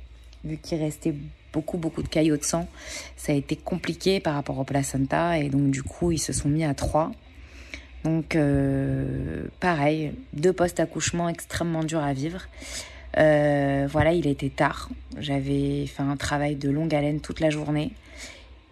vu 0.47 0.57
qu'il 0.57 0.79
restait 0.79 1.15
beaucoup 1.53 1.79
beaucoup 1.79 2.03
de 2.03 2.09
caillots 2.09 2.37
de 2.37 2.45
sang. 2.45 2.69
Ça 3.17 3.33
a 3.33 3.35
été 3.35 3.57
compliqué 3.57 4.21
par 4.21 4.35
rapport 4.35 4.59
au 4.59 4.65
placenta 4.65 5.39
et 5.39 5.49
donc 5.49 5.71
du 5.71 5.83
coup 5.83 6.13
ils 6.13 6.19
se 6.19 6.33
sont 6.33 6.49
mis 6.49 6.65
à 6.65 6.75
trois. 6.75 7.13
Donc 8.05 8.37
euh, 8.37 9.47
pareil, 9.61 10.13
deux 10.33 10.53
postes 10.53 10.81
accouchement 10.81 11.29
extrêmement 11.29 11.83
durs 11.83 12.05
à 12.05 12.13
vivre. 12.13 12.47
voilà, 13.15 14.13
il 14.13 14.27
était 14.27 14.51
tard. 14.51 14.91
J'avais 15.19 15.87
fait 15.87 16.03
un 16.03 16.17
travail 16.17 16.57
de 16.57 16.71
longue 16.71 16.95
haleine 16.95 17.21
toute 17.21 17.41
la 17.41 17.51
journée. 17.51 17.93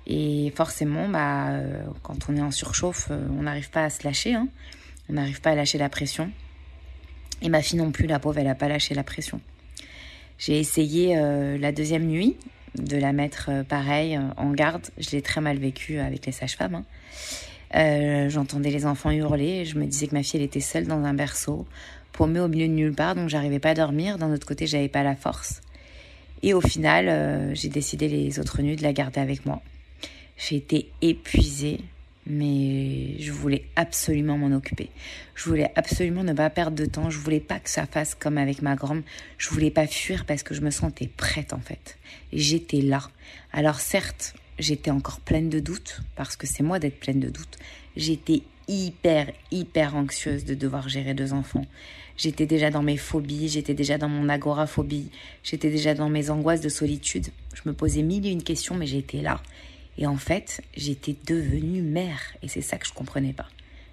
Et 0.07 0.53
forcément, 0.55 1.09
bah, 1.09 1.61
quand 2.03 2.29
on 2.29 2.37
est 2.37 2.43
en 2.43 2.51
surchauffe, 2.51 3.11
on 3.11 3.43
n'arrive 3.45 3.71
pas 3.71 3.85
à 3.85 3.91
se 3.91 4.05
lâcher. 4.05 4.35
Hein. 4.35 4.49
On 5.09 5.15
n'arrive 5.15 5.41
pas 5.41 5.51
à 5.51 5.55
lâcher 5.55 5.79
la 5.79 5.89
pression. 5.89 6.31
Et 7.43 7.49
ma 7.49 7.63
fille 7.63 7.79
non 7.79 7.91
plus, 7.91 8.07
la 8.07 8.19
pauvre, 8.19 8.39
elle 8.39 8.47
n'a 8.47 8.55
pas 8.55 8.69
lâché 8.69 8.95
la 8.95 9.05
pression. 9.05 9.41
J'ai 10.39 10.59
essayé 10.59 11.17
euh, 11.17 11.59
la 11.59 11.73
deuxième 11.73 12.07
nuit 12.07 12.37
de 12.77 12.97
la 12.97 13.13
mettre 13.13 13.51
euh, 13.51 13.63
pareil 13.63 14.17
euh, 14.17 14.23
en 14.37 14.51
garde. 14.51 14.87
Je 14.99 15.11
l'ai 15.11 15.23
très 15.23 15.41
mal 15.41 15.59
vécu 15.59 15.99
avec 15.99 16.27
les 16.27 16.33
sages-femmes. 16.33 16.85
Hein. 17.73 18.29
J'entendais 18.29 18.71
les 18.71 18.87
enfants 18.87 19.11
hurler. 19.11 19.65
Je 19.65 19.79
me 19.79 19.87
disais 19.87 20.07
que 20.07 20.15
ma 20.15 20.23
fille, 20.23 20.41
elle 20.41 20.47
était 20.47 20.61
seule 20.61 20.87
dans 20.87 21.03
un 21.05 21.15
berceau, 21.15 21.67
paumée 22.13 22.41
au 22.41 22.49
milieu 22.49 22.69
de 22.69 22.73
nulle 22.73 22.95
part, 22.95 23.15
donc 23.15 23.29
j'arrivais 23.29 23.59
pas 23.59 23.71
à 23.71 23.75
dormir. 23.75 24.19
D'un 24.19 24.33
autre 24.33 24.47
côté, 24.47 24.67
j'avais 24.67 24.89
pas 24.89 25.03
la 25.03 25.17
force. 25.17 25.61
Et 26.43 26.55
au 26.55 26.61
final, 26.61 27.53
j'ai 27.55 27.69
décidé 27.69 28.07
les 28.07 28.39
autres 28.39 28.63
nuits 28.63 28.77
de 28.77 28.83
la 28.83 28.93
garder 28.93 29.19
avec 29.21 29.45
moi. 29.45 29.61
J'ai 30.37 30.57
été 30.57 30.91
épuisée, 31.03 31.81
mais 32.27 33.19
je 33.19 33.33
voulais 33.33 33.65
absolument 33.77 34.39
m'en 34.39 34.55
occuper. 34.55 34.91
Je 35.35 35.49
voulais 35.49 35.71
absolument 35.77 36.25
ne 36.25 36.33
pas 36.33 36.51
perdre 36.51 36.77
de 36.77 36.87
temps. 36.87 37.11
Je 37.11 37.19
voulais 37.19 37.41
pas 37.41 37.59
que 37.59 37.69
ça 37.69 37.87
fasse 37.87 38.15
comme 38.15 38.39
avec 38.39 38.63
ma 38.63 38.77
grande. 38.77 39.03
Je 39.39 39.51
voulais 39.51 39.71
pas 39.71 39.87
fuir 39.87 40.25
parce 40.25 40.43
que 40.43 40.55
je 40.55 40.61
me 40.61 40.71
sentais 40.71 41.11
prête 41.17 41.53
en 41.53 41.61
fait. 41.61 41.99
J'étais 42.33 42.81
là. 42.81 43.03
Alors 43.53 43.81
certes, 43.81 44.35
j'étais 44.59 44.91
encore 44.91 45.21
pleine 45.21 45.51
de 45.51 45.61
doutes 45.61 46.01
parce 46.17 46.37
que 46.37 46.47
c'est 46.47 46.63
moi 46.63 46.79
d'être 46.79 46.99
pleine 46.99 47.21
de 47.21 47.29
doutes. 47.29 47.59
J'étais 47.97 48.43
hyper 48.67 49.31
hyper 49.51 49.95
anxieuse 49.95 50.45
de 50.45 50.55
devoir 50.55 50.89
gérer 50.89 51.13
deux 51.15 51.35
enfants. 51.35 51.67
J'étais 52.17 52.47
déjà 52.47 52.71
dans 52.71 52.83
mes 52.83 52.97
phobies, 52.97 53.49
j'étais 53.49 53.75
déjà 53.75 53.99
dans 53.99 54.09
mon 54.09 54.29
agoraphobie, 54.29 55.11
j'étais 55.43 55.69
déjà 55.69 55.95
dans 55.95 56.09
mes 56.09 56.31
angoisses 56.31 56.61
de 56.61 56.69
solitude. 56.69 57.27
Je 57.55 57.63
me 57.69 57.75
posais 57.75 58.03
mille 58.03 58.25
et 58.25 58.31
une 58.31 58.43
questions, 58.45 58.77
mais 58.77 58.87
j'étais 58.87 59.21
là. 59.21 59.43
Et 59.99 60.07
en 60.07 60.17
fait, 60.17 60.63
j'étais 60.77 61.17
devenue 61.27 61.83
mère. 61.83 62.21
Et 62.43 62.49
c'est 62.49 62.63
ça 62.63 62.79
que 62.79 62.87
je 62.87 62.93
comprenais 62.93 63.33
pas. 63.33 63.49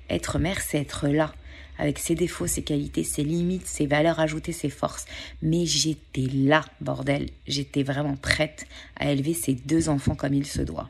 Être 0.10 0.40
mère, 0.40 0.62
c'est 0.62 0.80
être 0.80 1.08
là, 1.08 1.34
avec 1.78 2.00
ses 2.00 2.16
défauts, 2.16 2.48
ses 2.48 2.64
qualités, 2.64 3.04
ses 3.04 3.24
limites, 3.24 3.68
ses 3.68 3.86
valeurs 3.86 4.20
ajoutées, 4.20 4.52
ses 4.52 4.70
forces. 4.70 5.06
Mais 5.42 5.66
j'étais 5.66 6.28
là, 6.34 6.66
bordel. 6.82 7.30
J'étais 7.48 7.84
vraiment 7.84 8.16
prête 8.16 8.68
à 8.98 9.12
élever 9.12 9.34
ces 9.34 9.54
deux 9.54 9.90
enfants 9.90 10.16
comme 10.16 10.34
il 10.34 10.46
se 10.46 10.62
doit. 10.62 10.90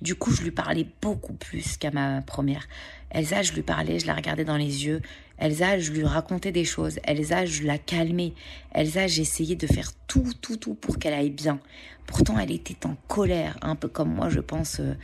Du 0.00 0.14
coup, 0.14 0.30
je 0.32 0.42
lui 0.42 0.50
parlais 0.50 0.86
beaucoup 1.02 1.32
plus 1.32 1.76
qu'à 1.76 1.90
ma 1.90 2.22
première. 2.22 2.66
Elsa, 3.10 3.42
je 3.42 3.52
lui 3.52 3.62
parlais, 3.62 3.98
je 3.98 4.06
la 4.06 4.14
regardais 4.14 4.44
dans 4.44 4.56
les 4.56 4.84
yeux. 4.86 5.00
Elsa, 5.38 5.78
je 5.78 5.92
lui 5.92 6.04
racontais 6.04 6.52
des 6.52 6.64
choses. 6.64 6.98
Elsa, 7.04 7.46
je 7.46 7.62
la 7.62 7.78
calmais. 7.78 8.32
Elsa, 8.72 9.06
j'essayais 9.06 9.56
de 9.56 9.66
faire 9.66 9.92
tout, 10.06 10.32
tout, 10.40 10.56
tout 10.56 10.74
pour 10.74 10.98
qu'elle 10.98 11.14
aille 11.14 11.30
bien. 11.30 11.60
Pourtant, 12.06 12.38
elle 12.38 12.52
était 12.52 12.86
en 12.86 12.96
colère, 13.08 13.58
un 13.62 13.74
peu 13.74 13.88
comme 13.88 14.14
moi, 14.14 14.28
je 14.28 14.40
pense, 14.40 14.80
euh, 14.80 14.94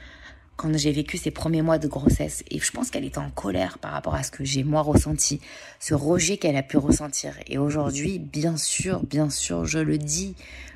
quand 0.56 0.76
j'ai 0.76 0.92
vécu 0.92 1.16
ces 1.16 1.30
premiers 1.30 1.62
mois 1.62 1.78
de 1.78 1.88
grossesse. 1.88 2.44
Et 2.50 2.58
je 2.58 2.70
pense 2.70 2.90
qu'elle 2.90 3.04
était 3.04 3.18
en 3.18 3.30
colère 3.30 3.78
par 3.78 3.92
rapport 3.92 4.14
à 4.14 4.22
ce 4.22 4.30
que 4.30 4.44
j'ai 4.44 4.64
moi 4.64 4.82
ressenti, 4.82 5.40
ce 5.80 5.94
rejet 5.94 6.36
qu'elle 6.36 6.56
a 6.56 6.62
pu 6.62 6.76
ressentir. 6.76 7.34
Et 7.46 7.58
aujourd'hui, 7.58 8.18
bien 8.18 8.56
sûr, 8.56 9.02
bien 9.04 9.30
sûr, 9.30 9.64
je 9.64 9.78
le 9.78 9.98
dis, 9.98 10.34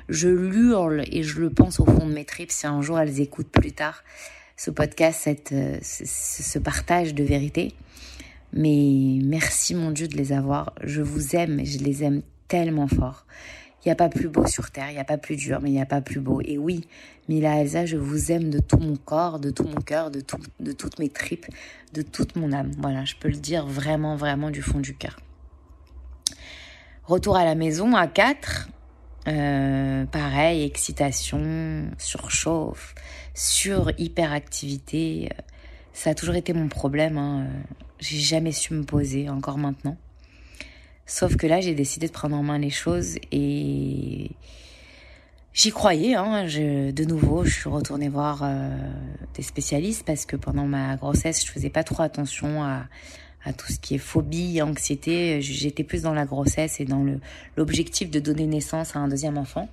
je 0.09 0.29
l'hurle 0.29 1.03
et 1.11 1.23
je 1.23 1.39
le 1.39 1.49
pense 1.49 1.79
au 1.79 1.85
fond 1.85 2.05
de 2.05 2.13
mes 2.13 2.25
tripes 2.25 2.51
si 2.51 2.67
un 2.67 2.81
jour 2.81 2.99
elles 2.99 3.21
écoutent 3.21 3.51
plus 3.51 3.71
tard 3.71 4.03
ce 4.57 4.71
podcast, 4.71 5.21
cette, 5.23 5.51
euh, 5.51 5.77
ce 5.81 6.59
partage 6.59 7.13
de 7.13 7.23
vérité. 7.23 7.73
Mais 8.53 9.19
merci 9.23 9.75
mon 9.75 9.91
Dieu 9.91 10.07
de 10.07 10.17
les 10.17 10.33
avoir. 10.33 10.73
Je 10.83 11.01
vous 11.01 11.35
aime 11.35 11.59
et 11.59 11.65
je 11.65 11.79
les 11.79 12.03
aime 12.03 12.23
tellement 12.47 12.87
fort. 12.87 13.25
A 13.89 13.95
pas 13.95 14.09
plus 14.09 14.27
beau 14.27 14.45
sur 14.45 14.71
Terre, 14.71 14.89
il 14.89 14.93
n'y 14.93 14.99
a 14.99 15.05
pas 15.05 15.17
plus 15.17 15.35
dur, 15.35 15.59
mais 15.61 15.69
il 15.69 15.73
n'y 15.73 15.81
a 15.81 15.85
pas 15.85 16.01
plus 16.01 16.19
beau. 16.19 16.41
Et 16.43 16.57
oui, 16.57 16.87
Mila 17.29 17.61
Elsa, 17.61 17.85
je 17.85 17.97
vous 17.97 18.31
aime 18.31 18.49
de 18.49 18.59
tout 18.59 18.77
mon 18.77 18.95
corps, 18.95 19.39
de 19.39 19.49
tout 19.49 19.63
mon 19.63 19.81
cœur, 19.81 20.11
de 20.11 20.21
toutes 20.21 20.99
mes 20.99 21.09
tripes, 21.09 21.45
de 21.93 22.01
toute 22.01 22.35
mon 22.35 22.51
âme. 22.51 22.71
Voilà, 22.79 23.05
je 23.05 23.15
peux 23.15 23.29
le 23.29 23.37
dire 23.37 23.65
vraiment, 23.65 24.15
vraiment 24.15 24.49
du 24.49 24.61
fond 24.61 24.79
du 24.79 24.95
cœur. 24.95 25.17
Retour 27.07 27.37
à 27.37 27.45
la 27.45 27.55
maison 27.55 27.95
à 27.95 28.07
4. 28.07 28.67
Euh, 29.29 30.05
pareil, 30.05 30.63
excitation, 30.63 31.89
surchauffe, 31.97 32.95
sur 33.33 33.91
hyperactivité. 33.97 35.29
Ça 35.93 36.09
a 36.09 36.13
toujours 36.15 36.35
été 36.35 36.51
mon 36.51 36.67
problème. 36.67 37.17
Hein. 37.17 37.47
J'ai 37.99 38.19
jamais 38.19 38.51
su 38.51 38.73
me 38.73 38.83
poser, 38.83 39.29
encore 39.29 39.57
maintenant. 39.57 39.97
Sauf 41.09 41.37
que 41.37 41.47
là, 41.47 41.61
j'ai 41.61 41.73
décidé 41.73 42.07
de 42.07 42.11
prendre 42.11 42.35
en 42.35 42.43
main 42.43 42.59
les 42.59 42.69
choses 42.69 43.15
et 43.31 44.29
j'y 45.53 45.71
croyais. 45.71 46.15
Hein. 46.15 46.47
Je, 46.47 46.91
de 46.91 47.05
nouveau, 47.05 47.45
je 47.45 47.53
suis 47.53 47.69
retournée 47.69 48.09
voir 48.09 48.41
euh, 48.43 48.77
des 49.33 49.41
spécialistes 49.41 50.05
parce 50.05 50.25
que 50.25 50.35
pendant 50.35 50.65
ma 50.65 50.97
grossesse, 50.97 51.45
je 51.45 51.49
faisais 51.49 51.69
pas 51.69 51.85
trop 51.85 52.03
attention 52.03 52.61
à, 52.61 52.87
tout 53.57 53.71
ce 53.71 53.79
qui 53.79 53.95
est 53.95 53.99
phobie, 53.99 54.61
anxiété. 54.61 55.41
J'étais 55.41 55.85
plus 55.85 56.01
dans 56.01 56.13
la 56.13 56.25
grossesse 56.25 56.81
et 56.81 56.85
dans 56.85 57.05
l'objectif 57.55 58.11
de 58.11 58.19
donner 58.19 58.45
naissance 58.45 58.97
à 58.97 58.99
un 58.99 59.07
deuxième 59.07 59.37
enfant. 59.37 59.69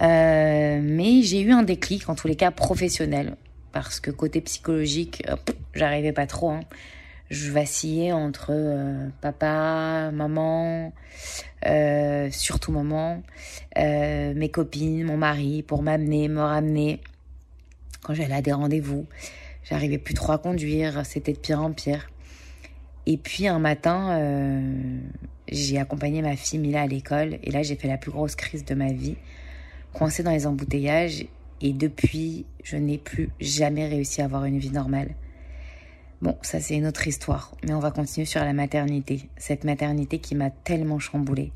Euh, 0.00 0.80
mais 0.80 1.22
j'ai 1.22 1.40
eu 1.40 1.50
un 1.50 1.64
déclic, 1.64 2.08
en 2.08 2.14
tous 2.14 2.28
les 2.28 2.36
cas 2.36 2.52
professionnel, 2.52 3.36
parce 3.72 3.98
que 3.98 4.12
côté 4.12 4.40
psychologique, 4.40 5.24
j'arrivais 5.74 6.12
pas 6.12 6.28
trop. 6.28 6.50
Hein 6.50 6.60
je 7.30 7.52
vacillais 7.52 8.12
entre 8.12 8.50
euh, 8.50 9.08
papa, 9.20 10.10
maman, 10.12 10.92
euh, 11.66 12.28
surtout 12.32 12.72
maman, 12.72 13.22
euh, 13.78 14.34
mes 14.34 14.48
copines, 14.48 15.04
mon 15.04 15.16
mari, 15.16 15.62
pour 15.62 15.82
m'amener, 15.82 16.28
me 16.28 16.40
ramener. 16.40 17.00
Quand 18.02 18.14
j'allais 18.14 18.34
à 18.34 18.42
des 18.42 18.52
rendez-vous, 18.52 19.06
j'arrivais 19.62 19.98
plus 19.98 20.14
trop 20.14 20.32
à 20.32 20.38
conduire, 20.38 21.06
c'était 21.06 21.32
de 21.32 21.38
pire 21.38 21.62
en 21.62 21.72
pire. 21.72 22.10
Et 23.06 23.16
puis 23.16 23.46
un 23.46 23.58
matin, 23.58 24.20
j'ai 25.48 25.78
accompagné 25.78 26.22
ma 26.22 26.36
fille 26.36 26.58
Mila 26.58 26.82
à 26.82 26.86
l'école 26.86 27.38
et 27.42 27.50
là 27.50 27.62
j'ai 27.62 27.76
fait 27.76 27.88
la 27.88 27.96
plus 27.96 28.10
grosse 28.10 28.36
crise 28.36 28.64
de 28.64 28.74
ma 28.74 28.92
vie, 28.92 29.16
coincée 29.92 30.22
dans 30.22 30.30
les 30.30 30.46
embouteillages 30.46 31.26
et 31.60 31.72
depuis, 31.72 32.46
je 32.62 32.76
n'ai 32.76 32.98
plus 32.98 33.30
jamais 33.40 33.86
réussi 33.86 34.22
à 34.22 34.26
avoir 34.26 34.44
une 34.44 34.58
vie 34.58 34.70
normale. 34.70 35.14
Bon, 36.22 36.36
ça 36.42 36.60
c'est 36.60 36.76
une 36.76 36.86
autre 36.86 37.06
histoire, 37.06 37.54
mais 37.64 37.72
on 37.72 37.78
va 37.78 37.90
continuer 37.90 38.26
sur 38.26 38.40
la 38.40 38.52
maternité, 38.52 39.30
cette 39.38 39.64
maternité 39.64 40.18
qui 40.18 40.34
m'a 40.34 40.50
tellement 40.50 40.98
chamboulée. 40.98 41.50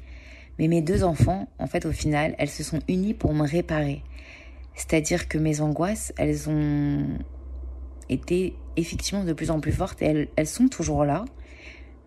Mais 0.58 0.68
mes 0.68 0.80
deux 0.80 1.04
enfants, 1.04 1.48
en 1.58 1.66
fait, 1.66 1.84
au 1.84 1.92
final, 1.92 2.34
elles 2.38 2.48
se 2.48 2.62
sont 2.62 2.78
unies 2.88 3.12
pour 3.12 3.34
me 3.34 3.46
réparer. 3.46 4.02
C'est-à-dire 4.74 5.28
que 5.28 5.36
mes 5.36 5.60
angoisses, 5.60 6.14
elles 6.16 6.48
ont 6.48 7.18
été 8.08 8.56
effectivement 8.76 9.24
de 9.24 9.34
plus 9.34 9.50
en 9.50 9.60
plus 9.60 9.72
fortes 9.72 10.00
et 10.00 10.06
elles, 10.06 10.28
elles 10.36 10.46
sont 10.46 10.68
toujours 10.68 11.04
là, 11.04 11.26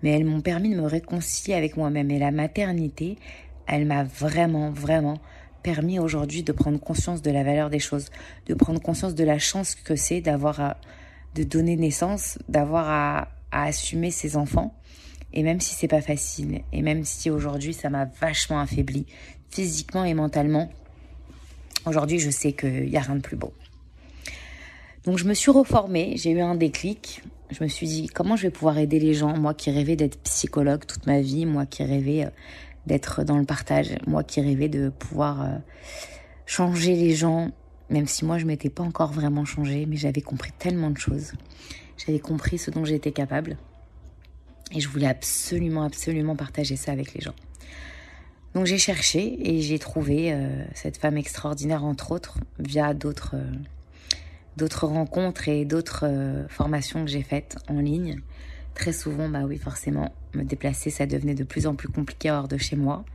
mais 0.01 0.09
elles 0.11 0.25
m'ont 0.25 0.41
permis 0.41 0.71
de 0.71 0.81
me 0.81 0.87
réconcilier 0.87 1.55
avec 1.55 1.77
moi-même. 1.77 2.09
Et 2.09 2.17
la 2.17 2.31
maternité, 2.31 3.17
elle 3.67 3.85
m'a 3.85 4.03
vraiment, 4.03 4.71
vraiment 4.71 5.19
permis 5.61 5.99
aujourd'hui 5.99 6.41
de 6.41 6.53
prendre 6.53 6.79
conscience 6.79 7.21
de 7.21 7.29
la 7.29 7.43
valeur 7.43 7.69
des 7.69 7.79
choses, 7.79 8.09
de 8.47 8.55
prendre 8.55 8.81
conscience 8.81 9.13
de 9.13 9.23
la 9.23 9.37
chance 9.37 9.75
que 9.75 9.95
c'est 9.95 10.21
d'avoir 10.21 10.75
de 11.35 11.43
donner 11.43 11.75
naissance, 11.75 12.37
d'avoir 12.49 12.89
à, 12.89 13.27
assumer 13.51 14.11
ses 14.11 14.35
enfants. 14.37 14.75
Et 15.33 15.43
même 15.43 15.59
si 15.59 15.73
c'est 15.73 15.87
pas 15.87 16.01
facile, 16.01 16.61
et 16.71 16.81
même 16.81 17.03
si 17.03 17.29
aujourd'hui 17.29 17.73
ça 17.73 17.89
m'a 17.89 18.05
vachement 18.05 18.59
affaibli, 18.59 19.05
physiquement 19.49 20.03
et 20.03 20.13
mentalement, 20.13 20.69
aujourd'hui 21.85 22.19
je 22.19 22.29
sais 22.29 22.53
qu'il 22.53 22.89
n'y 22.89 22.97
a 22.97 23.01
rien 23.01 23.15
de 23.15 23.21
plus 23.21 23.35
beau. 23.35 23.53
Donc 25.05 25.17
je 25.17 25.25
me 25.25 25.33
suis 25.33 25.51
reformée, 25.51 26.13
j'ai 26.17 26.31
eu 26.31 26.41
un 26.41 26.55
déclic. 26.55 27.21
Je 27.49 27.63
me 27.63 27.69
suis 27.69 27.87
dit 27.87 28.07
comment 28.07 28.35
je 28.35 28.43
vais 28.43 28.49
pouvoir 28.49 28.77
aider 28.77 28.99
les 28.99 29.13
gens, 29.13 29.37
moi 29.37 29.53
qui 29.53 29.71
rêvais 29.71 29.95
d'être 29.95 30.19
psychologue 30.23 30.85
toute 30.85 31.07
ma 31.07 31.21
vie, 31.21 31.45
moi 31.45 31.65
qui 31.65 31.83
rêvais 31.83 32.25
euh, 32.25 32.29
d'être 32.87 33.23
dans 33.23 33.37
le 33.37 33.45
partage, 33.45 33.95
moi 34.05 34.23
qui 34.23 34.41
rêvais 34.41 34.67
de 34.67 34.89
pouvoir 34.89 35.41
euh, 35.41 35.57
changer 36.45 36.95
les 36.95 37.15
gens, 37.15 37.51
même 37.89 38.07
si 38.07 38.25
moi 38.25 38.37
je 38.37 38.45
m'étais 38.45 38.69
pas 38.69 38.83
encore 38.83 39.11
vraiment 39.11 39.45
changée, 39.45 39.85
mais 39.85 39.97
j'avais 39.97 40.21
compris 40.21 40.51
tellement 40.57 40.89
de 40.89 40.97
choses. 40.97 41.33
J'avais 41.97 42.19
compris 42.19 42.57
ce 42.57 42.71
dont 42.71 42.85
j'étais 42.85 43.11
capable. 43.11 43.57
Et 44.71 44.81
je 44.81 44.89
voulais 44.89 45.07
absolument, 45.07 45.83
absolument 45.83 46.35
partager 46.35 46.75
ça 46.75 46.91
avec 46.91 47.13
les 47.13 47.21
gens. 47.21 47.33
Donc 48.53 48.65
j'ai 48.65 48.77
cherché 48.77 49.37
et 49.49 49.61
j'ai 49.61 49.79
trouvé 49.79 50.33
euh, 50.33 50.65
cette 50.73 50.97
femme 50.97 51.17
extraordinaire, 51.17 51.83
entre 51.83 52.11
autres, 52.11 52.39
via 52.59 52.93
d'autres 52.93 53.35
euh, 53.35 54.67
rencontres 54.81 55.47
et 55.47 55.63
d'autres 55.63 56.05
euh, 56.05 56.47
formations 56.49 57.05
que 57.05 57.11
j'ai 57.11 57.23
faites 57.23 57.57
en 57.69 57.79
ligne. 57.79 58.19
Très 58.73 58.93
souvent, 58.93 59.29
bah 59.29 59.43
oui, 59.45 59.57
forcément, 59.57 60.13
me 60.33 60.43
déplacer, 60.43 60.89
ça 60.89 61.05
devenait 61.05 61.35
de 61.35 61.43
plus 61.43 61.67
en 61.67 61.75
plus 61.75 61.87
compliqué 61.87 62.29
hors 62.31 62.47
de 62.47 62.57
chez 62.57 62.75
moi. 62.75 63.05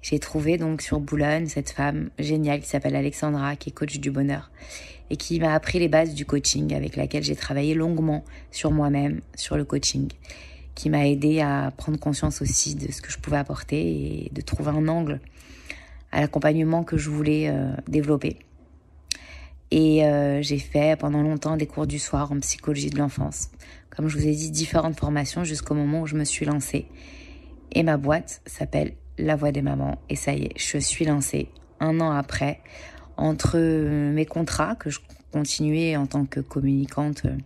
J'ai 0.00 0.18
trouvé 0.18 0.58
donc 0.58 0.80
sur 0.80 1.00
Boulogne 1.00 1.46
cette 1.46 1.70
femme 1.70 2.10
géniale 2.18 2.60
qui 2.60 2.68
s'appelle 2.68 2.96
Alexandra, 2.96 3.56
qui 3.56 3.70
est 3.70 3.72
coach 3.72 3.98
du 3.98 4.10
bonheur 4.10 4.50
et 5.10 5.16
qui 5.16 5.40
m'a 5.40 5.54
appris 5.54 5.78
les 5.78 5.88
bases 5.88 6.14
du 6.14 6.24
coaching 6.24 6.74
avec 6.74 6.96
laquelle 6.96 7.22
j'ai 7.22 7.36
travaillé 7.36 7.74
longuement 7.74 8.24
sur 8.50 8.70
moi-même, 8.70 9.20
sur 9.34 9.56
le 9.56 9.64
coaching, 9.64 10.08
qui 10.74 10.90
m'a 10.90 11.06
aidé 11.08 11.40
à 11.40 11.72
prendre 11.76 11.98
conscience 11.98 12.42
aussi 12.42 12.74
de 12.74 12.92
ce 12.92 13.00
que 13.00 13.10
je 13.10 13.18
pouvais 13.18 13.38
apporter 13.38 14.26
et 14.26 14.30
de 14.32 14.40
trouver 14.40 14.70
un 14.70 14.86
angle 14.88 15.20
à 16.12 16.20
l'accompagnement 16.20 16.84
que 16.84 16.96
je 16.96 17.10
voulais 17.10 17.48
euh, 17.48 17.72
développer. 17.88 18.38
Et 19.70 20.04
euh, 20.06 20.40
j'ai 20.40 20.58
fait 20.58 20.98
pendant 20.98 21.22
longtemps 21.22 21.56
des 21.56 21.66
cours 21.66 21.86
du 21.86 21.98
soir 21.98 22.32
en 22.32 22.40
psychologie 22.40 22.90
de 22.90 22.98
l'enfance. 22.98 23.50
Comme 23.90 24.08
je 24.08 24.16
vous 24.16 24.26
ai 24.26 24.32
dit, 24.34 24.50
différentes 24.50 24.98
formations 24.98 25.44
jusqu'au 25.44 25.74
moment 25.74 26.02
où 26.02 26.06
je 26.06 26.16
me 26.16 26.24
suis 26.24 26.46
lancée. 26.46 26.86
Et 27.72 27.82
ma 27.82 27.98
boîte 27.98 28.40
s'appelle 28.46 28.94
la 29.18 29.36
voix 29.36 29.52
des 29.52 29.62
mamans. 29.62 29.98
Et 30.08 30.16
ça 30.16 30.32
y 30.32 30.44
est, 30.44 30.52
je 30.56 30.78
suis 30.78 31.04
lancée 31.04 31.48
un 31.80 32.00
an 32.00 32.10
après 32.10 32.60
entre 33.16 33.58
mes 33.58 34.26
contrats 34.26 34.76
que 34.76 34.90
je 34.90 35.00
continuais 35.32 35.96
en 35.96 36.06
tant 36.06 36.24
que 36.24 36.40
communicante. 36.40 37.22
Euh, 37.24 37.36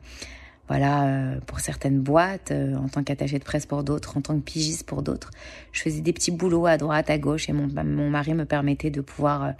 voilà, 0.68 1.04
euh, 1.04 1.40
pour 1.46 1.60
certaines 1.60 2.00
boîtes, 2.00 2.50
euh, 2.50 2.76
en 2.76 2.88
tant 2.88 3.02
qu'attachée 3.02 3.38
de 3.38 3.44
presse 3.44 3.66
pour 3.66 3.82
d'autres, 3.82 4.16
en 4.16 4.20
tant 4.20 4.34
que 4.36 4.44
pigiste 4.44 4.84
pour 4.86 5.02
d'autres. 5.02 5.30
Je 5.72 5.82
faisais 5.82 6.00
des 6.00 6.12
petits 6.12 6.30
boulots 6.30 6.66
à 6.66 6.78
droite, 6.78 7.10
à 7.10 7.18
gauche 7.18 7.48
et 7.48 7.52
mon, 7.52 7.68
mon 7.84 8.08
mari 8.08 8.32
me 8.32 8.44
permettait 8.44 8.90
de 8.90 9.00
pouvoir 9.00 9.52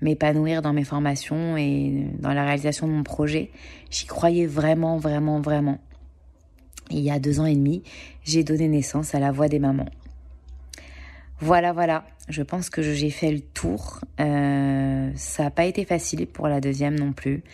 m'épanouir 0.00 0.62
dans 0.62 0.72
mes 0.72 0.84
formations 0.84 1.56
et 1.56 2.06
dans 2.20 2.32
la 2.32 2.44
réalisation 2.44 2.86
de 2.86 2.92
mon 2.92 3.02
projet. 3.02 3.50
J'y 3.90 4.06
croyais 4.06 4.46
vraiment, 4.46 4.96
vraiment, 4.96 5.40
vraiment. 5.40 5.80
il 6.90 7.00
y 7.00 7.10
a 7.10 7.18
deux 7.18 7.40
ans 7.40 7.46
et 7.46 7.56
demi, 7.56 7.82
j'ai 8.24 8.44
donné 8.44 8.68
naissance 8.68 9.14
à 9.14 9.18
la 9.18 9.32
voix 9.32 9.48
des 9.48 9.58
mamans. 9.58 9.88
Voilà, 11.40 11.72
voilà. 11.72 12.04
Je 12.28 12.42
pense 12.42 12.68
que 12.68 12.82
j'ai 12.82 13.10
fait 13.10 13.30
le 13.30 13.40
tour. 13.40 14.00
Euh, 14.20 15.10
ça 15.14 15.44
n'a 15.44 15.50
pas 15.50 15.66
été 15.66 15.84
facile 15.84 16.26
pour 16.26 16.48
la 16.48 16.60
deuxième 16.60 16.98
non 16.98 17.12
plus. 17.12 17.44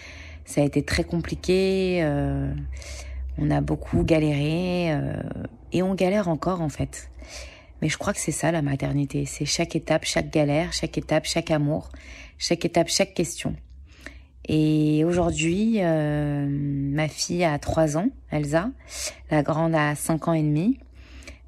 Ça 0.47 0.63
a 0.63 0.65
été 0.65 0.83
très 0.83 1.05
compliqué. 1.05 2.01
Euh, 2.03 2.53
on 3.37 3.51
a 3.51 3.61
beaucoup 3.61 4.03
galéré 4.03 4.93
euh, 4.93 5.15
et 5.73 5.83
on 5.83 5.95
galère 5.95 6.29
encore 6.29 6.63
en 6.63 6.71
fait. 6.71 7.11
Mais 7.83 7.89
je 7.89 7.99
crois 7.99 8.15
que 8.15 8.21
c'est 8.21 8.33
ça 8.33 8.53
la 8.53 8.63
maternité. 8.63 9.27
C'est 9.27 9.45
chaque 9.45 9.77
étape, 9.77 10.05
chaque 10.05 10.31
galère, 10.33 10.73
chaque 10.73 10.97
étape, 10.97 11.27
chaque 11.27 11.51
amour, 11.51 11.91
chaque 12.39 12.65
étape, 12.65 12.89
chaque 12.89 13.13
question. 13.13 13.55
Et 14.47 15.05
aujourd'hui, 15.05 15.81
ma 15.81 17.09
fille 17.09 17.45
a 17.45 17.59
3 17.59 17.97
ans, 17.97 18.09
Elsa. 18.31 18.71
La 19.31 19.43
grande 19.43 19.75
a 19.75 19.95
5 19.95 20.29
ans 20.29 20.35
et 20.35 20.43
demi. 20.43 20.79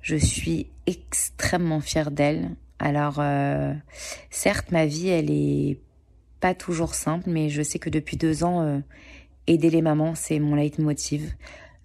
Je 0.06 0.14
suis 0.14 0.68
extrêmement 0.86 1.80
fière 1.80 2.12
d'elle. 2.12 2.54
Alors, 2.78 3.16
euh, 3.18 3.74
certes, 4.30 4.70
ma 4.70 4.86
vie, 4.86 5.08
elle 5.08 5.32
est 5.32 5.80
pas 6.38 6.54
toujours 6.54 6.94
simple, 6.94 7.28
mais 7.28 7.48
je 7.48 7.60
sais 7.60 7.80
que 7.80 7.90
depuis 7.90 8.16
deux 8.16 8.44
ans, 8.44 8.62
euh, 8.62 8.78
aider 9.48 9.68
les 9.68 9.82
mamans, 9.82 10.14
c'est 10.14 10.38
mon 10.38 10.54
leitmotiv. 10.54 11.34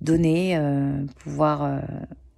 Donner, 0.01 0.55
euh, 0.55 1.03
pouvoir 1.23 1.81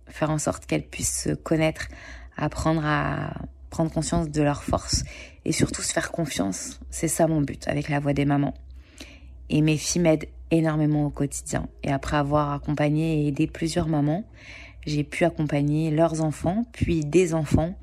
faire 0.07 0.29
en 0.29 0.37
sorte 0.37 0.67
qu'elles 0.67 0.87
puissent 0.87 1.23
se 1.23 1.33
connaître, 1.33 1.89
apprendre 2.37 2.83
à 2.85 3.33
prendre 3.69 3.91
conscience 3.91 4.29
de 4.29 4.41
leurs 4.41 4.63
forces 4.63 5.03
et 5.43 5.51
surtout 5.51 5.81
se 5.81 5.91
faire 5.91 6.13
confiance. 6.13 6.79
C'est 6.91 7.09
ça 7.09 7.27
mon 7.27 7.41
but 7.41 7.67
avec 7.67 7.89
la 7.89 7.99
voix 7.99 8.13
des 8.13 8.23
mamans. 8.23 8.53
Et 9.49 9.61
mes 9.61 9.75
filles 9.75 10.03
m'aident 10.03 10.29
énormément 10.49 11.05
au 11.05 11.09
quotidien. 11.09 11.67
Et 11.83 11.91
après 11.91 12.15
avoir 12.15 12.53
accompagné 12.53 13.25
et 13.25 13.27
aidé 13.27 13.47
plusieurs 13.47 13.89
mamans, 13.89 14.23
j'ai 14.85 15.03
pu 15.03 15.25
accompagner 15.25 15.91
leurs 15.91 16.21
enfants, 16.21 16.65
puis 16.71 17.01
des 17.01 17.33
enfants. 17.33 17.75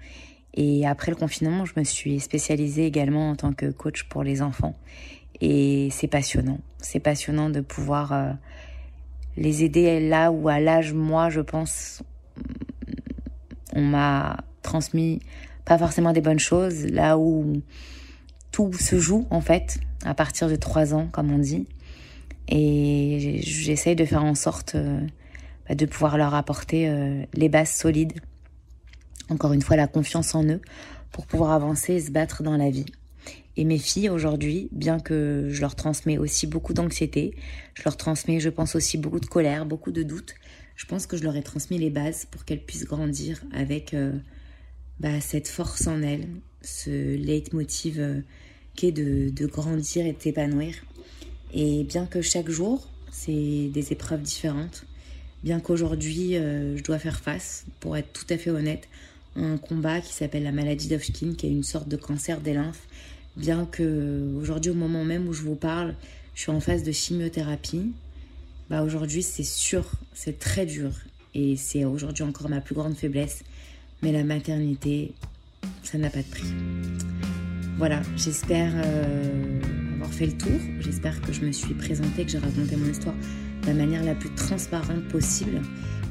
Et 0.55 0.87
après 0.87 1.11
le 1.11 1.17
confinement, 1.17 1.65
je 1.65 1.73
me 1.77 1.85
suis 1.85 2.21
spécialisée 2.21 2.87
également 2.87 3.31
en 3.31 3.37
tant 3.37 3.53
que 3.53 3.67
coach 3.67 4.05
pour 4.05 4.23
les 4.23 4.43
enfants. 4.43 4.77
Et 5.41 5.89
c'est 5.91 6.09
passionnant. 6.09 6.59
C'est 6.79 7.01
passionnant 7.01 7.51
de 7.51 7.61
pouvoir 7.61 8.13
euh, 8.13 8.33
les 9.37 9.65
aider 9.65 10.01
là 10.09 10.33
où 10.33 10.49
à 10.49 10.61
l'âge, 10.61 10.93
moi, 10.93 11.31
je 11.31 11.41
pense, 11.41 12.03
on 13.73 13.83
m'a 13.83 14.45
transmis 14.63 15.21
pas 15.65 15.79
forcément 15.79 16.13
des 16.13 16.21
bonnes 16.21 16.39
choses, 16.41 16.85
là 16.87 17.17
où 17.17 17.63
tout 18.51 18.73
se 18.73 18.99
joue 18.99 19.27
en 19.31 19.41
fait 19.41 19.79
à 20.05 20.15
partir 20.15 20.49
de 20.49 20.57
3 20.57 20.95
ans, 20.95 21.09
comme 21.13 21.33
on 21.33 21.39
dit. 21.39 21.67
Et 22.49 23.41
j'essaye 23.43 23.95
de 23.95 24.05
faire 24.05 24.25
en 24.25 24.35
sorte 24.35 24.75
euh, 24.75 25.01
de 25.75 25.87
pouvoir 25.87 26.18
leur 26.18 26.35
apporter 26.35 26.89
euh, 26.89 27.23
les 27.35 27.49
bases 27.49 27.71
solides. 27.71 28.14
Encore 29.29 29.53
une 29.53 29.62
fois, 29.62 29.77
la 29.77 29.87
confiance 29.87 30.35
en 30.35 30.45
eux 30.45 30.61
pour 31.12 31.27
pouvoir 31.27 31.53
avancer 31.53 31.95
et 31.95 32.01
se 32.01 32.11
battre 32.11 32.43
dans 32.43 32.57
la 32.57 32.71
vie. 32.71 32.87
Et 33.57 33.64
mes 33.64 33.79
filles 33.79 34.09
aujourd'hui, 34.09 34.68
bien 34.73 35.01
que 35.01 35.49
je 35.51 35.61
leur 35.61 35.75
transmets 35.75 36.18
aussi 36.18 36.47
beaucoup 36.47 36.73
d'anxiété, 36.73 37.35
je 37.75 37.83
leur 37.85 37.97
transmets, 37.97 38.41
je 38.41 38.49
pense 38.49 38.75
aussi 38.75 38.97
beaucoup 38.97 39.21
de 39.21 39.27
colère, 39.27 39.66
beaucoup 39.66 39.93
de 39.93 40.03
doutes, 40.03 40.35
je 40.77 40.87
pense 40.87 41.07
que 41.07 41.16
je 41.16 41.25
leur 41.25 41.37
ai 41.37 41.43
transmis 41.43 41.79
les 41.79 41.91
bases 41.91 42.27
pour 42.31 42.45
qu'elles 42.45 42.64
puissent 42.64 42.87
grandir 42.87 43.43
avec 43.53 43.93
euh, 43.93 44.12
bah, 44.99 45.21
cette 45.21 45.49
force 45.49 45.87
en 45.87 46.01
elles, 46.03 46.29
ce 46.62 47.16
leitmotiv 47.16 48.01
euh, 48.01 48.21
qui 48.77 48.87
est 48.87 48.93
de, 48.93 49.31
de 49.31 49.47
grandir 49.47 50.07
et 50.07 50.12
de 50.12 50.21
s'épanouir. 50.21 50.75
Et 51.53 51.85
bien 51.85 52.07
que 52.07 52.23
chaque 52.23 52.49
jour, 52.49 52.89
c'est 53.11 53.68
des 53.73 53.93
épreuves 53.93 54.23
différentes, 54.23 54.87
bien 55.43 55.61
qu'aujourd'hui, 55.61 56.36
euh, 56.36 56.76
je 56.76 56.82
dois 56.82 56.99
faire 56.99 57.20
face, 57.20 57.64
pour 57.80 57.97
être 57.97 58.12
tout 58.12 58.26
à 58.30 58.36
fait 58.36 58.51
honnête, 58.51 58.88
à 59.36 59.41
un 59.41 59.59
combat 59.59 60.01
qui 60.01 60.12
s'appelle 60.12 60.43
la 60.43 60.53
maladie 60.53 60.88
d'Hofskin, 60.88 61.34
qui 61.36 61.47
est 61.47 61.51
une 61.51 61.62
sorte 61.62 61.88
de 61.88 61.97
cancer 61.97 62.41
des 62.41 62.55
lymphes, 62.55 62.86
bien 63.36 63.66
que 63.66 64.34
aujourd'hui, 64.36 64.70
au 64.70 64.74
moment 64.74 65.05
même 65.05 65.28
où 65.28 65.32
je 65.32 65.43
vous 65.43 65.55
parle, 65.55 65.95
je 66.34 66.43
suis 66.43 66.51
en 66.51 66.61
phase 66.61 66.82
de 66.82 66.93
chimiothérapie, 66.93 67.93
bah 68.68 68.82
aujourd'hui 68.82 69.22
c'est 69.22 69.45
sûr, 69.45 69.84
c'est 70.14 70.38
très 70.38 70.64
dur 70.64 70.93
et 71.34 71.57
c'est 71.57 71.84
aujourd'hui 71.84 72.22
encore 72.22 72.49
ma 72.49 72.61
plus 72.61 72.74
grande 72.74 72.97
faiblesse. 72.97 73.43
Mais 74.03 74.12
la 74.12 74.24
maternité, 74.24 75.12
ça 75.82 75.99
n'a 75.99 76.09
pas 76.09 76.22
de 76.22 76.30
prix. 76.30 76.55
Voilà, 77.76 78.01
j'espère 78.16 78.72
euh, 78.76 79.61
avoir 79.95 80.12
fait 80.12 80.26
le 80.26 80.36
tour. 80.36 80.59
J'espère 80.80 81.20
que 81.20 81.32
je 81.32 81.43
me 81.43 81.53
suis 81.53 81.74
présentée, 81.74 82.24
que 82.24 82.30
j'ai 82.30 82.38
raconté 82.38 82.76
mon 82.76 82.91
histoire 82.91 83.14
de 83.63 83.67
la 83.67 83.75
manière 83.75 84.03
la 84.05 84.15
plus 84.15 84.31
transparente 84.35 85.05
possible. 85.09 85.61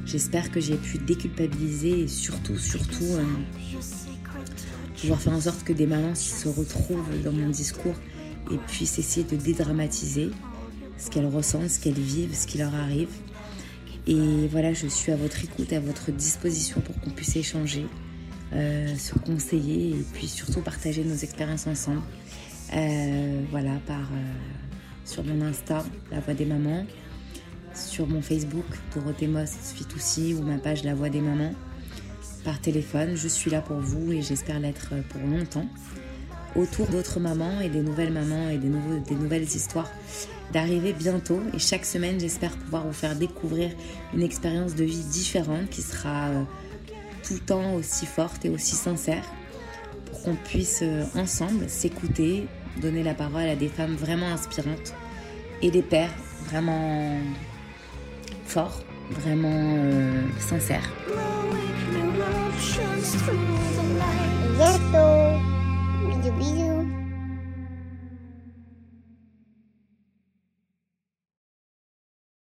J'espère 0.05 0.51
que 0.51 0.59
j'ai 0.59 0.75
pu 0.75 0.97
déculpabiliser 0.97 2.01
et 2.01 2.07
surtout, 2.07 2.57
surtout, 2.57 3.03
euh, 3.03 3.23
pouvoir 4.99 5.21
faire 5.21 5.33
en 5.33 5.41
sorte 5.41 5.63
que 5.63 5.73
des 5.73 5.85
mamans 5.85 6.15
se 6.15 6.47
retrouvent 6.47 7.21
dans 7.23 7.31
mon 7.31 7.49
discours 7.49 7.95
et 8.51 8.57
puissent 8.67 8.97
essayer 8.97 9.25
de 9.25 9.35
dédramatiser 9.35 10.31
ce 10.97 11.09
qu'elles 11.09 11.27
ressentent, 11.27 11.69
ce 11.69 11.79
qu'elles 11.79 11.93
vivent, 11.93 12.35
ce 12.35 12.47
qui 12.47 12.57
leur 12.57 12.73
arrive. 12.73 13.09
Et 14.07 14.47
voilà, 14.47 14.73
je 14.73 14.87
suis 14.87 15.11
à 15.11 15.15
votre 15.15 15.43
écoute, 15.43 15.71
à 15.73 15.79
votre 15.79 16.11
disposition 16.11 16.81
pour 16.81 16.99
qu'on 16.99 17.11
puisse 17.11 17.35
échanger, 17.35 17.85
euh, 18.53 18.95
se 18.95 19.13
conseiller 19.13 19.91
et 19.91 20.05
puis 20.13 20.27
surtout 20.27 20.61
partager 20.61 21.03
nos 21.03 21.15
expériences 21.15 21.67
ensemble. 21.67 22.01
Euh, 22.75 23.41
voilà, 23.51 23.73
par, 23.85 24.09
sur 25.05 25.23
mon 25.23 25.45
Insta, 25.45 25.85
La 26.11 26.19
Voix 26.19 26.33
des 26.33 26.45
Mamans, 26.45 26.85
sur 27.79 28.07
mon 28.07 28.21
Facebook, 28.21 28.65
Dorothée 28.93 29.27
Most 29.27 29.73
Fitoussi 29.75 30.33
ou 30.33 30.43
ma 30.43 30.57
page 30.57 30.83
La 30.83 30.93
Voix 30.93 31.09
des 31.09 31.21
Mamans, 31.21 31.53
par 32.43 32.59
téléphone. 32.59 33.15
Je 33.15 33.27
suis 33.27 33.49
là 33.49 33.61
pour 33.61 33.77
vous 33.77 34.11
et 34.11 34.21
j'espère 34.21 34.59
l'être 34.59 34.93
pour 35.09 35.21
longtemps. 35.21 35.67
Autour 36.55 36.87
d'autres 36.87 37.19
mamans 37.19 37.61
et 37.61 37.69
des 37.69 37.81
nouvelles 37.81 38.11
mamans 38.11 38.49
et 38.49 38.57
des, 38.57 38.69
des 38.69 39.15
nouvelles 39.15 39.43
histoires 39.43 39.89
d'arriver 40.51 40.93
bientôt 40.93 41.41
et 41.53 41.59
chaque 41.59 41.85
semaine 41.85 42.19
j'espère 42.19 42.51
pouvoir 42.57 42.87
vous 42.87 42.93
faire 42.93 43.15
découvrir 43.15 43.69
une 44.15 44.23
expérience 44.23 44.73
de 44.73 44.83
vie 44.83 45.03
différente 45.03 45.69
qui 45.69 45.83
sera 45.83 46.29
euh, 46.29 46.43
tout 47.23 47.35
le 47.35 47.39
temps 47.39 47.75
aussi 47.75 48.07
forte 48.07 48.45
et 48.45 48.49
aussi 48.49 48.75
sincère 48.75 49.23
pour 50.07 50.23
qu'on 50.23 50.35
puisse 50.35 50.79
euh, 50.81 51.03
ensemble 51.15 51.69
s'écouter, 51.69 52.47
donner 52.81 53.03
la 53.03 53.13
parole 53.13 53.47
à 53.47 53.55
des 53.55 53.67
femmes 53.67 53.95
vraiment 53.95 54.27
inspirantes 54.27 54.95
et 55.61 55.69
des 55.69 55.83
pères 55.83 56.15
vraiment 56.45 57.19
forts, 58.49 58.81
vraiment 59.11 59.75
euh, 59.77 60.23
sincères. 60.39 60.89
Bientôt. 64.57 65.39
Bisous 66.07 66.33
bisous. 66.39 66.78